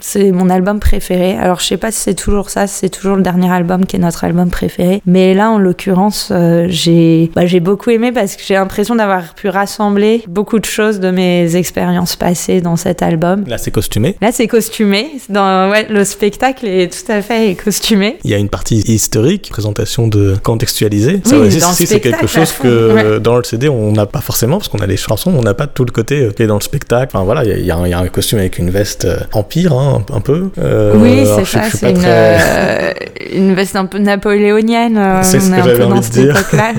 c'est 0.00 0.32
mon 0.32 0.50
album 0.50 0.80
préféré. 0.80 1.36
Alors, 1.38 1.60
je 1.60 1.66
sais 1.66 1.76
pas 1.76 1.92
si 1.92 2.00
c'est 2.00 2.14
toujours 2.14 2.50
ça, 2.50 2.66
si 2.66 2.74
c'est 2.80 2.88
toujours 2.88 3.14
le 3.14 3.22
dernier 3.22 3.48
album 3.48 3.86
qui 3.86 3.94
est 3.94 4.00
notre 4.00 4.24
album 4.24 4.50
préféré. 4.50 5.02
Mais 5.06 5.34
là, 5.34 5.50
en 5.52 5.58
l'occurrence, 5.58 6.30
euh, 6.32 6.66
j'ai 6.68 7.30
bah, 7.36 7.46
j'ai 7.46 7.60
beaucoup 7.60 7.90
aimé 7.90 8.10
parce 8.10 8.34
que 8.34 8.42
j'ai 8.44 8.54
l'impression 8.54 8.96
d'avoir 8.96 9.34
pu 9.34 9.48
rassembler 9.48 10.24
beaucoup 10.26 10.58
de 10.58 10.64
choses 10.64 10.98
de 10.98 11.10
mes 11.12 11.54
expériences 11.54 12.16
passées 12.16 12.60
dans 12.60 12.74
cet 12.76 13.02
album. 13.02 13.44
Là, 13.46 13.56
c'est 13.56 13.70
costumé. 13.70 14.16
Là, 14.20 14.32
c'est 14.32 14.48
costumé. 14.48 15.12
Dans, 15.28 15.70
ouais, 15.70 15.86
le 15.88 16.04
spectacle 16.04 16.66
est 16.66 16.92
tout 16.92 17.12
à 17.12 17.22
fait 17.22 17.54
costumé. 17.54 18.16
Il 18.24 18.30
y 18.32 18.34
a 18.34 18.38
une 18.38 18.48
partie 18.48 18.80
historique, 18.80 19.48
présentation 19.50 20.08
de 20.08 20.34
contextualisée. 20.42 21.20
Ça 21.24 21.38
Oui, 21.38 21.46
aussi, 21.56 21.86
c'est 21.86 22.00
quelque 22.00 22.26
chose 22.26 22.50
que 22.52 22.88
Ouais. 22.88 23.20
dans 23.20 23.36
le 23.36 23.44
CD 23.44 23.68
on 23.68 23.92
n'a 23.92 24.06
pas 24.08 24.20
forcément, 24.20 24.56
parce 24.58 24.68
qu'on 24.68 24.78
a 24.78 24.86
les 24.86 24.96
chansons, 24.96 25.32
on 25.36 25.42
n'a 25.42 25.54
pas 25.54 25.66
tout 25.66 25.84
le 25.84 25.90
côté 25.92 26.22
euh, 26.24 26.30
qui 26.30 26.42
est 26.42 26.46
dans 26.46 26.56
le 26.56 26.60
spectacle. 26.62 27.12
Enfin 27.14 27.24
voilà, 27.24 27.44
il 27.44 27.50
y 27.50 27.52
a- 27.52 27.58
y, 27.58 27.70
un- 27.70 27.86
il 27.86 27.90
y 27.90 27.94
a 27.94 27.98
un 28.00 28.06
costume 28.08 28.38
avec 28.38 28.58
une 28.58 28.70
veste 28.70 29.04
euh, 29.04 29.18
empire, 29.32 29.72
hein, 29.72 30.02
un, 30.10 30.16
un 30.16 30.20
peu. 30.20 30.50
Euh, 30.58 30.94
oui, 30.96 31.24
c'est 31.24 31.44
ça, 31.44 31.62
c'est 31.70 31.90
une, 31.90 31.98
très- 31.98 32.94
une 33.34 33.54
veste 33.54 33.76
un 33.76 33.86
peu 33.86 33.98
napoléonienne. 33.98 35.00
C'est 35.22 35.40
ce 35.40 35.50
que 35.50 35.56
j'avais 35.62 35.84
envie 35.84 36.00
de 36.08 36.12
dire. 36.12 36.36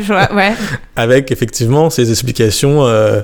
vois, 0.08 0.30
ouais. 0.36 0.52
Avec 0.96 1.32
effectivement 1.32 1.90
ces 1.90 2.10
explications 2.10 2.82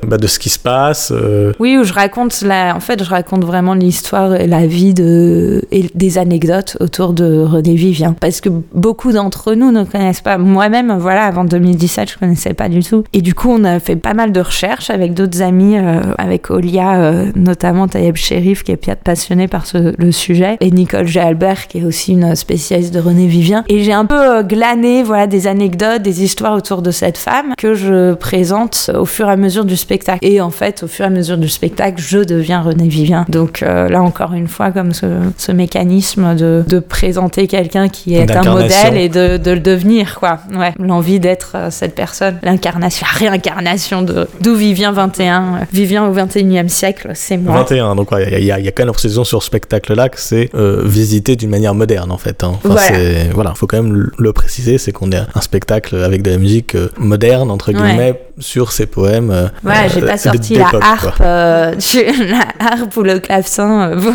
bah, 0.08 0.18
de 0.18 0.28
ce 0.28 0.40
qui 0.40 0.50
se 0.50 0.60
passe. 0.60 1.12
Oui, 1.60 1.78
où 1.78 1.84
je 1.84 1.94
raconte 1.94 2.42
la, 2.42 2.76
en 2.76 2.80
fait, 2.80 3.04
je 3.04 3.10
raconte 3.10 3.44
vraiment 3.44 3.74
l'histoire 3.74 4.36
et 4.36 4.48
la 4.48 4.66
vie 4.68 4.94
de 4.94 5.64
et 5.72 5.90
des 5.94 6.18
anecdotes 6.18 6.78
autour 6.80 7.14
de 7.14 7.42
René 7.44 7.76
Vivien, 7.76 8.14
parce 8.20 8.40
que 8.42 8.50
beaucoup 8.74 9.12
d'entre 9.12 9.54
nous 9.56 9.72
ne 9.72 9.84
connaissent 9.84 10.22
pas. 10.22 10.38
Moi-même, 10.38 10.96
voilà, 11.00 11.24
avant 11.26 11.44
2017, 11.44 12.12
je 12.12 12.18
connaissais 12.18 12.54
pas 12.54 12.70
du 12.70 12.82
tout. 12.84 13.04
Et 13.14 13.22
du 13.22 13.34
coup, 13.34 13.50
on 13.52 13.64
a 13.64 13.80
fait 13.80 13.95
pas 13.96 14.14
mal 14.14 14.32
de 14.32 14.40
recherches 14.40 14.90
avec 14.90 15.14
d'autres 15.14 15.42
amis, 15.42 15.78
euh, 15.78 16.02
avec 16.18 16.50
Olia, 16.50 16.96
euh, 16.96 17.32
notamment 17.36 17.88
Tayeb 17.88 18.16
Sherif, 18.16 18.64
qui 18.64 18.72
est 18.72 18.96
passionnée 18.96 19.48
par 19.48 19.66
ce, 19.66 19.94
le 19.98 20.12
sujet, 20.12 20.58
et 20.60 20.72
Nicole 20.72 21.08
G. 21.08 21.20
Albert, 21.20 21.68
qui 21.68 21.80
est 21.80 21.84
aussi 21.84 22.14
une 22.14 22.36
spécialiste 22.36 22.94
de 22.94 23.00
René 23.00 23.28
Vivien. 23.28 23.64
Et 23.70 23.84
j'ai 23.84 23.94
un 23.94 24.06
peu 24.06 24.38
euh, 24.38 24.44
glané, 24.44 25.04
voilà, 25.04 25.28
des 25.28 25.48
anecdotes, 25.48 26.02
des 26.02 26.24
histoires 26.24 26.56
autour 26.56 26.82
de 26.82 26.92
cette 26.92 27.18
femme 27.18 27.54
que 27.58 27.74
je 27.74 28.14
présente 28.14 28.92
au 28.96 29.06
fur 29.06 29.28
et 29.28 29.32
à 29.32 29.38
mesure 29.38 29.66
du 29.66 29.76
spectacle. 29.76 30.20
Et 30.22 30.42
en 30.42 30.50
fait, 30.52 30.84
au 30.84 30.88
fur 30.88 31.06
et 31.06 31.08
à 31.08 31.12
mesure 31.12 31.38
du 31.38 31.50
spectacle, 31.50 32.02
je 32.02 32.20
deviens 32.20 32.62
René 32.62 32.88
Vivien. 32.88 33.26
Donc 33.30 33.62
là 33.62 34.02
encore 34.02 34.34
une 34.34 34.48
fois, 34.48 34.72
comme 34.72 34.94
ce, 34.94 35.06
ce 35.38 35.52
mécanisme 35.52 36.36
de, 36.36 36.64
de 36.68 36.80
présenter 36.80 37.48
quelqu'un 37.48 37.90
qui 37.90 38.16
est 38.16 38.32
un 38.36 38.44
modèle 38.44 38.98
et 38.98 39.10
de, 39.10 39.38
de 39.38 39.52
le 39.52 39.60
devenir, 39.60 40.20
quoi. 40.20 40.40
Ouais, 40.56 40.74
l'envie 40.80 41.20
d'être 41.20 41.56
cette 41.70 41.96
personne, 41.96 42.38
l'incarnation, 42.44 43.06
la 43.12 43.20
réincarnation 43.20 43.75
de 44.02 44.28
d'où 44.42 44.56
Vivien 44.56 44.92
21, 44.92 45.42
euh, 45.42 45.46
Vivien 45.72 46.06
au 46.08 46.14
21e 46.14 46.70
siècle, 46.70 47.12
c'est 47.14 47.38
moi. 47.38 47.56
21, 47.58 47.96
donc 47.96 48.12
ouais, 48.12 48.24
il 48.28 48.32
y, 48.32 48.36
a- 48.36 48.40
il 48.40 48.46
y 48.46 48.52
a- 48.52 48.60
il 48.60 48.66
y 48.66 48.68
a 48.68 48.72
quand 48.72 48.82
même 48.84 48.88
la 48.88 48.94
précision 48.94 49.24
sur 49.24 49.42
ce 49.42 49.48
spectacle-là 49.48 50.10
que 50.10 50.20
c'est 50.20 50.50
euh, 50.56 50.82
visité 50.86 51.36
d'une 51.36 51.50
manière 51.50 51.76
moderne 51.76 52.12
en 52.12 52.18
fait. 52.18 52.44
Hein. 52.44 52.54
Enfin, 52.64 52.70
Voilà. 52.70 53.24
voilà, 53.34 53.54
faut 53.56 53.68
quand 53.68 53.82
même 53.82 54.10
le- 54.18 54.34
préciser, 54.34 54.78
c'est 54.78 54.92
qu'on 54.92 55.12
est 55.12 55.22
un 55.34 55.42
spectacle 55.42 55.96
avec 55.96 56.22
de 56.22 56.32
la 56.32 56.38
musique 56.38 56.76
euh, 56.76 56.90
moderne 56.98 57.52
entre 57.52 57.72
Ouais. 57.74 57.74
guillemets 57.80 58.22
sur 58.40 58.72
ces 58.74 58.86
poèmes. 58.86 59.32
euh, 59.32 59.48
Ouais, 59.64 59.88
j'ai 59.94 60.04
euh, 60.04 60.08
pas 60.08 60.18
sorti 60.18 60.56
la 60.56 60.66
harpe, 60.82 61.22
euh, 61.22 61.74
la 62.30 62.48
harpe 62.72 62.96
ou 62.98 63.04
le 63.04 63.20
clavecin, 63.20 63.92
euh, 63.92 63.96
bon. 63.96 64.14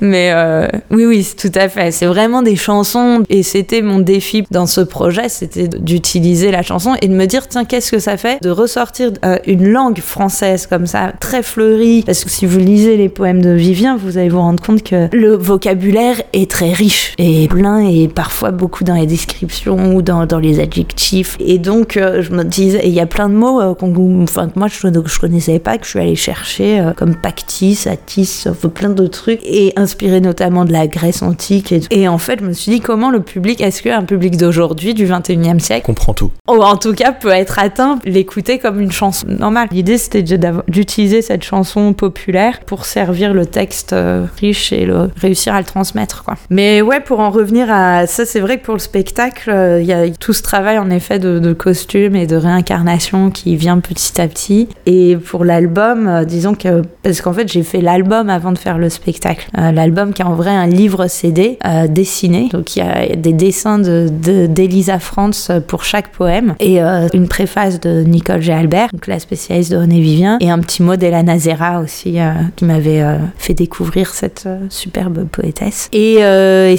mais 0.00 0.30
euh, 0.32 0.68
oui, 0.90 1.04
oui, 1.06 1.26
tout 1.36 1.50
à 1.54 1.68
fait. 1.68 1.90
C'est 1.90 2.06
vraiment 2.06 2.42
des 2.42 2.56
chansons 2.56 3.22
et 3.28 3.42
c'était 3.42 3.82
mon 3.82 3.98
défi 3.98 4.44
dans 4.50 4.66
ce 4.66 4.80
projet, 4.80 5.28
c'était 5.28 5.68
d'utiliser 5.68 6.50
la 6.50 6.62
chanson 6.62 6.94
et 7.02 7.08
de 7.08 7.14
me 7.14 7.26
dire 7.26 7.48
tiens 7.48 7.64
qu'est-ce 7.64 7.90
que 7.90 7.98
ça 7.98 8.16
fait 8.16 8.38
de 8.42 8.50
ressortir 8.64 9.12
euh, 9.24 9.38
une 9.46 9.68
langue 9.68 10.00
française 10.00 10.66
comme 10.66 10.86
ça, 10.86 11.12
très 11.20 11.42
fleurie. 11.42 12.02
Parce 12.04 12.24
que 12.24 12.30
si 12.30 12.46
vous 12.46 12.58
lisez 12.58 12.96
les 12.96 13.08
poèmes 13.08 13.42
de 13.42 13.50
Vivien, 13.50 13.96
vous 13.96 14.18
allez 14.18 14.28
vous 14.28 14.40
rendre 14.40 14.62
compte 14.62 14.82
que 14.82 15.08
le 15.12 15.36
vocabulaire 15.36 16.20
est 16.32 16.50
très 16.50 16.72
riche 16.72 17.14
et 17.18 17.46
plein 17.48 17.80
et 17.80 18.08
parfois 18.08 18.50
beaucoup 18.50 18.84
dans 18.84 18.94
les 18.94 19.06
descriptions 19.06 19.94
ou 19.94 20.02
dans, 20.02 20.26
dans 20.26 20.38
les 20.38 20.60
adjectifs. 20.60 21.36
Et 21.40 21.58
donc 21.58 21.96
euh, 21.96 22.22
je 22.22 22.30
me 22.32 22.44
disais, 22.44 22.78
et 22.78 22.88
il 22.88 22.94
y 22.94 23.00
a 23.00 23.06
plein 23.06 23.28
de 23.28 23.34
mots 23.34 23.60
euh, 23.60 23.74
enfin, 24.22 24.48
que 24.48 24.58
moi 24.58 24.68
je, 24.68 24.88
que 24.88 25.08
je 25.08 25.20
connaissais 25.20 25.58
pas, 25.58 25.78
que 25.78 25.84
je 25.84 25.90
suis 25.90 25.98
allée 26.00 26.16
chercher, 26.16 26.80
euh, 26.80 26.92
comme 26.92 27.14
pactis, 27.14 27.86
atis, 27.86 28.46
plein 28.74 28.90
de 28.90 29.06
trucs, 29.06 29.40
et 29.44 29.72
inspiré 29.76 30.20
notamment 30.20 30.64
de 30.64 30.72
la 30.72 30.86
Grèce 30.86 31.22
antique. 31.22 31.72
Et, 31.72 31.82
et 31.90 32.08
en 32.08 32.18
fait, 32.18 32.40
je 32.40 32.46
me 32.46 32.52
suis 32.52 32.72
dit 32.72 32.80
comment 32.80 33.10
le 33.10 33.20
public, 33.20 33.60
est-ce 33.60 33.82
qu'un 33.82 34.04
public 34.04 34.36
d'aujourd'hui, 34.36 34.94
du 34.94 35.06
21e 35.06 35.58
siècle, 35.58 35.86
comprend 35.86 36.14
tout. 36.14 36.30
ou 36.48 36.62
en 36.62 36.76
tout 36.76 36.94
cas 36.94 37.12
peut 37.12 37.28
être 37.28 37.58
atteint, 37.58 37.98
l'écouter 38.04 38.53
comme 38.58 38.80
une 38.80 38.92
chanson 38.92 39.26
normale. 39.28 39.68
L'idée 39.70 39.98
c'était 39.98 40.22
de- 40.22 40.62
d'utiliser 40.68 41.22
cette 41.22 41.42
chanson 41.44 41.92
populaire 41.92 42.60
pour 42.66 42.84
servir 42.84 43.32
le 43.34 43.46
texte 43.46 43.92
euh, 43.92 44.24
riche 44.40 44.72
et 44.72 44.88
réussir 45.20 45.54
à 45.54 45.58
le 45.58 45.64
transmettre. 45.64 46.24
Mais 46.50 46.80
ouais, 46.82 47.00
pour 47.00 47.20
en 47.20 47.30
revenir 47.30 47.70
à 47.70 48.06
ça, 48.06 48.24
c'est 48.24 48.40
vrai 48.40 48.58
que 48.58 48.64
pour 48.64 48.74
le 48.74 48.80
spectacle, 48.80 49.50
euh, 49.50 49.80
il 49.80 49.86
y 49.86 49.92
a 49.92 50.08
tout 50.10 50.32
ce 50.32 50.42
travail 50.42 50.78
en 50.78 50.90
effet 50.90 51.18
de, 51.18 51.38
de 51.38 51.52
costume 51.52 52.16
et 52.16 52.26
de 52.26 52.36
réincarnation 52.36 53.30
qui 53.30 53.56
vient 53.56 53.78
petit 53.78 54.20
à 54.20 54.28
petit. 54.28 54.68
Et 54.86 55.16
pour 55.16 55.44
l'album, 55.44 56.06
euh, 56.08 56.24
disons 56.24 56.54
que 56.54 56.82
parce 57.02 57.20
qu'en 57.20 57.32
fait 57.32 57.48
j'ai 57.50 57.62
fait 57.62 57.80
l'album 57.80 58.30
avant 58.30 58.52
de 58.52 58.58
faire 58.58 58.78
le 58.78 58.88
spectacle. 58.88 59.48
L'album 59.56 60.12
qui 60.12 60.22
est 60.22 60.24
en 60.24 60.34
vrai 60.34 60.50
un 60.50 60.66
livre 60.66 61.06
CD 61.06 61.58
dessiné, 61.88 62.48
donc 62.52 62.76
il 62.76 62.80
y 62.80 62.82
a 62.82 63.14
des 63.16 63.32
dessins 63.32 63.78
de 63.78 64.08
de- 64.10 64.46
d'Elisa 64.46 64.98
France 64.98 65.50
pour 65.68 65.84
chaque 65.84 66.08
poème 66.08 66.54
et 66.60 66.80
une 66.80 67.28
préface 67.28 67.80
de 67.80 68.02
Nicole 68.02 68.42
G. 68.44 68.52
Albert, 68.52 68.90
donc 68.92 69.06
la 69.06 69.18
spécialiste 69.18 69.72
de 69.72 69.76
René 69.76 70.00
Vivien, 70.00 70.38
et 70.40 70.50
un 70.50 70.58
petit 70.58 70.82
mot 70.82 70.96
d'Ella 70.96 71.22
Nazera 71.22 71.80
aussi 71.80 72.20
euh, 72.20 72.32
qui 72.56 72.64
m'avait 72.64 73.02
euh, 73.02 73.16
fait 73.38 73.54
découvrir 73.54 74.14
cette 74.14 74.44
euh, 74.46 74.58
superbe 74.68 75.24
poétesse. 75.24 75.88
Et, 75.92 76.18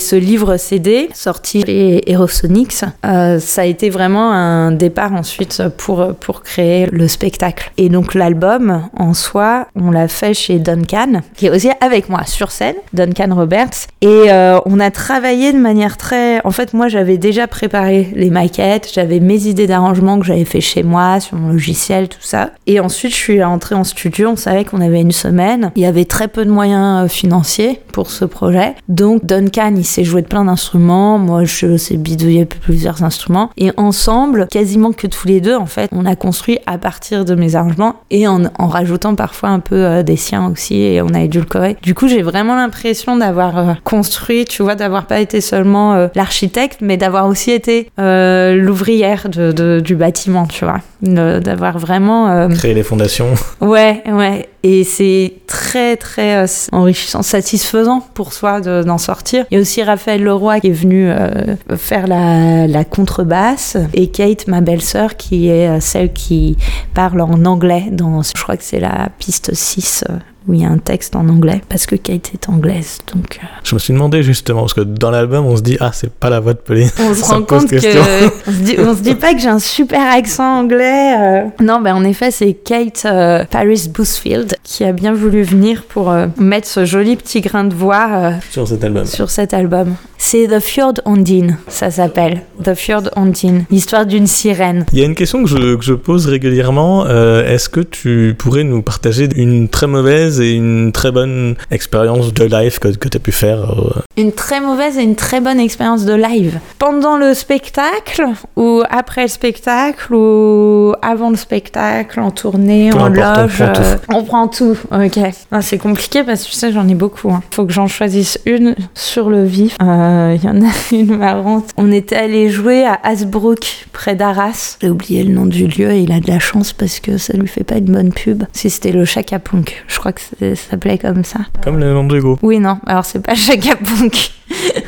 ce 0.06 0.15
livre 0.15 0.58
CD 0.58 1.10
sorti 1.13 1.63
chez 1.65 2.12
Aerosonics, 2.12 2.84
ça 3.04 3.62
a 3.62 3.65
été 3.65 3.89
vraiment 3.89 4.32
un 4.32 4.71
départ 4.71 5.13
ensuite 5.13 5.63
pour 5.78 6.13
pour 6.19 6.43
créer 6.43 6.86
le 6.91 7.08
spectacle. 7.08 7.71
Et 7.78 7.89
donc 7.89 8.13
l'album 8.13 8.88
en 8.95 9.13
soi, 9.13 9.67
on 9.75 9.89
l'a 9.89 10.08
fait 10.08 10.34
chez 10.34 10.60
Duncan, 10.60 11.21
qui 11.36 11.47
est 11.47 11.49
aussi 11.49 11.69
avec 11.82 12.10
moi 12.10 12.25
sur 12.25 12.51
scène, 12.51 12.75
Duncan 12.93 13.34
Roberts, 13.34 13.88
et 14.01 14.30
on 14.65 14.80
a 14.80 14.91
travaillé 14.91 15.54
de 15.54 15.60
manière 15.60 15.97
très. 15.97 16.45
En 16.45 16.51
fait, 16.51 16.73
moi, 16.73 16.88
j'avais 16.88 17.17
déjà 17.17 17.47
préparé 17.47 18.12
les 18.13 18.30
maquettes, 18.30 18.91
j'avais 18.93 19.19
mes 19.19 19.47
idées 19.47 19.67
d'arrangement 19.67 20.19
que 20.19 20.25
j'avais 20.25 20.45
fait 20.45 20.62
chez 20.62 20.84
moi, 20.84 21.19
sur 21.19 21.38
mon 21.38 21.55
logiciel, 21.56 22.10
tout 22.10 22.18
ça. 22.22 22.52
Et 22.68 22.80
ensuite, 22.80 23.12
je 23.12 23.18
suis 23.18 23.44
entrée 23.44 23.76
en 23.76 23.84
studio, 23.84 24.30
on 24.30 24.36
savait 24.36 24.65
qu'on 24.65 24.82
avait 24.82 25.02
une 25.02 25.12
semaine. 25.12 25.72
Il 25.76 25.82
y 25.82 25.86
avait 25.86 26.06
très 26.06 26.28
peu 26.28 26.46
de 26.46 26.52
moyens 26.52 27.06
euh, 27.06 27.08
financiers 27.08 27.80
pour 27.94 28.12
ce 28.12 28.26
projet. 28.26 28.76
Donc, 28.89 29.26
Duncan, 29.26 29.74
il 29.76 29.86
s'est 29.86 30.04
joué 30.04 30.22
de 30.22 30.28
plein 30.28 30.46
d'instruments. 30.46 31.18
Moi, 31.18 31.46
je 31.46 31.78
sais 31.78 31.98
bidouiller 31.98 32.46
plusieurs 32.46 33.04
instruments. 33.04 33.50
Et 33.58 33.72
ensemble, 33.78 34.48
quasiment 34.52 34.91
que 34.91 35.08
tous 35.08 35.28
les 35.28 35.39
deux, 35.39 35.56
en 35.56 35.65
fait, 35.65 35.89
on 35.94 36.06
a 36.06 36.15
construit 36.15 36.60
à 36.65 36.78
partir 36.78 37.24
de 37.24 37.36
mes 37.36 37.56
arrangements 37.56 37.96
et 38.12 38.28
en, 38.28 38.41
rajoutant 38.60 39.15
parfois 39.15 39.50
un 39.50 39.60
peu 39.60 39.76
euh, 39.76 40.04
des 40.04 40.18
siens 40.18 40.52
aussi. 40.52 40.76
Et 40.76 41.02
on 41.02 41.13
a 41.13 41.22
édulcoré. 41.22 41.78
Du 41.82 41.94
coup, 41.94 42.10
j'ai 42.10 42.22
vraiment 42.22 42.56
l'impression 42.56 43.15
d'avoir 43.15 43.58
euh, 43.58 43.74
construit, 43.86 44.44
tu 44.44 44.62
vois, 44.62 44.76
d'avoir 44.76 45.06
pas 45.06 45.22
été 45.22 45.39
seulement 45.39 46.10
l'architecte, 46.15 46.80
mais 46.82 46.98
d'avoir 46.98 47.28
aussi 47.28 47.52
été 47.52 47.89
l'ouvrière 47.98 49.30
du 49.30 49.96
bâtiment, 49.96 50.48
tu 50.48 50.65
vois. 50.65 50.82
D'avoir 51.06 51.78
vraiment. 51.78 52.30
euh, 52.30 52.48
Créer 52.50 52.74
les 52.74 52.84
fondations. 52.84 53.34
Ouais, 53.62 54.04
ouais. 54.08 54.50
Et 54.67 54.84
c'est 54.84 55.34
très, 55.45 55.95
très 55.95 56.43
euh, 56.43 56.47
enrichissant, 56.71 57.21
satisfaisant 57.21 58.01
pour 58.15 58.34
soi 58.34 58.62
de- 58.62 58.82
d'en 58.82 58.97
sortir. 58.97 59.45
Il 59.51 59.56
y 59.56 59.58
a 59.60 59.62
aussi 59.62 59.84
Raphaël 59.84 60.23
Leroy 60.23 60.60
qui 60.60 60.69
est 60.69 60.71
venu 60.71 61.08
euh, 61.08 61.56
faire 61.78 62.08
la, 62.08 62.65
la 62.65 62.84
contrebasse 62.84 63.78
et 63.93 64.08
Kate, 64.08 64.47
ma 64.47 64.62
belle-sœur, 64.62 65.17
qui 65.17 65.49
est 65.49 65.69
euh, 65.69 65.80
celle 65.80 66.12
qui 66.13 66.58
parle 66.95 67.21
en 67.21 67.45
anglais 67.45 67.86
dans, 67.91 68.23
je 68.23 68.41
crois 68.41 68.58
que 68.58 68.63
c'est 68.63 68.80
la 68.80 69.10
piste 69.19 69.54
6 69.54 70.04
euh, 70.10 70.13
où 70.47 70.54
il 70.54 70.62
y 70.62 70.65
a 70.65 70.69
un 70.69 70.78
texte 70.78 71.15
en 71.15 71.28
anglais 71.30 71.62
parce 71.69 71.88
que 71.88 71.95
Kate 71.95 72.30
est 72.36 72.49
anglaise. 72.49 72.99
Donc 73.13 73.39
Je 73.63 73.73
me 73.73 73.80
suis 73.80 73.93
demandé 73.93 74.21
justement, 74.21 74.60
parce 74.62 74.75
que 74.75 74.82
dans 74.82 75.10
l'album, 75.10 75.43
on 75.45 75.56
se 75.58 75.63
dit, 75.63 75.75
ah, 75.80 75.89
c'est 75.91 76.12
pas 76.12 76.30
la 76.30 76.39
voix 76.39 76.54
de 76.54 76.60
Pauline. 76.60 76.89
on 76.99 77.13
se 77.15 77.23
rend 77.34 77.41
compte 77.41 77.67
que 77.67 77.78
on 78.47 78.51
se, 78.51 78.58
dit, 78.62 78.75
on 78.80 78.95
se 78.95 79.01
dit 79.01 79.15
pas 79.15 79.34
que 79.34 79.39
j'ai 79.39 79.47
un 79.49 79.58
super 79.58 80.01
accent 80.15 80.60
anglais. 80.60 81.15
euh. 81.19 81.41
Non, 81.63 81.82
ben 81.82 81.95
en 81.95 82.04
effet, 82.04 82.30
c'est 82.30 82.54
Kate 82.54 83.04
euh, 83.06 83.43
Paris 83.49 83.89
Boosfield 83.91 84.55
qui 84.63 84.84
a 84.84 84.91
bien 84.91 85.13
voulu 85.13 85.44
venir 85.44 85.84
pour 85.84 86.12
euh, 86.12 86.28
mettre 86.38 86.68
ce 86.68 86.86
joli 86.86 87.15
petit 87.15 87.41
grain 87.41 87.63
de 87.63 87.74
voix 87.74 88.08
euh, 88.13 88.32
Sur 88.52 88.68
cet 88.68 88.84
album. 88.84 89.06
sur 89.06 89.30
cet 89.30 89.54
album. 89.54 89.96
C'est 90.18 90.48
The 90.48 90.60
Fjord 90.60 90.94
Ondine, 91.06 91.58
ça 91.68 91.91
s'appelle. 91.91 92.41
The 92.63 92.74
Fjord 92.74 93.10
Ondine, 93.15 93.65
l'histoire 93.70 94.06
d'une 94.06 94.28
sirène. 94.28 94.86
Il 94.94 95.00
y 95.00 95.02
a 95.04 95.06
une 95.06 95.13
question 95.13 95.44
que 95.44 95.50
je, 95.50 95.76
que 95.76 95.84
je 95.84 95.94
pose 95.94 96.26
régulièrement. 96.26 97.06
euh, 97.08 97.46
Est-ce 97.48 97.70
que 97.70 97.82
tu 97.82 98.34
pourrais 98.38 98.63
nous 98.63 98.82
partager 98.82 99.28
une 99.36 99.68
très 99.70 99.88
mauvaise 99.88 100.39
et 100.41 100.54
une 100.54 100.91
très 100.91 101.12
bonne 101.12 101.56
expérience 101.70 102.34
de 102.34 102.44
live 102.46 102.80
que, 102.80 102.88
que 102.89 103.08
tu 103.10 103.18
as 103.18 103.20
pu 103.20 103.32
faire 103.32 103.76
Une 104.18 104.32
très 104.32 104.62
mauvaise 104.62 104.98
et 104.98 105.04
une 105.04 105.15
très 105.15 105.41
bonne 105.41 105.60
expérience 105.60 106.06
de 106.06 106.13
live. 106.13 106.60
Pendant 106.80 107.18
le 107.18 107.34
spectacle, 107.34 108.24
ou 108.56 108.82
après 108.89 109.24
le 109.24 109.28
spectacle, 109.28 110.13
ou 110.15 110.94
avant 111.02 111.30
le 111.30 111.36
spectacle, 111.36 112.20
en 112.20 112.32
tournée, 112.32 112.89
Peu 112.91 112.98
en 113.00 113.13
importe, 113.13 113.62
on 114.10 114.18
loge. 114.20 114.26
prend 114.28 114.44
tout. 114.47 114.77
euh. 114.91 115.05
Ok. 115.08 115.19
Ah, 115.51 115.62
c'est 115.62 115.77
compliqué 115.77 116.23
parce 116.23 116.43
que 116.43 116.49
tu 116.49 116.55
sais, 116.55 116.71
j'en 116.71 116.88
ai 116.88 116.95
beaucoup. 116.95 117.31
hein. 117.31 117.41
Faut 117.51 117.65
que 117.65 117.73
j'en 117.73 117.88
choisisse 117.88 118.39
une 118.45 118.75
sur 118.93 119.29
le 119.29 119.43
vif. 119.43 119.75
Euh, 119.81 120.36
Il 120.38 120.43
y 120.43 120.49
en 120.49 120.62
a 120.62 120.71
une 120.91 121.17
marrante. 121.17 121.69
On 121.77 121.91
était 121.91 122.15
allé 122.15 122.49
jouer 122.49 122.86
à 122.86 122.99
Hasbrook, 123.03 123.88
près 123.91 124.15
d'Arras. 124.15 124.77
J'ai 124.81 124.89
oublié 124.89 125.23
le 125.23 125.34
nom 125.34 125.45
du 125.45 125.67
lieu 125.67 125.91
et 125.91 126.01
il 126.01 126.12
a 126.12 126.19
de 126.19 126.27
la 126.27 126.39
chance 126.39 126.73
parce 126.73 126.99
que 126.99 127.17
ça 127.17 127.34
lui 127.38 127.47
fait 127.47 127.63
pas 127.63 127.77
une 127.77 127.86
bonne 127.86 128.12
pub. 128.13 128.43
Si 128.53 128.69
c'était 128.69 128.91
le 128.91 129.05
Chaka 129.05 129.39
Punk. 129.39 129.84
Je 129.88 129.97
crois 129.99 130.12
que 130.13 130.21
ça 130.21 130.55
s'appelait 130.55 130.97
comme 130.97 131.23
ça. 131.23 131.39
Comme 131.63 131.79
le 131.79 131.93
nom 131.93 132.05
de 132.05 132.17
Hugo. 132.17 132.38
Oui, 132.41 132.60
non, 132.60 132.79
alors 132.86 133.05
c'est 133.05 133.19
pas 133.21 133.36
Chaka 133.36 133.75
Punk. 133.75 134.31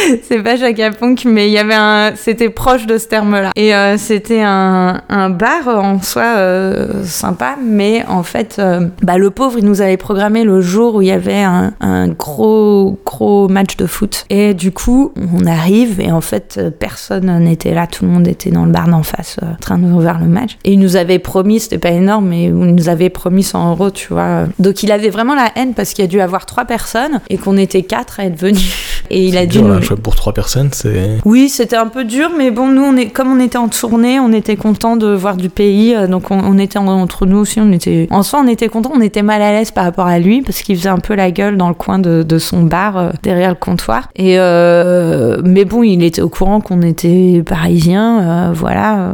c'est 0.22 0.42
pas 0.42 0.56
Chaka 0.56 0.90
Ponk, 0.90 1.24
mais 1.24 1.48
il 1.48 1.52
y 1.52 1.58
avait 1.58 1.74
un, 1.74 2.12
c'était 2.16 2.50
proche 2.50 2.86
de 2.86 2.98
ce 2.98 3.08
terme-là. 3.08 3.50
Et 3.56 3.74
euh, 3.74 3.96
c'était 3.98 4.42
un, 4.42 5.02
un 5.08 5.30
bar 5.30 5.68
en 5.68 6.00
soi 6.02 6.24
euh, 6.36 7.04
sympa, 7.04 7.56
mais 7.62 8.04
en 8.08 8.22
fait, 8.22 8.56
euh, 8.58 8.88
bah, 9.02 9.18
le 9.18 9.30
pauvre, 9.30 9.58
il 9.58 9.64
nous 9.64 9.80
avait 9.80 9.96
programmé 9.96 10.44
le 10.44 10.60
jour 10.60 10.96
où 10.96 11.02
il 11.02 11.08
y 11.08 11.12
avait 11.12 11.42
un, 11.42 11.72
un 11.80 12.08
gros, 12.08 12.98
gros 13.04 13.48
match 13.48 13.76
de 13.76 13.86
foot. 13.86 14.24
Et 14.30 14.54
du 14.54 14.72
coup, 14.72 15.12
on 15.16 15.46
arrive 15.46 16.00
et 16.00 16.12
en 16.12 16.20
fait, 16.20 16.56
euh, 16.58 16.70
personne 16.70 17.38
n'était 17.38 17.74
là, 17.74 17.86
tout 17.86 18.04
le 18.04 18.10
monde 18.10 18.28
était 18.28 18.50
dans 18.50 18.64
le 18.64 18.72
bar 18.72 18.88
d'en 18.88 19.02
face, 19.02 19.36
euh, 19.42 19.52
en 19.52 19.60
train 19.60 19.78
de 19.78 19.86
voir 19.86 20.18
le 20.20 20.26
match. 20.26 20.56
Et 20.64 20.72
il 20.72 20.78
nous 20.78 20.96
avait 20.96 21.18
promis, 21.18 21.60
c'était 21.60 21.78
pas 21.78 21.90
énorme, 21.90 22.28
mais 22.28 22.44
il 22.44 22.54
nous 22.54 22.88
avait 22.88 23.10
promis 23.10 23.42
100 23.42 23.70
euros, 23.72 23.90
tu 23.90 24.12
vois. 24.12 24.44
Donc 24.58 24.82
il 24.82 24.92
avait 24.92 25.10
vraiment 25.10 25.34
la 25.34 25.50
haine 25.56 25.74
parce 25.74 25.92
qu'il 25.92 26.04
a 26.04 26.08
dû 26.08 26.20
avoir 26.20 26.46
trois 26.46 26.64
personnes 26.64 27.20
et 27.30 27.38
qu'on 27.38 27.56
était 27.56 27.82
quatre 27.82 28.20
à 28.20 28.26
être 28.26 28.38
venus. 28.38 28.74
Et 29.10 29.24
il 29.26 29.36
a 29.36 29.46
dû 29.46 29.62
nous... 29.62 29.80
pour 29.94 30.16
trois 30.16 30.32
personnes, 30.32 30.70
c'est. 30.72 31.18
Oui, 31.24 31.48
c'était 31.48 31.76
un 31.76 31.86
peu 31.86 32.04
dur, 32.04 32.30
mais 32.36 32.50
bon, 32.50 32.68
nous, 32.68 32.82
on 32.82 32.96
est, 32.96 33.06
comme 33.10 33.30
on 33.32 33.38
était 33.40 33.58
en 33.58 33.68
tournée, 33.68 34.18
on 34.18 34.32
était 34.32 34.56
content 34.56 34.96
de 34.96 35.06
voir 35.14 35.36
du 35.36 35.48
pays, 35.48 35.94
euh, 35.94 36.06
donc 36.06 36.30
on, 36.30 36.58
était 36.58 36.78
en- 36.78 36.88
entre 36.88 37.26
nous 37.26 37.36
aussi, 37.38 37.60
on 37.60 37.70
était, 37.72 38.08
en 38.10 38.22
soi, 38.22 38.40
on 38.44 38.48
était 38.48 38.68
content, 38.68 38.90
on 38.94 39.00
était 39.00 39.22
mal 39.22 39.42
à 39.42 39.52
l'aise 39.52 39.70
par 39.70 39.84
rapport 39.84 40.06
à 40.06 40.18
lui, 40.18 40.42
parce 40.42 40.62
qu'il 40.62 40.76
faisait 40.76 40.88
un 40.88 40.98
peu 40.98 41.14
la 41.14 41.30
gueule 41.30 41.56
dans 41.56 41.68
le 41.68 41.74
coin 41.74 41.98
de, 41.98 42.38
son 42.38 42.62
bar, 42.64 42.96
euh, 42.96 43.10
derrière 43.22 43.50
le 43.50 43.54
comptoir. 43.56 44.08
Et, 44.16 44.38
euh, 44.38 45.40
mais 45.44 45.64
bon, 45.64 45.82
il 45.82 46.02
était 46.02 46.22
au 46.22 46.28
courant 46.28 46.60
qu'on 46.60 46.82
était 46.82 47.42
parisiens, 47.46 48.20
euh, 48.48 48.52
voilà, 48.52 49.10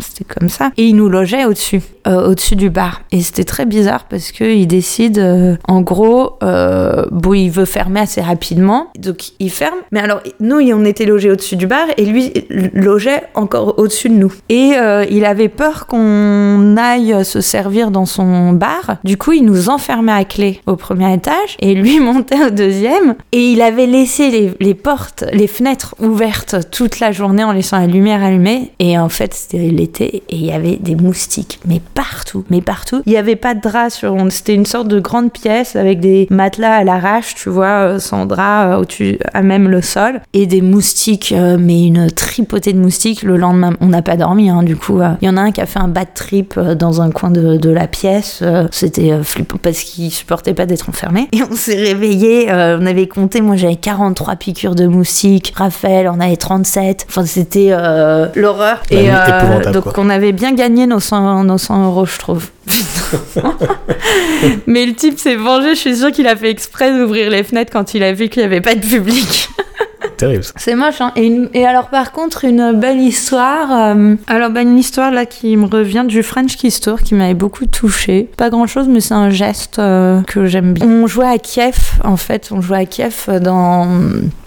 c'était 0.00 0.24
comme 0.24 0.48
ça. 0.48 0.70
Et 0.76 0.86
il 0.86 0.96
nous 0.96 1.08
logeait 1.08 1.44
au-dessus, 1.44 1.82
euh, 2.06 2.30
au-dessus 2.30 2.56
du 2.56 2.70
bar. 2.70 3.02
Et 3.12 3.22
c'était 3.22 3.44
très 3.44 3.66
bizarre 3.66 4.04
parce 4.08 4.32
qu'il 4.32 4.66
décide, 4.66 5.18
euh, 5.18 5.56
en 5.68 5.80
gros, 5.80 6.38
euh, 6.42 7.06
bon, 7.10 7.34
il 7.34 7.50
veut 7.50 7.64
fermer 7.64 8.00
assez 8.00 8.20
rapidement. 8.20 8.88
Donc 8.98 9.32
il 9.38 9.50
ferme. 9.50 9.78
Mais 9.90 10.00
alors, 10.00 10.20
nous, 10.40 10.60
on 10.72 10.84
était 10.84 11.04
logés 11.04 11.30
au-dessus 11.30 11.56
du 11.56 11.66
bar 11.66 11.86
et 11.96 12.04
lui 12.04 12.32
logeait 12.74 13.22
encore 13.34 13.78
au-dessus 13.78 14.08
de 14.08 14.14
nous. 14.14 14.32
Et 14.48 14.72
euh, 14.76 15.04
il 15.10 15.24
avait 15.24 15.48
peur 15.48 15.86
qu'on 15.86 16.76
aille 16.76 17.24
se 17.24 17.40
servir 17.40 17.90
dans 17.90 18.06
son 18.06 18.52
bar. 18.52 18.96
Du 19.04 19.16
coup, 19.16 19.32
il 19.32 19.44
nous 19.44 19.68
enfermait 19.68 20.12
à 20.12 20.24
clé 20.24 20.60
au 20.66 20.76
premier 20.76 21.12
étage 21.12 21.56
et 21.60 21.74
lui 21.74 22.00
montait 22.00 22.44
au 22.46 22.50
deuxième. 22.50 23.16
Et 23.32 23.52
il 23.52 23.62
avait 23.62 23.86
laissé 23.86 24.54
les 24.58 24.74
portes, 24.74 25.24
les 25.32 25.46
fenêtres 25.46 25.94
ouvertes 26.00 26.70
toute 26.70 27.00
la 27.00 27.12
journée 27.12 27.44
en 27.44 27.52
laissant 27.52 27.78
la 27.78 27.86
lumière 27.86 28.22
allumée. 28.22 28.72
Et 28.78 28.98
en 28.98 29.08
fait, 29.08 29.34
c'était 29.34 29.58
l'été 29.82 30.22
et 30.28 30.36
il 30.36 30.44
y 30.46 30.52
avait 30.52 30.76
des 30.76 30.94
moustiques, 30.94 31.58
mais 31.66 31.80
partout, 31.94 32.44
mais 32.50 32.60
partout. 32.60 33.02
Il 33.06 33.10
n'y 33.12 33.18
avait 33.18 33.36
pas 33.36 33.54
de 33.54 33.60
drap 33.60 33.90
sur. 33.90 34.14
on- 34.14 34.30
C'était 34.30 34.54
une 34.54 34.66
sorte 34.66 34.88
de 34.88 35.00
grande 35.00 35.32
pièce 35.32 35.76
avec 35.76 36.00
des 36.00 36.26
matelas 36.30 36.74
à 36.76 36.84
l'arrache, 36.84 37.34
tu 37.34 37.48
vois, 37.50 37.66
euh, 37.94 37.98
sans 37.98 38.26
drap 38.26 38.66
euh, 38.72 38.78
au-dessus, 38.78 39.18
à 39.34 39.42
même 39.42 39.68
le 39.68 39.82
sol, 39.82 40.20
et 40.32 40.46
des 40.46 40.60
moustiques, 40.62 41.32
euh, 41.36 41.56
mais 41.58 41.86
une 41.86 42.10
tripotée 42.10 42.72
de 42.72 42.78
moustiques. 42.78 43.22
Le 43.22 43.36
lendemain, 43.36 43.72
on 43.80 43.86
n'a 43.86 44.02
pas 44.02 44.16
dormi, 44.16 44.48
hein, 44.50 44.62
du 44.62 44.76
coup. 44.76 45.00
Il 45.20 45.26
y 45.26 45.28
en 45.28 45.36
a 45.36 45.40
un 45.40 45.50
qui 45.52 45.60
a 45.60 45.66
fait 45.66 45.80
un 45.80 45.88
bad 45.88 46.08
trip 46.14 46.58
dans 46.58 47.00
un 47.02 47.10
coin 47.10 47.30
de, 47.30 47.56
de 47.56 47.70
la 47.70 47.86
pièce. 47.88 48.42
C'était 48.70 49.12
flippant 49.22 49.58
parce 49.60 49.80
qu'il 49.82 50.10
supportait 50.10 50.54
pas 50.54 50.66
d'être 50.66 50.88
enfermé. 50.88 51.28
Et 51.32 51.42
on 51.50 51.54
s'est 51.54 51.76
réveillé, 51.76 52.46
on 52.50 52.86
avait 52.86 53.08
compté, 53.08 53.40
moi 53.40 53.56
j'avais 53.56 53.76
43 53.76 54.36
piqûres 54.36 54.74
de 54.74 54.86
moustiques, 54.86 55.52
Raphaël 55.56 56.08
en 56.08 56.20
avait 56.20 56.36
37. 56.36 57.06
Enfin, 57.08 57.24
c'était 57.26 57.68
euh, 57.70 58.28
l'horreur. 58.34 58.82
La 58.90 59.00
Et 59.00 59.10
euh, 59.10 59.71
donc 59.72 59.84
quoi. 59.84 59.94
on 59.98 60.10
avait 60.10 60.32
bien 60.32 60.52
gagné 60.54 60.86
nos 60.86 61.00
100, 61.00 61.44
nos 61.44 61.58
100 61.58 61.86
euros, 61.86 62.06
je 62.06 62.18
trouve. 62.18 62.48
Mais 64.66 64.86
le 64.86 64.94
type 64.94 65.18
s'est 65.18 65.36
vengé, 65.36 65.70
je 65.70 65.80
suis 65.80 65.96
sûre 65.96 66.12
qu'il 66.12 66.26
a 66.26 66.36
fait 66.36 66.50
exprès 66.50 66.96
d'ouvrir 66.96 67.30
les 67.30 67.42
fenêtres 67.42 67.72
quand 67.72 67.94
il 67.94 68.02
a 68.02 68.12
vu 68.12 68.28
qu'il 68.28 68.42
n'y 68.42 68.46
avait 68.46 68.60
pas 68.60 68.74
de 68.74 68.80
public. 68.86 69.48
Terrible. 70.22 70.44
C'est 70.54 70.76
moche, 70.76 71.00
hein. 71.00 71.10
Et, 71.16 71.26
une- 71.26 71.48
et 71.52 71.66
alors, 71.66 71.88
par 71.88 72.12
contre, 72.12 72.44
une 72.44 72.70
belle 72.78 73.00
histoire. 73.00 73.72
euh, 73.96 74.14
alors, 74.28 74.50
bah, 74.50 74.62
une 74.62 74.78
histoire 74.78 75.10
là 75.10 75.26
qui 75.26 75.56
me 75.56 75.66
revient 75.66 76.04
du 76.06 76.22
French 76.22 76.56
Kiss 76.56 76.78
Tour 76.78 77.00
qui 77.00 77.16
m'avait 77.16 77.34
beaucoup 77.34 77.66
touchée. 77.66 78.30
Pas 78.36 78.48
grand 78.48 78.68
chose, 78.68 78.86
mais 78.88 79.00
c'est 79.00 79.14
un 79.14 79.30
geste 79.30 79.80
euh, 79.80 80.22
que 80.22 80.46
j'aime 80.46 80.74
bien. 80.74 80.86
On 80.86 81.08
jouait 81.08 81.26
à 81.26 81.38
Kiev, 81.38 81.76
en 82.04 82.16
fait. 82.16 82.50
On 82.52 82.60
jouait 82.60 82.78
à 82.78 82.84
Kiev 82.86 83.28
dans. 83.40 83.88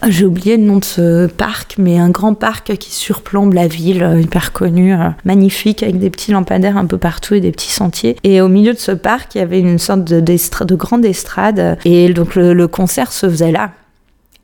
J'ai 0.07 0.25
oublié 0.25 0.55
le 0.55 0.63
nom 0.63 0.77
de 0.77 0.85
ce 0.85 1.27
parc, 1.27 1.75
mais 1.77 1.97
un 1.97 2.09
grand 2.09 2.35
parc 2.35 2.77
qui 2.77 2.91
surplombe 2.93 3.53
la 3.53 3.67
ville, 3.67 4.01
euh, 4.01 4.21
hyper 4.21 4.53
connu, 4.53 4.93
euh, 4.93 5.09
magnifique, 5.25 5.83
avec 5.83 5.99
des 5.99 6.09
petits 6.09 6.31
lampadaires 6.31 6.77
un 6.77 6.85
peu 6.85 6.97
partout 6.97 7.33
et 7.33 7.41
des 7.41 7.51
petits 7.51 7.71
sentiers. 7.73 8.15
Et 8.23 8.39
au 8.39 8.47
milieu 8.47 8.71
de 8.71 8.79
ce 8.79 8.93
parc, 8.93 9.35
il 9.35 9.39
y 9.39 9.41
avait 9.41 9.59
une 9.59 9.77
sorte 9.79 10.05
de, 10.05 10.75
grande 10.75 11.03
estrade. 11.03 11.77
Et 11.83 12.13
donc, 12.13 12.35
le- 12.35 12.53
le 12.53 12.67
concert 12.69 13.11
se 13.11 13.29
faisait 13.29 13.51
là. 13.51 13.71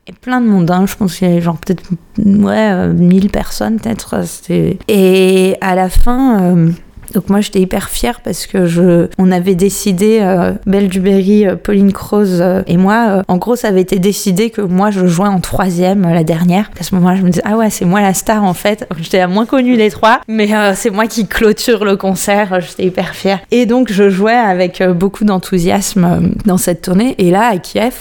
Et 0.08 0.12
plein 0.12 0.40
de 0.40 0.46
monde, 0.48 0.68
hein. 0.70 0.84
je 0.86 0.96
pense 0.96 1.16
qu'il 1.16 1.28
y 1.28 1.32
avait 1.32 1.40
genre 1.40 1.58
peut-être 1.58 1.84
ouais, 2.18 2.70
euh, 2.72 2.92
1000 2.92 3.30
personnes 3.30 3.78
peut-être. 3.78 4.16
euh, 4.50 4.72
Et 4.88 5.56
à 5.60 5.76
la 5.76 5.88
fin, 5.88 6.42
euh, 6.42 6.70
donc 7.14 7.28
moi 7.30 7.40
j'étais 7.40 7.60
hyper 7.60 7.88
fière 7.88 8.20
parce 8.20 8.46
que 8.48 8.66
je, 8.66 9.06
on 9.18 9.30
avait 9.30 9.54
décidé, 9.54 10.18
euh, 10.20 10.54
Belle 10.66 10.88
Duberry, 10.88 11.46
euh, 11.46 11.54
Pauline 11.54 11.92
Croze 11.92 12.40
euh, 12.40 12.62
et 12.66 12.78
moi, 12.78 13.06
euh, 13.18 13.22
en 13.28 13.36
gros 13.36 13.54
ça 13.54 13.68
avait 13.68 13.80
été 13.82 14.00
décidé 14.00 14.50
que 14.50 14.60
moi 14.60 14.90
je 14.90 15.06
jouais 15.06 15.28
en 15.28 15.38
troisième 15.38 16.04
euh, 16.04 16.12
la 16.14 16.24
dernière. 16.24 16.68
À 16.80 16.82
ce 16.82 16.96
moment-là 16.96 17.14
je 17.18 17.22
me 17.22 17.28
disais, 17.30 17.42
ah 17.44 17.56
ouais 17.56 17.70
c'est 17.70 17.84
moi 17.84 18.00
la 18.00 18.12
star 18.12 18.42
en 18.42 18.54
fait. 18.54 18.88
J'étais 18.98 19.18
la 19.18 19.28
moins 19.28 19.46
connue 19.46 19.76
des 19.76 19.90
trois, 19.90 20.20
mais 20.26 20.52
euh, 20.52 20.72
c'est 20.74 20.90
moi 20.90 21.06
qui 21.06 21.28
clôture 21.28 21.84
le 21.84 21.96
concert, 21.96 22.54
euh, 22.54 22.60
j'étais 22.60 22.86
hyper 22.86 23.14
fière. 23.14 23.38
Et 23.52 23.66
donc 23.66 23.92
je 23.92 24.10
jouais 24.10 24.32
avec 24.32 24.80
euh, 24.80 24.94
beaucoup 24.94 25.24
d'enthousiasme 25.24 26.04
euh, 26.04 26.20
dans 26.44 26.56
cette 26.58 26.82
tournée. 26.82 27.14
Et 27.18 27.30
là 27.30 27.46
à 27.52 27.58
Kiev, 27.58 27.94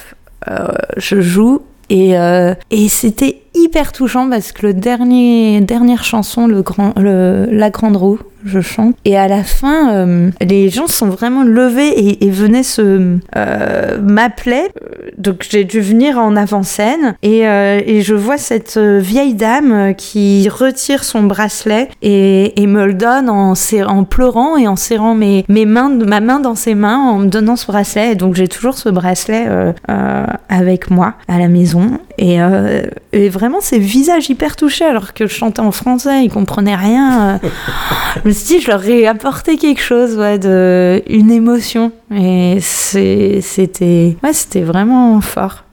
euh, 0.50 0.70
je 0.98 1.22
joue 1.22 1.62
et, 1.92 2.18
euh, 2.18 2.54
et 2.72 2.88
c'était 2.88 3.42
hyper 3.54 3.92
touchant 3.92 4.30
parce 4.30 4.54
que 4.54 4.66
le 4.66 4.74
dernier 4.74 5.60
dernière 5.60 6.06
chanson, 6.06 6.48
le 6.48 6.62
grand, 6.62 6.98
le, 6.98 7.50
la 7.52 7.70
grande 7.70 7.98
roue, 7.98 8.20
je 8.46 8.62
chante. 8.62 8.96
Et 9.06 9.18
à 9.18 9.28
la 9.28 9.44
fin, 9.44 9.94
euh, 9.94 10.30
les 10.42 10.70
gens 10.70 10.88
sont 10.88 11.10
vraiment 11.10 11.44
levés 11.44 12.22
et, 12.24 12.30
venaient 12.30 12.64
se 12.64 13.18
euh, 13.36 14.02
m'appeler. 14.02 14.70
Donc 15.18 15.46
j'ai 15.50 15.64
dû 15.64 15.82
venir 15.82 16.18
en 16.18 16.36
avant-scène 16.36 17.16
et, 17.22 17.48
euh, 17.48 18.02
je 18.02 18.16
vois 18.16 18.38
cette 18.38 18.78
euh, 18.78 19.00
vieille 19.00 19.36
dame 19.36 19.72
euh, 19.72 19.94
qui 19.94 20.50
retire 20.50 21.04
son 21.04 21.24
bracelet 21.24 21.90
et, 22.02 22.54
me 22.68 22.86
le 22.86 22.94
donne 22.94 23.30
en, 23.30 23.54
pleurant 24.06 24.56
et 24.56 24.68
en 24.68 24.76
serrant 24.76 25.14
mes, 25.14 25.46
mains, 25.50 25.90
ma 25.90 26.22
main 26.22 26.40
dans 26.40 26.56
ses 26.56 26.74
mains 26.74 26.98
en 26.98 27.20
me 27.20 27.28
donnant 27.28 27.56
ce 27.56 27.68
bracelet. 27.68 28.14
Et 28.14 28.16
donc 28.16 28.36
j'ai 28.36 28.48
toujours 28.48 28.78
ce 28.78 28.90
bracelet 28.90 29.46
euh, 29.48 29.74
euh, 29.90 30.26
avec 30.50 30.90
moi 30.90 31.16
à 31.28 31.38
la 31.38 31.48
maison. 31.48 32.00
Et, 32.18 32.42
euh, 32.42 32.84
et 33.14 33.30
vraiment, 33.30 33.62
ces 33.62 33.80
visages 33.80 34.30
hyper 34.30 34.56
touchés 34.56 34.86
alors 34.86 35.14
que 35.14 35.28
je 35.28 35.34
chantais 35.34 35.62
en 35.62 35.72
français, 35.72 36.24
ils 36.26 36.32
comprenaient 36.32 36.76
rien. 36.76 37.40
je 38.32 38.40
me 38.40 38.46
suis 38.46 38.56
dit, 38.60 38.62
je 38.64 38.72
leur 38.72 38.86
ai 38.86 39.08
apporté 39.08 39.58
quelque 39.58 39.82
chose, 39.82 40.16
ouais, 40.16 40.40
une 41.10 41.32
émotion. 41.32 41.92
Et 42.16 42.60
c'était 42.62 44.16
vraiment 44.56 45.20
fort. 45.20 45.66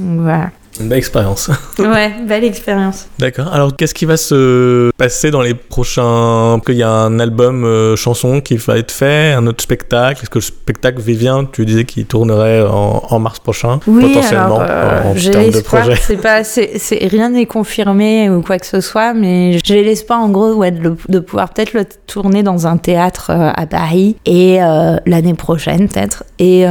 Donc, 0.00 0.22
Voilà. 0.22 0.50
Une 0.78 0.88
belle 0.88 0.98
expérience. 0.98 1.50
Ouais, 1.80 2.12
belle 2.26 2.44
expérience. 2.44 3.08
D'accord. 3.18 3.52
Alors, 3.52 3.74
qu'est-ce 3.74 3.94
qui 3.94 4.04
va 4.04 4.18
se 4.18 4.90
passer 4.98 5.30
dans 5.30 5.40
les 5.40 5.54
prochains. 5.54 6.60
Qu'il 6.64 6.74
y 6.74 6.82
a 6.82 6.90
un 6.90 7.18
album 7.18 7.64
euh, 7.64 7.96
chanson 7.96 8.42
qui 8.42 8.58
va 8.58 8.76
être 8.76 8.90
fait, 8.90 9.32
un 9.32 9.46
autre 9.46 9.62
spectacle? 9.62 10.20
Est-ce 10.22 10.30
que 10.30 10.38
le 10.38 10.42
spectacle 10.42 11.00
Vivien, 11.00 11.46
tu 11.50 11.64
disais 11.64 11.84
qu'il 11.84 12.04
tournerait 12.04 12.62
en, 12.62 13.02
en 13.08 13.18
mars 13.18 13.38
prochain 13.40 13.80
Oui, 13.86 14.02
Potentiellement, 14.02 14.60
euh, 14.60 15.12
en 15.12 15.16
j'ai 15.16 15.32
l'espoir. 15.32 15.86
C'est 16.00 16.18
pas, 16.18 16.44
c'est, 16.44 16.70
rien 17.00 17.30
n'est 17.30 17.46
confirmé 17.46 18.28
ou 18.28 18.42
quoi 18.42 18.58
que 18.58 18.66
ce 18.66 18.80
soit, 18.82 19.14
mais 19.14 19.58
j'ai 19.64 19.82
l'espoir 19.82 20.20
en 20.20 20.28
gros 20.28 20.52
ouais, 20.52 20.70
de, 20.70 21.18
pouvoir 21.18 21.48
peut-être 21.48 21.72
le 21.72 21.86
tourner 22.06 22.42
dans 22.42 22.66
un 22.66 22.76
théâtre 22.76 23.30
euh, 23.30 23.50
à 23.54 23.66
Paris 23.66 24.16
et 24.26 24.62
euh, 24.62 24.96
l'année 25.06 25.34
prochaine 25.34 25.88
peut-être, 25.88 26.24
et, 26.38 26.64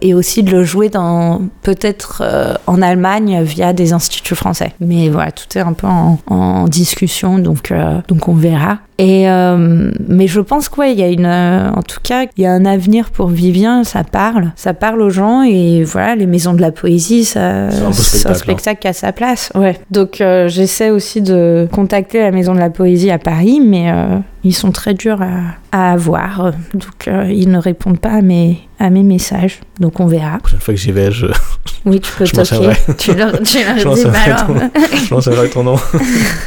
et 0.00 0.14
aussi 0.14 0.42
de 0.42 0.50
le 0.50 0.62
jouer 0.62 0.88
dans 0.88 1.42
peut-être 1.62 2.22
en 2.66 2.82
Allemagne 2.82 3.41
via 3.42 3.72
des 3.72 3.92
instituts 3.92 4.34
français. 4.34 4.72
Mais 4.80 5.08
voilà, 5.08 5.32
tout 5.32 5.46
est 5.56 5.60
un 5.60 5.72
peu 5.72 5.86
en, 5.86 6.18
en 6.26 6.68
discussion, 6.68 7.38
donc 7.38 7.70
euh, 7.70 8.00
donc 8.08 8.28
on 8.28 8.34
verra. 8.34 8.78
Et 8.98 9.28
euh, 9.28 9.90
mais 10.06 10.26
je 10.26 10.40
pense 10.40 10.68
quoi, 10.68 10.88
il 10.88 10.98
y 10.98 11.02
a 11.02 11.08
une, 11.08 11.26
euh, 11.26 11.70
en 11.70 11.82
tout 11.82 12.00
cas, 12.02 12.26
il 12.36 12.42
y 12.42 12.46
a 12.46 12.52
un 12.52 12.64
avenir 12.64 13.10
pour 13.10 13.28
Vivien. 13.28 13.84
Ça 13.84 14.04
parle, 14.04 14.52
ça 14.54 14.74
parle 14.74 15.00
aux 15.00 15.10
gens 15.10 15.42
et 15.42 15.82
voilà, 15.82 16.14
les 16.14 16.26
maisons 16.26 16.52
de 16.52 16.60
la 16.60 16.72
poésie, 16.72 17.24
ça, 17.24 17.70
C'est 17.70 17.82
un 17.82 17.92
spectacle, 17.92 18.28
hein. 18.28 18.34
spectacle 18.34 18.80
qui 18.80 18.88
a 18.88 18.92
sa 18.92 19.12
place. 19.12 19.50
Ouais. 19.54 19.80
Donc 19.90 20.20
euh, 20.20 20.48
j'essaie 20.48 20.90
aussi 20.90 21.22
de 21.22 21.68
contacter 21.72 22.20
la 22.20 22.30
maison 22.30 22.54
de 22.54 22.60
la 22.60 22.70
poésie 22.70 23.10
à 23.10 23.18
Paris, 23.18 23.60
mais 23.60 23.90
euh, 23.90 24.18
ils 24.44 24.54
sont 24.54 24.72
très 24.72 24.94
durs 24.94 25.22
à, 25.22 25.56
à 25.72 25.92
avoir, 25.92 26.52
donc 26.74 27.08
euh, 27.08 27.30
ils 27.32 27.50
ne 27.50 27.58
répondent 27.58 28.00
pas 28.00 28.10
à 28.12 28.22
mes 28.22 28.58
à 28.78 28.90
mes 28.90 29.04
messages. 29.04 29.60
Donc 29.78 30.00
on 30.00 30.06
verra. 30.06 30.32
La 30.32 30.38
prochaine 30.38 30.60
fois 30.60 30.74
que 30.74 30.80
j'y 30.80 30.90
vais, 30.92 31.12
je, 31.12 31.26
Oui, 31.84 32.00
tu 32.00 32.12
peux 32.12 32.24
toquer. 32.26 32.70
Tu 32.98 33.14
leur, 33.14 33.32
tu 33.42 33.58
leur 33.64 33.94
dis, 33.94 34.04
bah 34.04 34.12
alors, 34.26 34.46
je 34.92 35.14
m'en 35.14 35.48
ton 35.48 35.62
nom. 35.64 35.76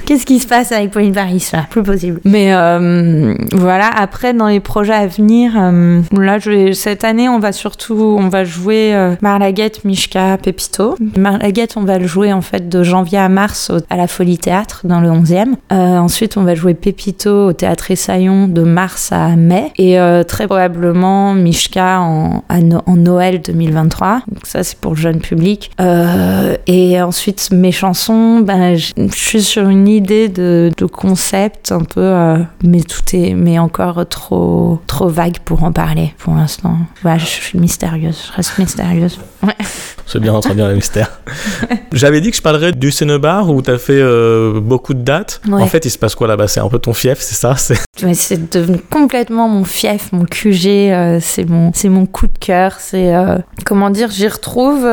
Qu'est-ce 0.06 0.26
qui 0.26 0.40
se 0.40 0.48
passe 0.48 0.72
avec 0.72 0.92
Pauline 0.92 1.14
Paris 1.14 1.46
là 1.54 1.66
Plus 1.70 1.84
possible. 1.84 2.20
Mais 2.24 2.35
Mais 2.36 2.54
euh, 2.54 3.34
voilà, 3.54 3.88
après, 3.88 4.34
dans 4.34 4.48
les 4.48 4.60
projets 4.60 4.92
à 4.94 5.08
venir, 5.08 5.54
euh, 5.56 6.02
là, 6.12 6.38
cette 6.74 7.06
année, 7.06 7.30
on 7.30 7.40
va 7.40 7.54
surtout, 7.54 8.18
on 8.20 8.28
va 8.28 8.44
jouer 8.44 8.94
euh, 8.94 9.16
Marlaguette, 9.22 9.86
Mishka, 9.86 10.38
Pepito. 10.44 10.98
Marlaguette, 11.16 11.78
on 11.78 11.86
va 11.86 11.98
le 11.98 12.08
jouer 12.08 12.34
en 12.34 12.42
fait 12.42 12.68
de 12.68 12.84
janvier 12.84 13.20
à 13.20 13.30
mars 13.30 13.72
à 13.90 13.96
la 13.96 14.08
Folie 14.08 14.38
Théâtre 14.38 14.82
dans 14.84 15.00
le 15.00 15.08
11e. 15.08 15.54
Euh, 15.72 15.98
ensuite, 15.98 16.36
on 16.36 16.44
va 16.44 16.56
jouer 16.56 16.74
Pepito 16.74 17.48
au 17.48 17.54
Théâtre 17.54 17.90
Essaillon 17.92 18.50
de 18.50 18.64
mars 18.64 19.14
à 19.14 19.38
mai. 19.38 19.72
Et 19.78 19.98
très 20.28 20.48
probablement 20.48 21.34
Mishka 21.34 22.02
en, 22.02 22.44
en 22.50 22.96
Noël 22.98 23.42
2023. 23.42 24.24
Donc 24.28 24.46
ça, 24.46 24.64
c'est 24.64 24.78
pour 24.78 24.92
le 24.92 24.98
jeune 24.98 25.20
public. 25.20 25.72
Et 26.68 27.02
ensuite, 27.02 27.50
mes 27.54 27.72
chansons, 27.72 28.40
ben, 28.40 28.76
je 28.76 28.92
suis 29.14 29.42
sur 29.42 29.70
une 29.70 29.88
idée 29.88 30.28
de 30.28 30.86
concept 30.92 31.72
un 31.72 31.80
peu, 31.80 32.25
euh, 32.26 32.44
mais 32.64 32.82
tout 32.82 33.02
est, 33.14 33.34
mais 33.34 33.60
encore 33.60 34.08
trop, 34.08 34.80
trop 34.88 35.08
vague 35.08 35.40
pour 35.40 35.64
en 35.64 35.72
parler 35.72 36.14
pour 36.18 36.34
l'instant. 36.36 36.78
Voilà, 37.02 37.18
je 37.18 37.26
suis 37.26 37.60
mystérieuse, 37.60 38.30
je 38.30 38.36
reste 38.36 38.58
mystérieuse. 38.58 39.20
C'est 40.08 40.20
bien 40.20 40.34
d'entretenir 40.34 40.68
le 40.68 40.76
mystère. 40.76 41.20
J'avais 41.92 42.22
dit 42.22 42.30
que 42.30 42.38
je 42.38 42.42
parlerais 42.42 42.72
du 42.72 42.92
Cénobar 42.92 43.50
où 43.50 43.62
t'as 43.62 43.80
fait 43.80 44.00
euh, 44.00 44.60
beaucoup 44.60 44.94
de 44.94 45.02
dates. 45.02 45.42
Ouais. 45.48 45.62
En 45.62 45.68
fait, 45.68 45.86
il 45.86 45.90
se 45.90 45.98
passe 45.98 46.14
quoi 46.14 46.28
là-bas? 46.28 46.48
C'est 46.48 46.60
un 46.60 46.70
peu 46.70 46.78
ton 46.78 46.94
fief, 46.94 47.20
c'est 47.20 47.36
ça? 47.36 47.56
C'est 47.56 48.52
devenu 48.52 48.78
complètement 48.90 49.48
mon 49.48 49.64
fief, 49.64 50.12
mon 50.12 50.26
QG, 50.26 50.68
euh, 50.68 51.20
c'est 51.22 51.46
mon, 51.50 51.72
mon 51.86 52.06
coup 52.06 52.28
de 52.28 52.38
cœur. 52.40 52.76
C'est 52.80 53.14
comment 53.66 53.90
dire, 53.90 54.10
j'y 54.12 54.28
retrouve 54.28 54.88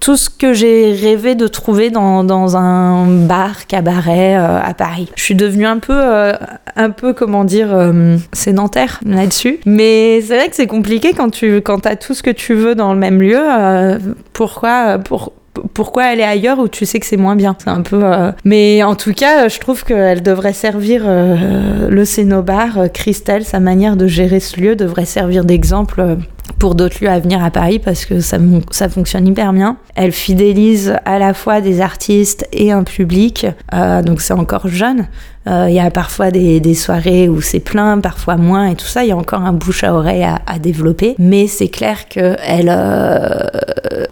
tout 0.00 0.16
ce 0.16 0.30
que 0.30 0.52
j'ai 0.52 0.92
rêvé 0.92 1.34
de 1.34 1.48
trouver 1.48 1.90
dans, 1.90 2.22
dans 2.22 2.56
un 2.56 3.06
bar 3.06 3.66
cabaret 3.66 4.36
à 4.36 4.74
Paris. 4.74 5.08
Je 5.16 5.22
suis 5.22 5.34
devenue 5.34 5.66
un 5.66 5.78
peu, 5.78 5.92
euh, 6.08 6.32
un 6.76 6.90
peu 6.90 7.12
comment 7.12 7.44
dire, 7.44 7.68
euh, 7.72 8.16
sédentaire 8.32 9.00
là-dessus. 9.04 9.60
Mais 9.66 10.20
c'est 10.20 10.36
vrai 10.36 10.48
que 10.48 10.56
c'est 10.56 10.66
compliqué 10.66 11.12
quand 11.12 11.30
tu, 11.30 11.56
quand 11.60 11.86
as 11.86 11.96
tout 11.96 12.14
ce 12.14 12.22
que 12.22 12.30
tu 12.30 12.54
veux 12.54 12.74
dans 12.74 12.92
le 12.92 12.98
même 12.98 13.20
lieu. 13.20 13.38
euh, 13.38 13.98
pourquoi, 14.32 14.98
pour 14.98 15.32
pourquoi 15.74 16.04
aller 16.04 16.22
ailleurs 16.22 16.60
où 16.60 16.68
tu 16.68 16.86
sais 16.86 17.00
que 17.00 17.06
c'est 17.06 17.16
moins 17.16 17.34
bien? 17.34 17.56
C'est 17.58 17.70
un 17.70 17.82
peu. 17.82 18.00
Mais 18.44 18.84
en 18.84 18.94
tout 18.94 19.12
cas, 19.12 19.48
je 19.48 19.58
trouve 19.58 19.82
qu'elle 19.82 20.22
devrait 20.22 20.52
servir 20.52 21.02
le 21.04 22.04
Cénobar, 22.04 22.92
Christelle, 22.94 23.44
sa 23.44 23.58
manière 23.58 23.96
de 23.96 24.06
gérer 24.06 24.38
ce 24.38 24.60
lieu 24.60 24.76
devrait 24.76 25.04
servir 25.04 25.44
d'exemple. 25.44 26.16
pour 26.58 26.74
d'autres 26.74 27.02
lieux 27.02 27.10
à 27.10 27.18
venir 27.18 27.42
à 27.42 27.50
Paris 27.50 27.78
parce 27.78 28.04
que 28.04 28.20
ça, 28.20 28.38
ça 28.70 28.88
fonctionne 28.88 29.26
hyper 29.26 29.52
bien. 29.52 29.76
Elle 29.94 30.12
fidélise 30.12 30.94
à 31.04 31.18
la 31.18 31.34
fois 31.34 31.60
des 31.60 31.80
artistes 31.80 32.46
et 32.52 32.70
un 32.72 32.84
public, 32.84 33.46
euh, 33.74 34.02
donc 34.02 34.20
c'est 34.20 34.34
encore 34.34 34.68
jeune. 34.68 35.06
Euh, 35.48 35.66
Il 35.68 35.74
y 35.74 35.80
a 35.80 35.90
parfois 35.90 36.30
des, 36.30 36.60
des 36.60 36.74
soirées 36.74 37.28
où 37.28 37.40
c'est 37.40 37.60
plein, 37.60 37.98
parfois 38.00 38.36
moins 38.36 38.66
et 38.68 38.74
tout 38.74 38.84
ça. 38.86 39.02
Il 39.04 39.08
y 39.08 39.12
a 39.12 39.16
encore 39.16 39.40
un 39.40 39.52
bouche 39.54 39.82
à 39.82 39.94
oreille 39.94 40.22
à, 40.22 40.40
à 40.46 40.58
développer. 40.58 41.14
Mais 41.18 41.46
c'est 41.46 41.68
clair 41.68 42.08
que 42.08 42.36
elle, 42.44 42.68
euh, 42.70 43.28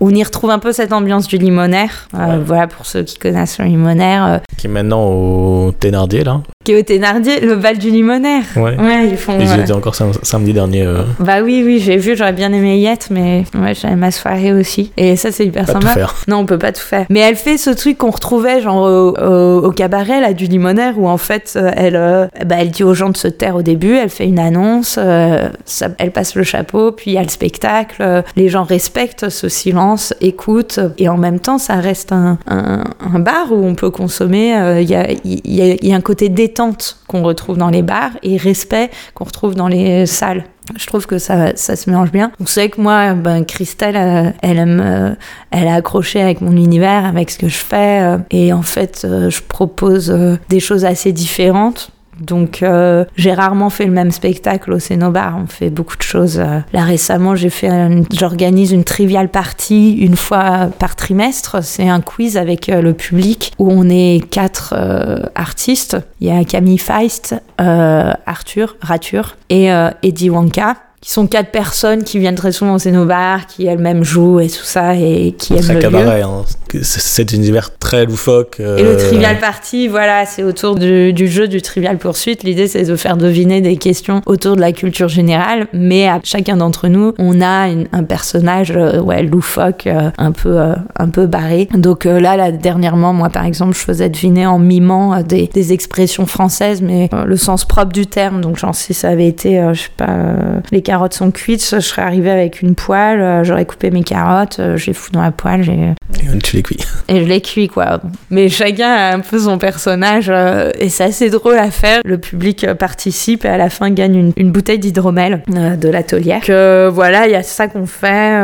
on 0.01 0.11
y 0.11 0.23
retrouve 0.25 0.51
un 0.51 0.59
peu 0.59 0.73
cette 0.73 0.93
ambiance 0.95 1.27
du 1.29 1.37
limonaire. 1.37 2.09
Euh, 2.15 2.39
Voilà 2.45 2.67
pour 2.69 2.87
ceux 2.87 3.03
qui 3.03 3.19
connaissent 3.19 3.59
le 3.59 3.67
limonaire. 3.67 4.41
qui 4.57 4.67
est 4.67 4.71
maintenant 4.71 5.05
au 5.05 5.73
Thénardier 5.79 6.25
là. 6.25 6.41
qui 6.65 6.73
est 6.73 6.79
au 6.81 6.83
Thénardier, 6.83 7.41
le 7.41 7.57
bal 7.57 7.77
du 7.77 7.91
limonaire. 7.91 8.45
Ouais. 8.57 8.77
Ouais, 8.79 9.09
ils 9.11 9.17
font. 9.19 9.37
Ils 9.39 9.61
étaient 9.61 9.73
encore 9.73 9.95
sam- 9.95 10.13
samedi 10.23 10.55
dernier. 10.55 10.87
Bah 11.21 11.43
oui, 11.43 11.63
oui, 11.67 11.81
j'ai 11.81 11.99
vu, 11.99 12.17
j'aurais 12.17 12.33
bien 12.33 12.51
aimé 12.53 12.79
y 12.79 12.87
être, 12.87 13.09
mais 13.11 13.45
ouais, 13.61 13.75
j'avais 13.75 13.97
ma 13.97 14.11
soirée 14.11 14.53
aussi. 14.55 14.91
Et 14.97 15.17
ça, 15.17 15.31
c'est 15.33 15.45
hyper 15.45 15.67
pas 15.67 15.76
tout 15.79 15.87
sympa. 15.87 15.95
faire. 16.01 16.15
Non, 16.29 16.39
on 16.39 16.47
peut 16.47 16.59
pas 16.59 16.73
tout 16.73 16.81
faire. 16.83 17.07
Mais 17.11 17.21
elle 17.21 17.37
fait 17.37 17.57
ce 17.59 17.71
truc 17.71 17.99
qu'on 17.99 18.11
retrouvait 18.11 18.61
genre 18.61 18.83
au, 18.83 19.17
au- 19.17 19.65
au 19.67 19.71
cabaret 19.71 20.21
là 20.21 20.33
du 20.33 20.47
limonaire 20.47 20.99
où 20.99 21.09
en 21.09 21.17
fait 21.19 21.55
euh, 21.57 21.71
elle 21.77 21.97
euh, 21.97 22.27
bah, 22.45 22.57
elle 22.59 22.71
dit 22.71 22.85
aux 22.85 22.95
gens 22.95 23.11
de 23.11 23.17
se 23.17 23.29
taire 23.29 23.57
au 23.57 23.63
début, 23.63 23.95
elle 23.97 24.11
fait 24.11 24.27
une 24.27 24.39
annonce, 24.39 24.97
euh, 24.99 25.49
ça- 25.65 25.89
elle 25.99 26.11
passe 26.13 26.35
le 26.35 26.43
chapeau, 26.43 26.93
puis 26.93 27.13
il 27.13 27.15
y 27.15 27.19
a 27.19 27.23
le 27.23 27.29
spectacle, 27.29 28.23
les 28.37 28.49
gens 28.49 28.65
respectent 28.65 29.29
ce 29.29 29.49
silence, 29.49 30.15
écoutent 30.21 30.81
et 30.99 31.09
en 31.09 31.17
même 31.17 31.41
temps 31.41 31.59
ça 31.59 31.75
reste 31.77 32.13
un, 32.13 32.39
un- 32.47 32.85
un 33.15 33.19
bar 33.19 33.53
où 33.53 33.65
on 33.65 33.75
peut 33.75 33.91
consommer. 33.91 34.57
euh, 34.57 34.81
Il 34.81 34.91
y, 34.91 34.95
a, 34.95 35.09
y 35.25 35.61
a- 35.63 35.77
y 35.85 35.93
a 35.93 35.97
un 35.97 36.01
côté 36.01 36.29
détente 36.29 36.99
qu'on 37.09 37.23
retrouve 37.23 37.57
dans 37.59 37.71
les 37.71 37.83
bars 37.83 38.11
et 38.23 38.37
respect 38.37 38.91
qu'on 39.15 39.25
retrouve 39.25 39.55
dans 39.55 39.69
les 39.69 40.07
salles. 40.07 40.45
Je 40.75 40.87
trouve 40.87 41.07
que 41.07 41.19
ça, 41.19 41.55
ça 41.55 41.77
se 41.77 41.89
mélange 41.89 42.11
bien. 42.11 42.33
Vous 42.41 42.47
savez 42.47 42.71
que 42.71 42.81
moi, 42.81 43.15
ben, 43.15 43.45
Christelle, 43.45 43.97
euh, 43.97 44.31
elle 44.43 44.59
aime, 44.59 44.83
euh, 44.85 45.15
elle 45.51 45.69
a 45.69 45.75
accroché 45.75 46.21
avec 46.21 46.41
mon 46.41 46.53
univers, 46.53 47.05
avec 47.05 47.31
ce 47.31 47.39
que 47.39 47.49
je 47.49 47.57
fais. 47.57 48.03
euh, 48.03 48.19
et 48.31 48.53
en 48.53 48.63
fait, 48.63 49.07
je 49.07 49.41
propose 49.41 50.11
des 50.49 50.61
choses 50.61 50.85
assez 50.85 51.13
différentes. 51.13 51.91
Donc, 52.21 52.63
euh, 52.63 53.05
j'ai 53.17 53.33
rarement 53.33 53.71
fait 53.71 53.85
le 53.85 53.93
même 53.93 54.11
spectacle 54.11 54.73
au 54.73 54.79
Cénobar. 54.79 55.39
On 55.43 55.47
fait 55.47 55.71
beaucoup 55.71 55.97
de 55.97 56.03
choses. 56.03 56.39
euh. 56.39 56.61
Là, 56.73 56.85
récemment, 56.85 57.37
j'ai 57.37 57.51
fait, 57.51 57.71
j'organise 58.13 58.73
une 58.73 58.85
trivial 58.85 59.29
party 59.29 59.93
une 59.93 60.17
fois 60.17 60.69
par 60.79 60.97
trimestre. 60.97 61.63
C'est 61.63 61.89
un 61.89 62.01
quiz 62.01 62.37
avec 62.37 62.69
euh, 62.69 62.81
le 62.81 62.95
public 62.95 63.53
où 63.59 63.71
on 63.71 63.89
est 63.89 64.27
quatre 64.31 64.75
euh, 64.77 65.19
artistes. 65.35 65.97
Il 66.21 66.29
y 66.29 66.31
a 66.31 66.45
Camille 66.45 66.79
Feist, 66.79 67.35
euh, 67.61 68.13
Arthur, 68.27 68.77
Rature 68.81 69.37
et 69.51 69.69
Eddie 70.03 70.31
Wanka 70.31 70.75
qui 71.01 71.11
sont 71.11 71.27
quatre 71.27 71.51
personnes 71.51 72.03
qui 72.05 72.19
viennent 72.19 72.35
très 72.35 72.53
souvent 72.53 72.75
au 72.75 72.79
Cénobar, 72.79 73.47
qui 73.47 73.67
elles-mêmes 73.67 74.03
jouent 74.03 74.41
et 74.41 74.49
tout 74.49 74.65
ça, 74.65 74.95
et 74.97 75.35
qui 75.39 75.55
aiment 75.55 75.69
le 75.69 75.75
lieu. 75.75 75.81
cabaret. 75.81 76.23
hein. 76.23 76.43
C'est- 76.83 77.01
C'est 77.17 77.33
un 77.33 77.37
univers 77.37 77.77
très 77.79 78.05
loufoque. 78.05 78.57
euh, 78.61 78.77
Et 78.77 78.83
le 78.83 78.97
Trivial 78.97 79.39
Party, 79.39 79.89
voilà, 79.89 80.27
c'est 80.27 80.43
autour 80.43 80.75
du, 80.75 81.13
du 81.13 81.29
jeu 81.29 81.49
du 81.49 81.63
Trivial 81.63 81.97
Poursuite. 81.99 82.43
L'idée, 82.43 82.67
c'est 82.67 82.83
de 82.85 82.97
faire 82.97 83.17
deviner 83.17 83.61
des 83.61 83.77
questions 83.77 84.21
autour 84.27 84.57
de 84.57 84.61
la 84.61 84.73
culture 84.73 85.09
générale, 85.09 85.69
mais 85.73 86.09
à 86.09 86.21
chacun 86.25 86.57
d'entre 86.57 86.89
nous, 86.89 87.15
on 87.19 87.41
a 87.41 87.69
une- 87.69 87.87
un 87.93 88.03
personnage, 88.05 88.73
euh, 88.75 89.01
ouais, 89.01 89.23
loufoque, 89.23 89.87
euh, 89.87 90.11
un 90.19 90.33
peu, 90.33 90.61
euh, 90.61 90.75
un 90.99 91.09
peu 91.09 91.27
barré. 91.27 91.69
Donc 91.75 92.05
euh, 92.05 92.21
là, 92.21 92.37
là, 92.37 92.51
dernièrement, 92.53 93.13
moi, 93.13 93.31
par 93.31 93.45
exemple, 93.45 93.75
je 93.75 93.81
faisais 93.81 94.09
deviner 94.09 94.47
en 94.47 94.59
mimant 94.59 95.15
euh, 95.15 95.23
des, 95.23 95.49
des 95.53 95.73
expressions 95.73 96.27
françaises, 96.27 96.83
mais 96.83 97.09
euh, 97.15 97.25
le 97.25 97.37
sens 97.37 97.65
propre 97.65 97.93
du 97.93 98.07
terme. 98.07 98.41
Donc, 98.41 98.57
genre, 98.59 98.75
si 98.75 98.93
ça 98.93 99.09
avait 99.11 99.29
été, 99.29 99.61
euh, 99.61 99.73
je 99.73 99.83
sais 99.83 99.89
pas, 99.97 100.07
euh, 100.11 100.61
les 100.73 100.83
carottes 100.87 101.15
sont 101.15 101.33
cuites, 101.33 101.69
je 101.69 101.81
serais 101.81 102.03
arrivée 102.03 102.31
avec 102.31 102.63
une 102.63 102.77
poêle, 102.77 103.21
euh, 103.21 103.43
j'aurais 103.43 103.65
coupé 103.65 103.91
mes 103.91 104.05
carottes, 104.05 104.61
je 104.77 104.87
les 104.87 104.93
fous 104.93 105.11
dans 105.11 105.21
la 105.21 105.33
poêle, 105.33 105.65
j'ai 105.65 105.73
et 105.75 106.39
Tu 106.39 106.57
les 106.57 106.63
cuis. 106.63 106.79
et 107.09 107.25
je 107.25 107.29
l'ai 107.29 107.41
cuit 107.41 107.67
quoi. 107.67 108.01
Mais 108.31 108.49
chacun 108.49 108.89
a 108.89 109.15
un 109.15 109.21
peu 109.21 109.39
son 109.39 109.59
personnage 109.59 110.29
euh, 110.31 110.71
et 110.79 110.89
c'est 110.89 111.03
assez 111.03 111.29
drôle 111.29 111.59
à 111.59 111.73
faire. 111.73 112.01
Le 112.05 112.19
public 112.19 112.63
euh, 112.63 112.75
participe 112.75 113.45
et 113.45 113.49
à 113.49 113.57
la 113.57 113.69
fin 113.69 113.91
gagne 113.91 114.15
une, 114.15 114.33
une 114.37 114.53
bouteille 114.53 114.79
d'hydromel 114.79 115.43
de 115.49 115.89
l'atelier. 115.89 116.39
Que 116.45 116.89
voilà, 116.89 117.27
il 117.27 117.33
y 117.33 117.35
a 117.35 117.43
ça 117.43 117.67
qu'on 117.67 117.87
fait. 117.87 118.37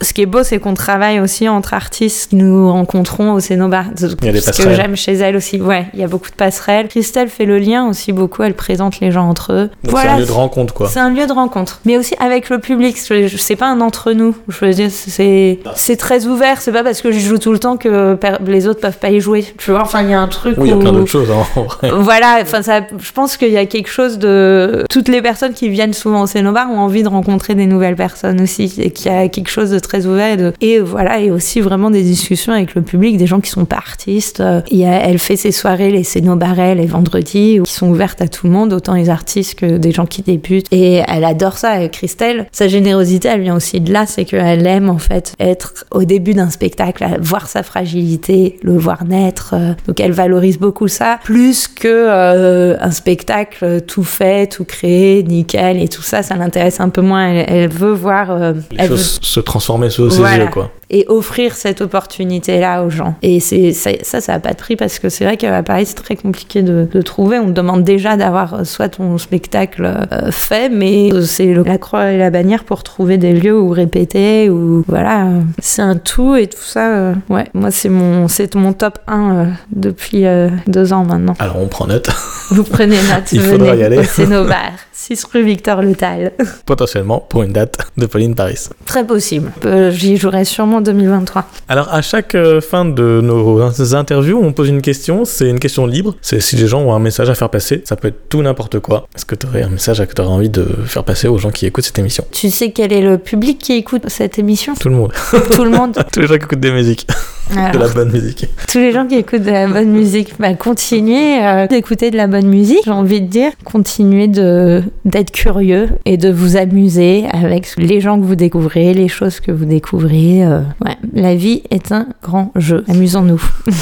Ce 0.00 0.12
qui 0.12 0.22
est 0.22 0.26
beau, 0.26 0.44
c'est 0.44 0.60
qu'on 0.60 0.74
travaille 0.74 1.18
aussi 1.18 1.48
entre 1.48 1.74
artistes 1.74 2.30
que 2.30 2.36
nous 2.36 2.70
rencontrons 2.70 3.32
au 3.32 3.40
Cénobar. 3.40 3.86
Il 3.98 4.26
y 4.26 4.28
a 4.28 4.32
des 4.32 4.40
Ce 4.40 4.62
que 4.62 4.74
j'aime 4.74 4.96
chez 4.96 5.14
elle 5.14 5.36
aussi. 5.36 5.60
Ouais, 5.60 5.86
il 5.94 6.00
y 6.00 6.04
a 6.04 6.08
beaucoup 6.08 6.30
de 6.30 6.36
passerelles. 6.36 6.88
Christelle 6.88 7.28
fait 7.28 7.46
le 7.46 7.58
lien 7.58 7.88
aussi 7.88 8.12
beaucoup. 8.12 8.44
Elle 8.44 8.54
présente 8.54 9.00
les 9.00 9.10
gens 9.10 9.28
entre 9.28 9.52
eux. 9.52 9.70
Donc 9.82 9.90
voilà, 9.90 10.10
c'est 10.10 10.16
un 10.16 10.18
lieu 10.20 10.26
de 10.26 10.32
rencontre 10.32 10.74
quoi. 10.74 10.88
c'est 10.88 11.00
un 11.00 11.10
lieu 11.10 11.26
de 11.26 11.32
rencontre, 11.32 11.63
mais 11.84 11.96
aussi 11.96 12.14
avec 12.18 12.50
le 12.50 12.58
public. 12.58 12.96
C'est 12.96 13.56
pas 13.56 13.66
un 13.68 13.80
entre 13.80 14.12
nous. 14.12 14.34
Je 14.48 14.64
veux 14.64 14.72
dire, 14.72 14.90
c'est 14.90 15.58
c'est 15.74 15.96
très 15.96 16.26
ouvert. 16.26 16.60
C'est 16.60 16.72
pas 16.72 16.82
parce 16.84 17.02
que 17.02 17.12
je 17.12 17.18
joue 17.18 17.38
tout 17.38 17.52
le 17.52 17.58
temps 17.58 17.76
que 17.76 18.16
les 18.46 18.66
autres 18.66 18.80
peuvent 18.80 18.98
pas 18.98 19.10
y 19.10 19.20
jouer. 19.20 19.44
Tu 19.58 19.70
vois, 19.70 19.82
enfin, 19.82 20.02
il 20.02 20.10
y 20.10 20.14
a 20.14 20.20
un 20.20 20.28
truc 20.28 20.54
Oui, 20.58 20.68
il 20.68 20.70
y 20.70 20.74
a 20.74 20.76
plein 20.80 20.92
d'autres 20.92 21.10
choses 21.10 21.30
hein, 21.30 21.44
en 21.56 21.62
vrai. 21.62 21.90
voilà, 21.98 22.38
enfin 22.42 22.62
ça, 22.62 22.80
je 22.98 23.12
pense 23.12 23.36
qu'il 23.36 23.50
y 23.50 23.56
a 23.58 23.66
quelque 23.66 23.88
chose 23.90 24.18
de 24.18 24.84
toutes 24.90 25.08
les 25.08 25.22
personnes 25.22 25.52
qui 25.52 25.68
viennent 25.68 25.92
souvent 25.94 26.22
au 26.22 26.26
Cénobar 26.26 26.70
ont 26.70 26.78
envie 26.78 27.02
de 27.02 27.08
rencontrer 27.08 27.54
des 27.54 27.66
nouvelles 27.66 27.96
personnes 27.96 28.40
aussi 28.40 28.72
et 28.78 28.90
qu'il 28.90 29.10
y 29.12 29.14
a 29.14 29.28
quelque 29.28 29.50
chose 29.50 29.70
de 29.70 29.78
très 29.78 30.06
ouvert 30.06 30.32
et, 30.32 30.36
de- 30.36 30.52
et 30.60 30.80
voilà 30.80 31.20
et 31.20 31.30
aussi 31.30 31.60
vraiment 31.60 31.90
des 31.90 32.02
discussions 32.02 32.52
avec 32.52 32.74
le 32.74 32.82
public, 32.82 33.16
des 33.16 33.26
gens 33.26 33.40
qui 33.40 33.50
sont 33.50 33.64
pas 33.64 33.76
artistes. 33.76 34.42
Il 34.70 34.78
y 34.78 34.84
a, 34.84 34.92
elle 35.06 35.18
fait 35.18 35.36
ses 35.36 35.52
soirées 35.52 35.90
les 35.90 36.04
Cénobarets 36.04 36.74
les 36.74 36.86
vendredis 36.86 37.60
qui 37.64 37.72
sont 37.72 37.88
ouvertes 37.88 38.20
à 38.22 38.28
tout 38.28 38.46
le 38.46 38.52
monde, 38.52 38.72
autant 38.72 38.94
les 38.94 39.10
artistes 39.10 39.58
que 39.58 39.76
des 39.76 39.92
gens 39.92 40.06
qui 40.06 40.22
débutent 40.22 40.66
et 40.70 41.02
elle 41.06 41.24
adore 41.24 41.53
ça. 41.58 41.82
Et 41.82 41.88
Christelle, 41.90 42.46
sa 42.52 42.68
générosité, 42.68 43.28
elle 43.28 43.40
vient 43.42 43.56
aussi 43.56 43.80
de 43.80 43.92
là, 43.92 44.06
c'est 44.06 44.24
qu'elle 44.24 44.66
aime 44.66 44.88
en 44.90 44.98
fait 44.98 45.34
être 45.38 45.84
au 45.90 46.04
début 46.04 46.34
d'un 46.34 46.50
spectacle, 46.50 47.04
voir 47.20 47.48
sa 47.48 47.62
fragilité, 47.62 48.58
le 48.62 48.76
voir 48.76 49.04
naître. 49.04 49.54
euh, 49.54 49.72
donc 49.86 50.00
elle 50.00 50.12
valorise 50.12 50.58
beaucoup 50.58 50.88
ça, 50.88 51.18
plus 51.24 51.68
que 51.68 51.88
euh, 51.88 52.76
un 52.80 52.90
spectacle 52.90 53.82
tout 53.82 54.04
fait, 54.04 54.46
tout 54.46 54.64
créé, 54.64 55.22
nickel 55.22 55.80
et 55.82 55.88
tout 55.88 56.02
ça, 56.02 56.22
ça 56.22 56.36
l'intéresse 56.36 56.80
un 56.80 56.88
peu 56.88 57.00
moins. 57.02 57.28
Elle, 57.28 57.44
elle 57.48 57.68
veut 57.70 57.92
voir. 57.92 58.30
euh, 58.30 58.52
Les 58.70 58.76
elle 58.78 58.88
veut- 58.90 58.96
choses 58.96 59.18
se 59.22 59.40
transformer 59.40 59.90
sous 59.90 60.10
ses 60.10 60.18
Voilà. 60.18 60.44
yeux 60.44 60.50
quoi. 60.50 60.70
Et 60.94 61.04
offrir 61.08 61.54
cette 61.56 61.80
opportunité-là 61.80 62.84
aux 62.84 62.90
gens. 62.90 63.16
Et 63.22 63.40
c'est 63.40 63.72
ça, 63.72 63.90
ça, 64.02 64.20
ça 64.20 64.34
a 64.34 64.38
pas 64.38 64.52
de 64.52 64.56
prix 64.56 64.76
parce 64.76 64.98
que 65.00 65.08
c'est 65.08 65.24
vrai 65.24 65.36
qu'à 65.36 65.62
Paris, 65.64 65.86
c'est 65.86 65.94
très 65.94 66.14
compliqué 66.16 66.62
de, 66.62 66.88
de 66.92 67.02
trouver. 67.02 67.38
On 67.38 67.46
te 67.46 67.50
demande 67.50 67.82
déjà 67.82 68.16
d'avoir 68.16 68.54
euh, 68.54 68.64
soit 68.64 68.88
ton 68.90 69.18
spectacle 69.18 69.84
euh, 70.12 70.30
fait, 70.30 70.68
mais 70.68 71.12
euh, 71.12 71.22
c'est 71.22 71.52
la 71.52 71.78
croix 71.78 72.12
et 72.12 72.16
la 72.18 72.30
bannière 72.30 72.62
pour 72.64 72.82
trouver 72.84 73.18
des 73.18 73.32
lieux 73.32 73.58
où 73.58 73.70
répéter, 73.70 74.48
ou 74.50 74.84
voilà. 74.86 75.26
C'est 75.60 75.82
un 75.82 75.96
tout 75.96 76.36
et 76.36 76.46
tout 76.46 76.62
ça. 76.62 76.94
euh, 76.94 77.14
ouais, 77.28 77.46
moi, 77.54 77.70
c'est 77.72 77.88
mon, 77.88 78.28
c'est 78.28 78.54
mon 78.54 78.72
top 78.72 78.98
1 79.08 79.34
euh, 79.34 79.44
depuis 79.72 80.24
deux 80.68 80.92
ans 80.92 81.04
maintenant. 81.04 81.34
Alors 81.40 81.58
on 81.58 81.66
prend 81.66 81.86
note, 81.88 82.08
Vous 82.50 82.62
prenez 82.62 82.96
note, 83.12 83.32
Il 83.32 83.40
faudra 83.40 83.68
venez 83.72 83.80
y 83.80 83.84
aller. 83.84 83.98
au 83.98 84.04
Cénobar, 84.04 84.70
6 84.92 85.24
rue 85.32 85.42
Victor 85.42 85.82
Le 85.82 85.94
Tal. 85.96 86.32
potentiellement 86.66 87.18
pour 87.18 87.42
une 87.42 87.52
date 87.52 87.78
de 87.96 88.06
Pauline 88.06 88.34
Paris. 88.36 88.68
Très 88.86 89.04
possible. 89.04 89.50
J'y 89.90 90.16
jouerai 90.16 90.44
sûrement 90.44 90.76
en 90.76 90.80
2023. 90.84 91.44
Alors 91.68 91.92
à 91.92 92.00
chaque 92.02 92.34
euh, 92.36 92.60
fin 92.60 92.84
de 92.84 93.20
nos 93.22 93.94
interviews, 93.94 94.38
on 94.42 94.52
pose 94.52 94.68
une 94.68 94.82
question, 94.82 95.24
c'est 95.24 95.48
une 95.50 95.58
question 95.58 95.86
libre, 95.86 96.14
c'est 96.22 96.40
si 96.40 96.54
les 96.56 96.66
gens 96.68 96.80
ont 96.82 96.94
un 96.94 96.98
message 97.00 97.28
à 97.30 97.34
faire 97.34 97.50
passer, 97.50 97.82
ça 97.84 97.96
peut 97.96 98.08
être 98.08 98.28
tout 98.28 98.42
n'importe 98.42 98.78
quoi. 98.78 99.08
Est-ce 99.16 99.24
que 99.24 99.34
tu 99.34 99.46
aurais 99.46 99.62
un 99.62 99.70
message 99.70 99.98
que 100.06 100.12
tu 100.14 100.20
aurais 100.22 100.30
envie 100.32 100.48
de 100.50 100.64
faire 100.86 101.02
passer 101.04 101.26
aux 101.28 101.38
gens 101.38 101.50
qui 101.50 101.66
écoutent 101.66 101.84
cette 101.84 101.98
émission? 101.98 102.24
Tu 102.30 102.50
sais 102.50 102.70
quel 102.70 102.92
est 102.92 103.02
le 103.02 103.18
public 103.18 103.58
qui 103.58 103.72
écoute 103.72 104.02
cette 104.08 104.38
émission? 104.38 104.74
Tout 104.78 104.88
le 104.88 104.94
monde, 104.96 105.12
Tout 105.52 105.64
le 105.64 105.70
monde. 105.70 105.96
tous 106.12 106.20
les 106.20 106.26
gens 106.26 106.36
qui 106.38 106.44
écoutent 106.44 106.60
des 106.60 106.72
musiques, 106.72 107.06
de 107.52 107.58
Alors, 107.58 107.82
la 107.82 107.88
bonne 107.88 108.10
musique. 108.12 108.46
tous 108.68 108.78
les 108.78 108.92
gens 108.92 109.06
qui 109.06 109.16
écoutent 109.16 109.42
de 109.42 109.50
la 109.50 109.66
bonne 109.66 109.90
musique, 109.90 110.34
bah, 110.38 110.54
continuez 110.54 111.44
euh, 111.44 111.66
d'écouter 111.66 112.10
de 112.10 112.16
la 112.16 112.26
bonne 112.26 112.46
musique, 112.48 112.80
j'ai 112.84 112.90
envie 112.90 113.20
de 113.20 113.26
dire. 113.26 113.50
Continuez 113.64 114.28
de- 114.28 114.82
d'être 115.04 115.30
curieux 115.30 115.88
et 116.06 116.16
de 116.16 116.30
vous 116.30 116.56
amuser 116.56 117.24
avec 117.32 117.68
les 117.76 118.00
gens 118.00 118.18
que 118.18 118.24
vous 118.24 118.34
découvrez, 118.36 118.94
les 118.94 119.08
choses 119.08 119.40
que 119.40 119.52
vous 119.52 119.64
découvrez. 119.66 120.44
euh. 120.44 120.60
Ouais, 120.84 120.96
la 121.14 121.34
vie 121.34 121.62
est 121.70 121.92
un 121.92 122.06
grand 122.22 122.52
jeu. 122.56 122.84
Amusons-nous. 122.88 123.42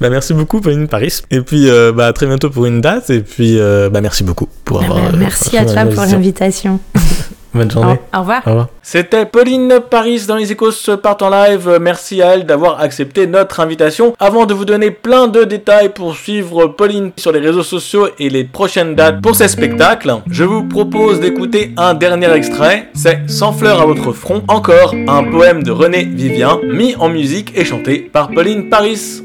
Bah 0.00 0.10
merci 0.10 0.34
beaucoup 0.34 0.60
Pauline 0.60 0.88
Paris, 0.88 1.20
et 1.30 1.42
puis 1.42 1.70
euh, 1.70 1.92
bah 1.92 2.08
à 2.08 2.12
très 2.12 2.26
bientôt 2.26 2.50
pour 2.50 2.66
une 2.66 2.80
date, 2.80 3.08
et 3.10 3.20
puis 3.20 3.60
euh, 3.60 3.88
bah 3.88 4.00
merci 4.00 4.24
beaucoup 4.24 4.48
pour 4.64 4.80
Ah 4.80 4.84
avoir... 4.84 4.98
bah, 4.98 5.10
euh, 5.12 5.16
merci 5.16 5.56
à 5.56 5.64
toi 5.64 5.84
pour 5.84 6.02
l'invitation. 6.04 6.80
Bonne 7.54 7.70
journée. 7.70 7.98
Au, 8.12 8.16
au 8.16 8.20
revoir. 8.20 8.42
Au 8.46 8.50
revoir. 8.50 8.68
C'était 8.82 9.26
Pauline 9.26 9.80
Paris 9.90 10.24
dans 10.26 10.36
les 10.36 10.52
Échos 10.52 10.70
partent 11.02 11.22
en 11.22 11.30
live. 11.30 11.78
Merci 11.80 12.22
à 12.22 12.34
elle 12.34 12.46
d'avoir 12.46 12.80
accepté 12.80 13.26
notre 13.26 13.60
invitation. 13.60 14.14
Avant 14.18 14.46
de 14.46 14.54
vous 14.54 14.64
donner 14.64 14.90
plein 14.90 15.28
de 15.28 15.44
détails 15.44 15.90
pour 15.90 16.16
suivre 16.16 16.66
Pauline 16.68 17.12
sur 17.16 17.32
les 17.32 17.40
réseaux 17.40 17.62
sociaux 17.62 18.08
et 18.18 18.30
les 18.30 18.44
prochaines 18.44 18.94
dates 18.94 19.20
pour 19.20 19.36
ses 19.36 19.48
spectacles, 19.48 20.16
je 20.30 20.44
vous 20.44 20.64
propose 20.64 21.20
d'écouter 21.20 21.72
un 21.76 21.94
dernier 21.94 22.32
extrait. 22.32 22.88
C'est 22.94 23.28
Sans 23.28 23.52
fleurs 23.52 23.80
à 23.80 23.86
votre 23.86 24.12
front, 24.12 24.42
encore 24.48 24.94
un 24.94 25.24
poème 25.24 25.62
de 25.62 25.70
René 25.70 26.04
Vivien, 26.04 26.58
mis 26.64 26.96
en 26.96 27.08
musique 27.08 27.52
et 27.56 27.64
chanté 27.64 27.98
par 28.00 28.30
Pauline 28.30 28.68
Paris. 28.70 29.22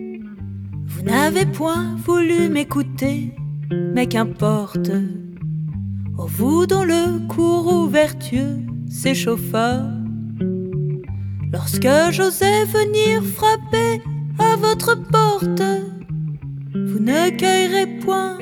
Vous 0.85 1.03
n'avez 1.03 1.45
point 1.45 1.95
voulu 2.05 2.49
m'écouter, 2.49 3.33
mais 3.71 4.07
qu'importe. 4.07 4.91
Oh, 6.19 6.25
vous 6.27 6.65
dont 6.65 6.83
le 6.83 7.27
courroux 7.27 7.87
vertueux 7.87 8.57
s'échauffa. 8.89 9.83
Lorsque 11.51 11.87
j'osais 12.11 12.65
venir 12.65 13.23
frapper 13.23 14.01
à 14.39 14.55
votre 14.55 14.95
porte, 14.95 15.63
vous 16.73 16.99
ne 16.99 17.29
cueillerez 17.29 17.99
point 17.99 18.37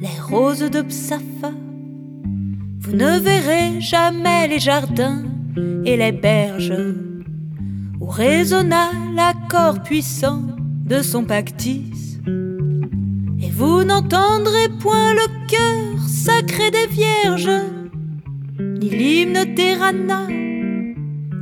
les 0.00 0.20
roses 0.28 0.70
de 0.70 0.82
Psafa. 0.82 1.52
Vous 2.78 2.92
ne 2.92 3.18
verrez 3.18 3.80
jamais 3.80 4.46
les 4.46 4.60
jardins 4.60 5.22
et 5.84 5.96
les 5.96 6.12
berges 6.12 6.72
où 8.00 8.06
résonna 8.06 8.90
l'accord 9.14 9.82
puissant 9.82 10.42
de 10.84 11.02
son 11.02 11.24
pactis. 11.24 12.09
Vous 13.52 13.84
n'entendrez 13.84 14.68
point 14.80 15.14
le 15.14 15.46
cœur 15.48 16.08
sacré 16.08 16.70
des 16.70 16.86
vierges, 16.86 17.50
ni 18.58 18.90
l'hymne 18.90 19.54
des 19.54 19.74
ranas, 19.74 20.28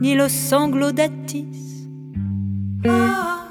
ni 0.01 0.15
le 0.15 0.29
sanglot 0.29 0.93
d'Atis. 0.93 1.89
Ah, 2.87 3.48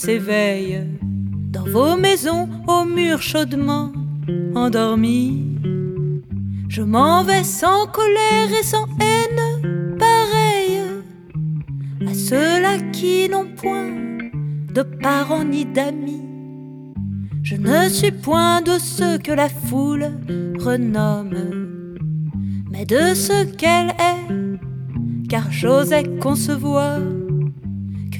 s'éveille. 0.00 0.80
Dans 1.52 1.64
vos 1.64 1.94
maisons, 1.96 2.48
aux 2.66 2.86
murs 2.86 3.20
chaudement 3.20 3.92
endormis, 4.54 5.44
je 6.68 6.80
m'en 6.80 7.22
vais 7.22 7.44
sans 7.44 7.86
colère 7.86 8.50
et 8.58 8.62
sans 8.62 8.86
haine, 8.98 9.96
pareil 9.98 10.80
à 12.08 12.14
ceux-là 12.14 12.78
qui 12.92 13.28
n'ont 13.28 13.48
point 13.62 13.90
de 14.72 14.82
parents 14.82 15.44
ni 15.44 15.66
d'amis. 15.66 16.24
Je 17.42 17.56
ne 17.56 17.88
suis 17.90 18.12
point 18.12 18.62
de 18.62 18.78
ceux 18.78 19.18
que 19.18 19.32
la 19.32 19.50
foule 19.50 20.12
renomme, 20.58 21.96
mais 22.70 22.86
de 22.86 23.12
ce 23.14 23.44
qu'elle 23.44 23.92
est, 24.12 25.28
car 25.28 25.52
j'osais 25.52 26.04
concevoir 26.20 26.98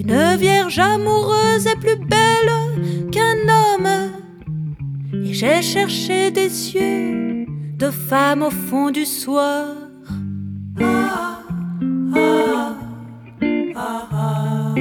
qu'une 0.03 0.37
vierge 0.37 0.79
amoureuse 0.79 1.67
est 1.67 1.77
plus 1.77 1.97
belle 1.97 3.11
qu'un 3.13 3.37
homme. 3.49 4.13
Et 5.13 5.35
j'ai 5.35 5.63
cherché 5.63 6.31
des 6.31 6.49
cieux 6.49 7.47
de 7.77 7.91
femmes 7.91 8.43
au 8.43 8.51
fond 8.51 8.91
du 8.91 9.05
soir. 9.05 9.67
Ah, 10.81 11.41
ah. 12.15 12.77
Ah, 13.77 14.75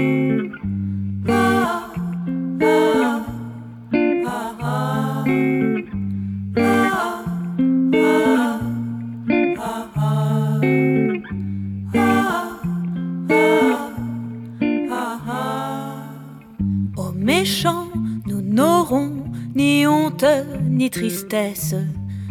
ni 20.80 20.90
tristesse 20.90 21.76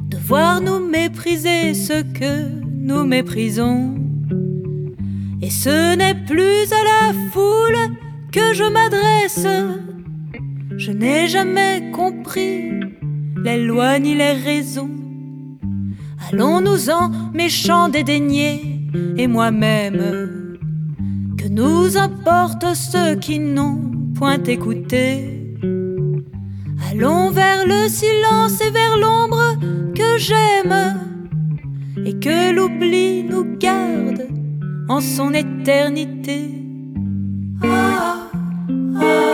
de 0.09 0.17
voir 0.17 0.63
nous 0.63 0.79
mépriser 0.79 1.75
ce 1.75 2.01
que 2.19 2.63
nous 2.65 3.05
méprisons. 3.05 3.95
Et 5.43 5.51
ce 5.51 5.95
n'est 5.95 6.15
plus 6.15 6.73
à 6.73 6.83
la 6.93 7.13
foule 7.31 7.77
que 8.33 8.55
je 8.55 8.65
m'adresse. 8.65 9.47
Je 10.79 10.91
n'ai 10.93 11.29
jamais 11.29 11.91
compris 11.93 12.71
les 13.45 13.63
lois 13.67 13.99
ni 13.99 14.15
les 14.15 14.33
raisons. 14.33 14.97
Allons-nous-en, 16.33 17.11
méchants 17.35 17.91
dédaignés, 17.91 18.89
et 19.19 19.27
moi-même, 19.27 20.57
que 21.37 21.49
nous 21.49 21.99
importe 21.99 22.65
ceux 22.75 23.17
qui 23.17 23.39
n'ont 23.41 23.91
point 24.15 24.43
écouté? 24.43 25.38
Allons 26.91 27.31
vers 27.31 27.67
le 27.67 27.87
silence 27.87 28.63
et 28.63 28.71
vers 28.71 28.97
l'ombre 28.97 29.57
que 29.95 30.17
j'aime, 30.17 30.97
et 32.07 32.19
que 32.19 32.55
l'oubli 32.55 33.25
nous 33.25 33.59
garde 33.59 34.27
en 34.89 35.01
son 35.03 35.35
éternité. 35.35 36.65
Ah, 37.63 38.31
ah, 39.03 39.28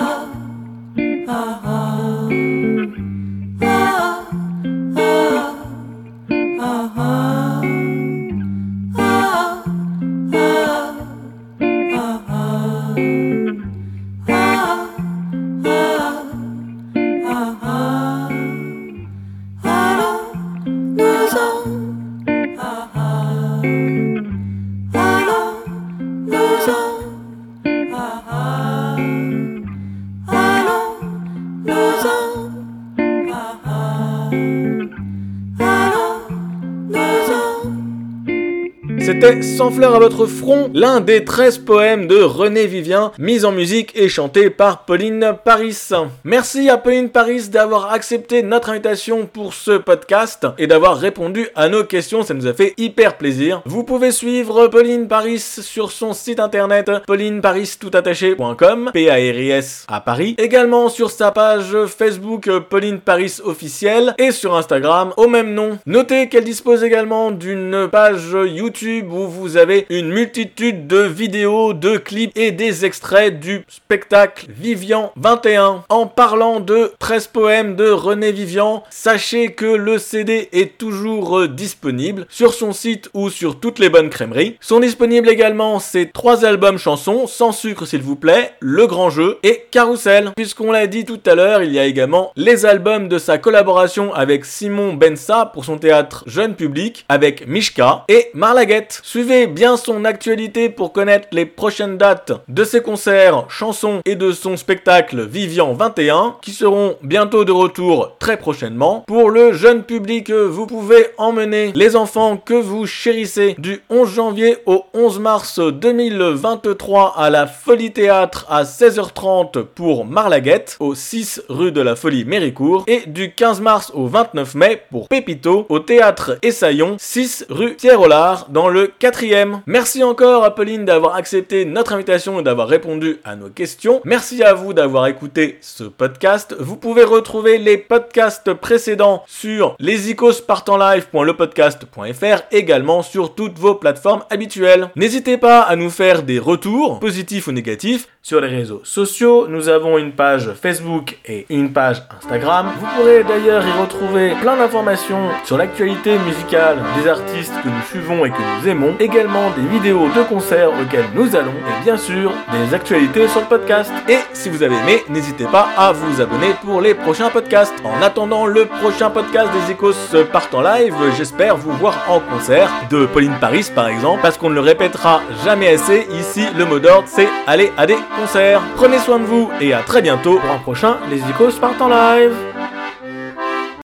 À 39.83 39.99
votre 39.99 40.27
front, 40.27 40.70
l'un 40.72 41.01
des 41.01 41.25
13 41.25 41.59
poèmes 41.59 42.07
de 42.07 42.22
René 42.22 42.66
Vivien, 42.66 43.11
mis 43.18 43.45
en 43.45 43.51
musique 43.51 43.91
et 43.95 44.09
chanté 44.09 44.49
par 44.49 44.85
Pauline 44.85 45.35
Paris. 45.45 45.77
Merci 46.22 46.70
à 46.70 46.79
Pauline 46.79 47.11
Paris 47.11 47.49
d'avoir 47.49 47.93
accepté 47.93 48.43
notre 48.43 48.70
invitation 48.70 49.27
pour 49.27 49.53
ce 49.53 49.72
podcast 49.72 50.47
et 50.59 50.68
d'avoir 50.68 50.97
répondu 50.97 51.49
à 51.57 51.68
nos 51.68 51.83
questions, 51.83 52.22
ça 52.22 52.35
nous 52.35 52.47
a 52.47 52.55
fait 52.55 52.72
hyper 52.79 53.18
plaisir. 53.18 53.62
Vous 53.66 53.83
pouvez 53.85 54.12
suivre 54.12 54.68
Pauline 54.68 55.09
Paris 55.09 55.41
sur 55.41 55.91
son 55.91 56.12
site 56.12 56.41
internet 56.41 56.91
paulineparis.com, 57.07 58.91
P-A-R-I-S 58.93 59.87
à 59.89 60.01
Paris, 60.01 60.37
également 60.39 60.89
sur 60.89 61.11
sa 61.11 61.33
page 61.33 61.77
Facebook 61.87 62.49
Pauline 62.70 63.01
Paris 63.01 63.39
officielle 63.45 64.14
et 64.18 64.31
sur 64.31 64.55
Instagram 64.55 65.12
au 65.16 65.27
même 65.29 65.53
nom. 65.53 65.79
Notez 65.87 66.29
qu'elle 66.29 66.45
dispose 66.45 66.85
également 66.85 67.33
d'une 67.33 67.89
page 67.91 68.37
YouTube 68.47 69.12
où 69.12 69.27
vous 69.27 69.57
avez 69.57 69.64
une 69.89 70.11
multitude 70.11 70.87
de 70.87 70.99
vidéos, 70.99 71.73
de 71.73 71.97
clips 71.97 72.33
et 72.37 72.53
des 72.53 72.85
extraits 72.85 73.39
du 73.41 73.65
spectacle 73.69 74.47
Vivian 74.49 75.12
21. 75.17 75.85
En 75.89 76.07
parlant 76.07 76.61
de 76.61 76.93
13 76.99 77.29
poèmes 77.29 77.77
de 77.77 77.91
René 77.91 78.33
Vivian, 78.33 78.83
sachez 78.91 79.53
que 79.53 79.67
le 79.67 79.99
CD 79.99 80.49
est 80.53 80.77
toujours 80.79 81.49
disponible 81.49 82.27
sur 82.29 82.55
son 82.55 82.73
site 82.73 83.09
ou 83.15 83.31
sur 83.31 83.61
toutes 83.61 83.79
les 83.79 83.89
bonnes 83.89 84.11
crèmeries. 84.11 84.57
Sont 84.61 84.81
disponibles 84.81 85.29
également 85.29 85.79
ces 85.79 86.11
trois 86.11 86.45
albums 86.45 86.79
chansons, 86.79 87.27
Sans 87.27 87.53
sucre 87.53 87.87
s'il 87.87 88.03
vous 88.03 88.17
plaît, 88.17 88.53
Le 88.61 88.87
Grand 88.87 89.11
Jeu 89.11 89.39
et 89.43 89.65
Carousel. 89.71 90.33
Puisqu'on 90.37 90.73
l'a 90.73 90.87
dit 90.87 91.05
tout 91.05 91.21
à 91.27 91.35
l'heure, 91.35 91.62
il 91.62 91.73
y 91.73 91.79
a 91.79 91.85
également 91.85 92.33
les 92.37 92.67
albums 92.67 93.09
de 93.09 93.19
sa 93.19 93.39
collaboration 93.39 94.12
avec 94.12 94.45
Simon 94.45 94.95
Bensa 94.95 95.47
pour 95.47 95.65
son 95.65 95.79
théâtre 95.79 96.25
jeune 96.27 96.55
public, 96.55 97.05
avec 97.09 97.47
Mishka 97.47 98.05
et 98.09 98.31
Marlaguette. 98.35 99.01
Suivez 99.03 99.47
bien 99.55 99.77
son 99.77 100.05
actualité 100.05 100.69
pour 100.69 100.93
connaître 100.93 101.29
les 101.31 101.47
prochaines 101.47 101.97
dates 101.97 102.33
de 102.49 102.65
ses 102.65 102.81
concerts, 102.81 103.45
chansons 103.49 104.01
et 104.05 104.17
de 104.17 104.33
son 104.33 104.57
spectacle 104.57 105.25
Vivian 105.25 105.73
21 105.75 106.37
qui 106.43 106.51
seront 106.51 106.97
bientôt 107.03 107.45
de 107.45 107.53
retour 107.53 108.17
très 108.19 108.37
prochainement. 108.37 109.05
Pour 109.07 109.31
le 109.31 109.53
jeune 109.53 109.85
public, 109.85 110.31
vous 110.31 110.67
pouvez 110.67 111.07
emmener 111.19 111.71
les 111.75 111.95
enfants 111.95 112.37
que 112.37 112.55
vous 112.55 112.87
chérissez 112.87 113.55
du 113.59 113.81
11 113.91 114.13
janvier 114.13 114.57
au 114.67 114.85
11 114.93 115.21
mars 115.21 115.61
2023 115.61 117.15
à 117.17 117.31
la 117.31 117.47
Folie 117.47 117.93
Théâtre 117.93 118.47
à 118.49 118.65
16h30 118.65 119.63
pour 119.63 120.05
Marlaguette 120.05 120.77
au 120.81 120.97
6 120.97 121.43
rue 121.49 121.71
de 121.71 121.81
la 121.81 121.95
Folie 121.95 122.25
Méricourt 122.25 122.85
et 122.89 123.05
du 123.07 123.33
15 123.33 123.61
mars 123.61 123.93
au 123.95 124.09
29 124.09 124.55
mai 124.57 124.83
pour 124.91 125.09
Pépito 125.09 125.67
au 125.69 125.79
théâtre 125.79 126.39
Essaillon 126.43 126.97
6 126.99 127.47
rue 127.51 127.77
Thierry-Rollard 127.77 128.49
dans 128.49 128.69
le 128.69 128.91
4e. 129.01 129.43
Merci 129.66 130.03
encore 130.03 130.45
à 130.45 130.55
Pauline 130.55 130.84
d'avoir 130.84 131.16
accepté 131.16 131.64
notre 131.64 131.92
invitation 131.92 132.40
et 132.40 132.42
d'avoir 132.42 132.68
répondu 132.68 133.18
à 133.24 133.36
nos 133.36 133.49
questions. 133.49 134.01
Merci 134.05 134.42
à 134.42 134.55
vous 134.55 134.72
d'avoir 134.72 135.07
écouté 135.07 135.59
ce 135.61 135.84
podcast. 135.84 136.57
Vous 136.59 136.76
pouvez 136.76 137.05
retrouver 137.05 137.59
les 137.59 137.78
podcasts 137.78 138.53
précédents 138.55 139.22
sur 139.26 139.76
lesicospartenlive.lepodcast.fr 139.78 142.42
également 142.51 143.03
sur 143.03 143.34
toutes 143.34 143.59
vos 143.59 143.74
plateformes 143.74 144.24
habituelles. 144.30 144.90
N'hésitez 144.97 145.36
pas 145.38 145.61
à 145.61 145.76
nous 145.76 145.90
faire 145.90 146.22
des 146.22 146.38
retours, 146.38 147.01
positifs 147.01 147.49
ou 147.49 147.53
négatifs, 147.53 148.09
sur 148.24 148.40
les 148.40 148.49
réseaux 148.49 148.80
sociaux. 148.84 149.47
Nous 149.49 149.68
avons 149.68 149.99
une 149.99 150.12
page 150.12 150.51
Facebook 150.55 151.18
et 151.26 151.45
une 151.51 151.74
page 151.74 152.03
Instagram. 152.16 152.72
Vous 152.80 152.86
pourrez 152.97 153.22
d'ailleurs 153.22 153.62
y 153.66 153.80
retrouver 153.80 154.32
plein 154.40 154.57
d'informations 154.57 155.28
sur 155.45 155.59
l'actualité 155.59 156.18
musicale 156.18 156.78
des 156.97 157.09
artistes 157.09 157.53
que 157.62 157.68
nous 157.68 157.82
suivons 157.90 158.24
et 158.24 158.30
que 158.30 158.36
nous 158.36 158.68
aimons. 158.68 158.95
Également 158.99 159.34
des 159.57 159.66
vidéos 159.66 160.09
de 160.14 160.22
concerts 160.22 160.70
auxquels 160.70 161.09
nous 161.14 161.35
allons 161.35 161.51
et 161.51 161.85
bien 161.85 161.97
sûr 161.97 162.32
des 162.53 162.74
actualités 162.74 163.26
sur 163.28 163.41
le 163.41 163.47
podcast. 163.47 163.93
Et 164.09 164.18
si 164.32 164.49
vous 164.49 164.62
avez 164.62 164.76
aimé, 164.76 165.03
n'hésitez 165.09 165.45
pas 165.45 165.68
à 165.76 165.93
vous 165.93 166.20
abonner 166.20 166.55
pour 166.62 166.80
les 166.80 166.95
prochains 166.95 167.30
podcasts. 167.30 167.74
En 167.85 168.01
attendant 168.01 168.47
le 168.47 168.66
prochain 168.66 169.11
podcast 169.11 169.49
des 169.53 169.72
Échos 169.72 169.93
partent 170.32 170.55
en 170.55 170.62
live, 170.62 170.95
j'espère 171.16 171.57
vous 171.57 171.72
voir 171.72 171.97
en 172.09 172.20
concert 172.20 172.70
de 172.91 173.07
Pauline 173.07 173.35
Paris 173.41 173.70
par 173.74 173.89
exemple, 173.89 174.20
parce 174.22 174.39
qu'on 174.39 174.51
ne 174.51 174.55
le 174.55 174.61
répétera 174.61 175.20
jamais 175.45 175.68
assez. 175.68 176.07
Ici, 176.12 176.47
le 176.57 176.64
mot 176.64 176.78
d'ordre, 176.78 177.09
c'est 177.09 177.28
aller 177.47 177.72
à 177.76 177.87
des 177.87 177.99
concerts. 178.20 178.61
Prenez 178.76 178.99
soin 178.99 179.18
de 179.18 179.24
vous 179.24 179.51
et 179.61 179.74
à 179.74 179.80
très 179.80 180.01
bientôt 180.01 180.39
pour 180.39 180.51
un 180.51 180.59
prochain 180.59 180.97
Les 181.11 181.18
Icos 181.18 181.59
partent 181.61 181.82
en 181.82 181.89
live. 181.89 182.35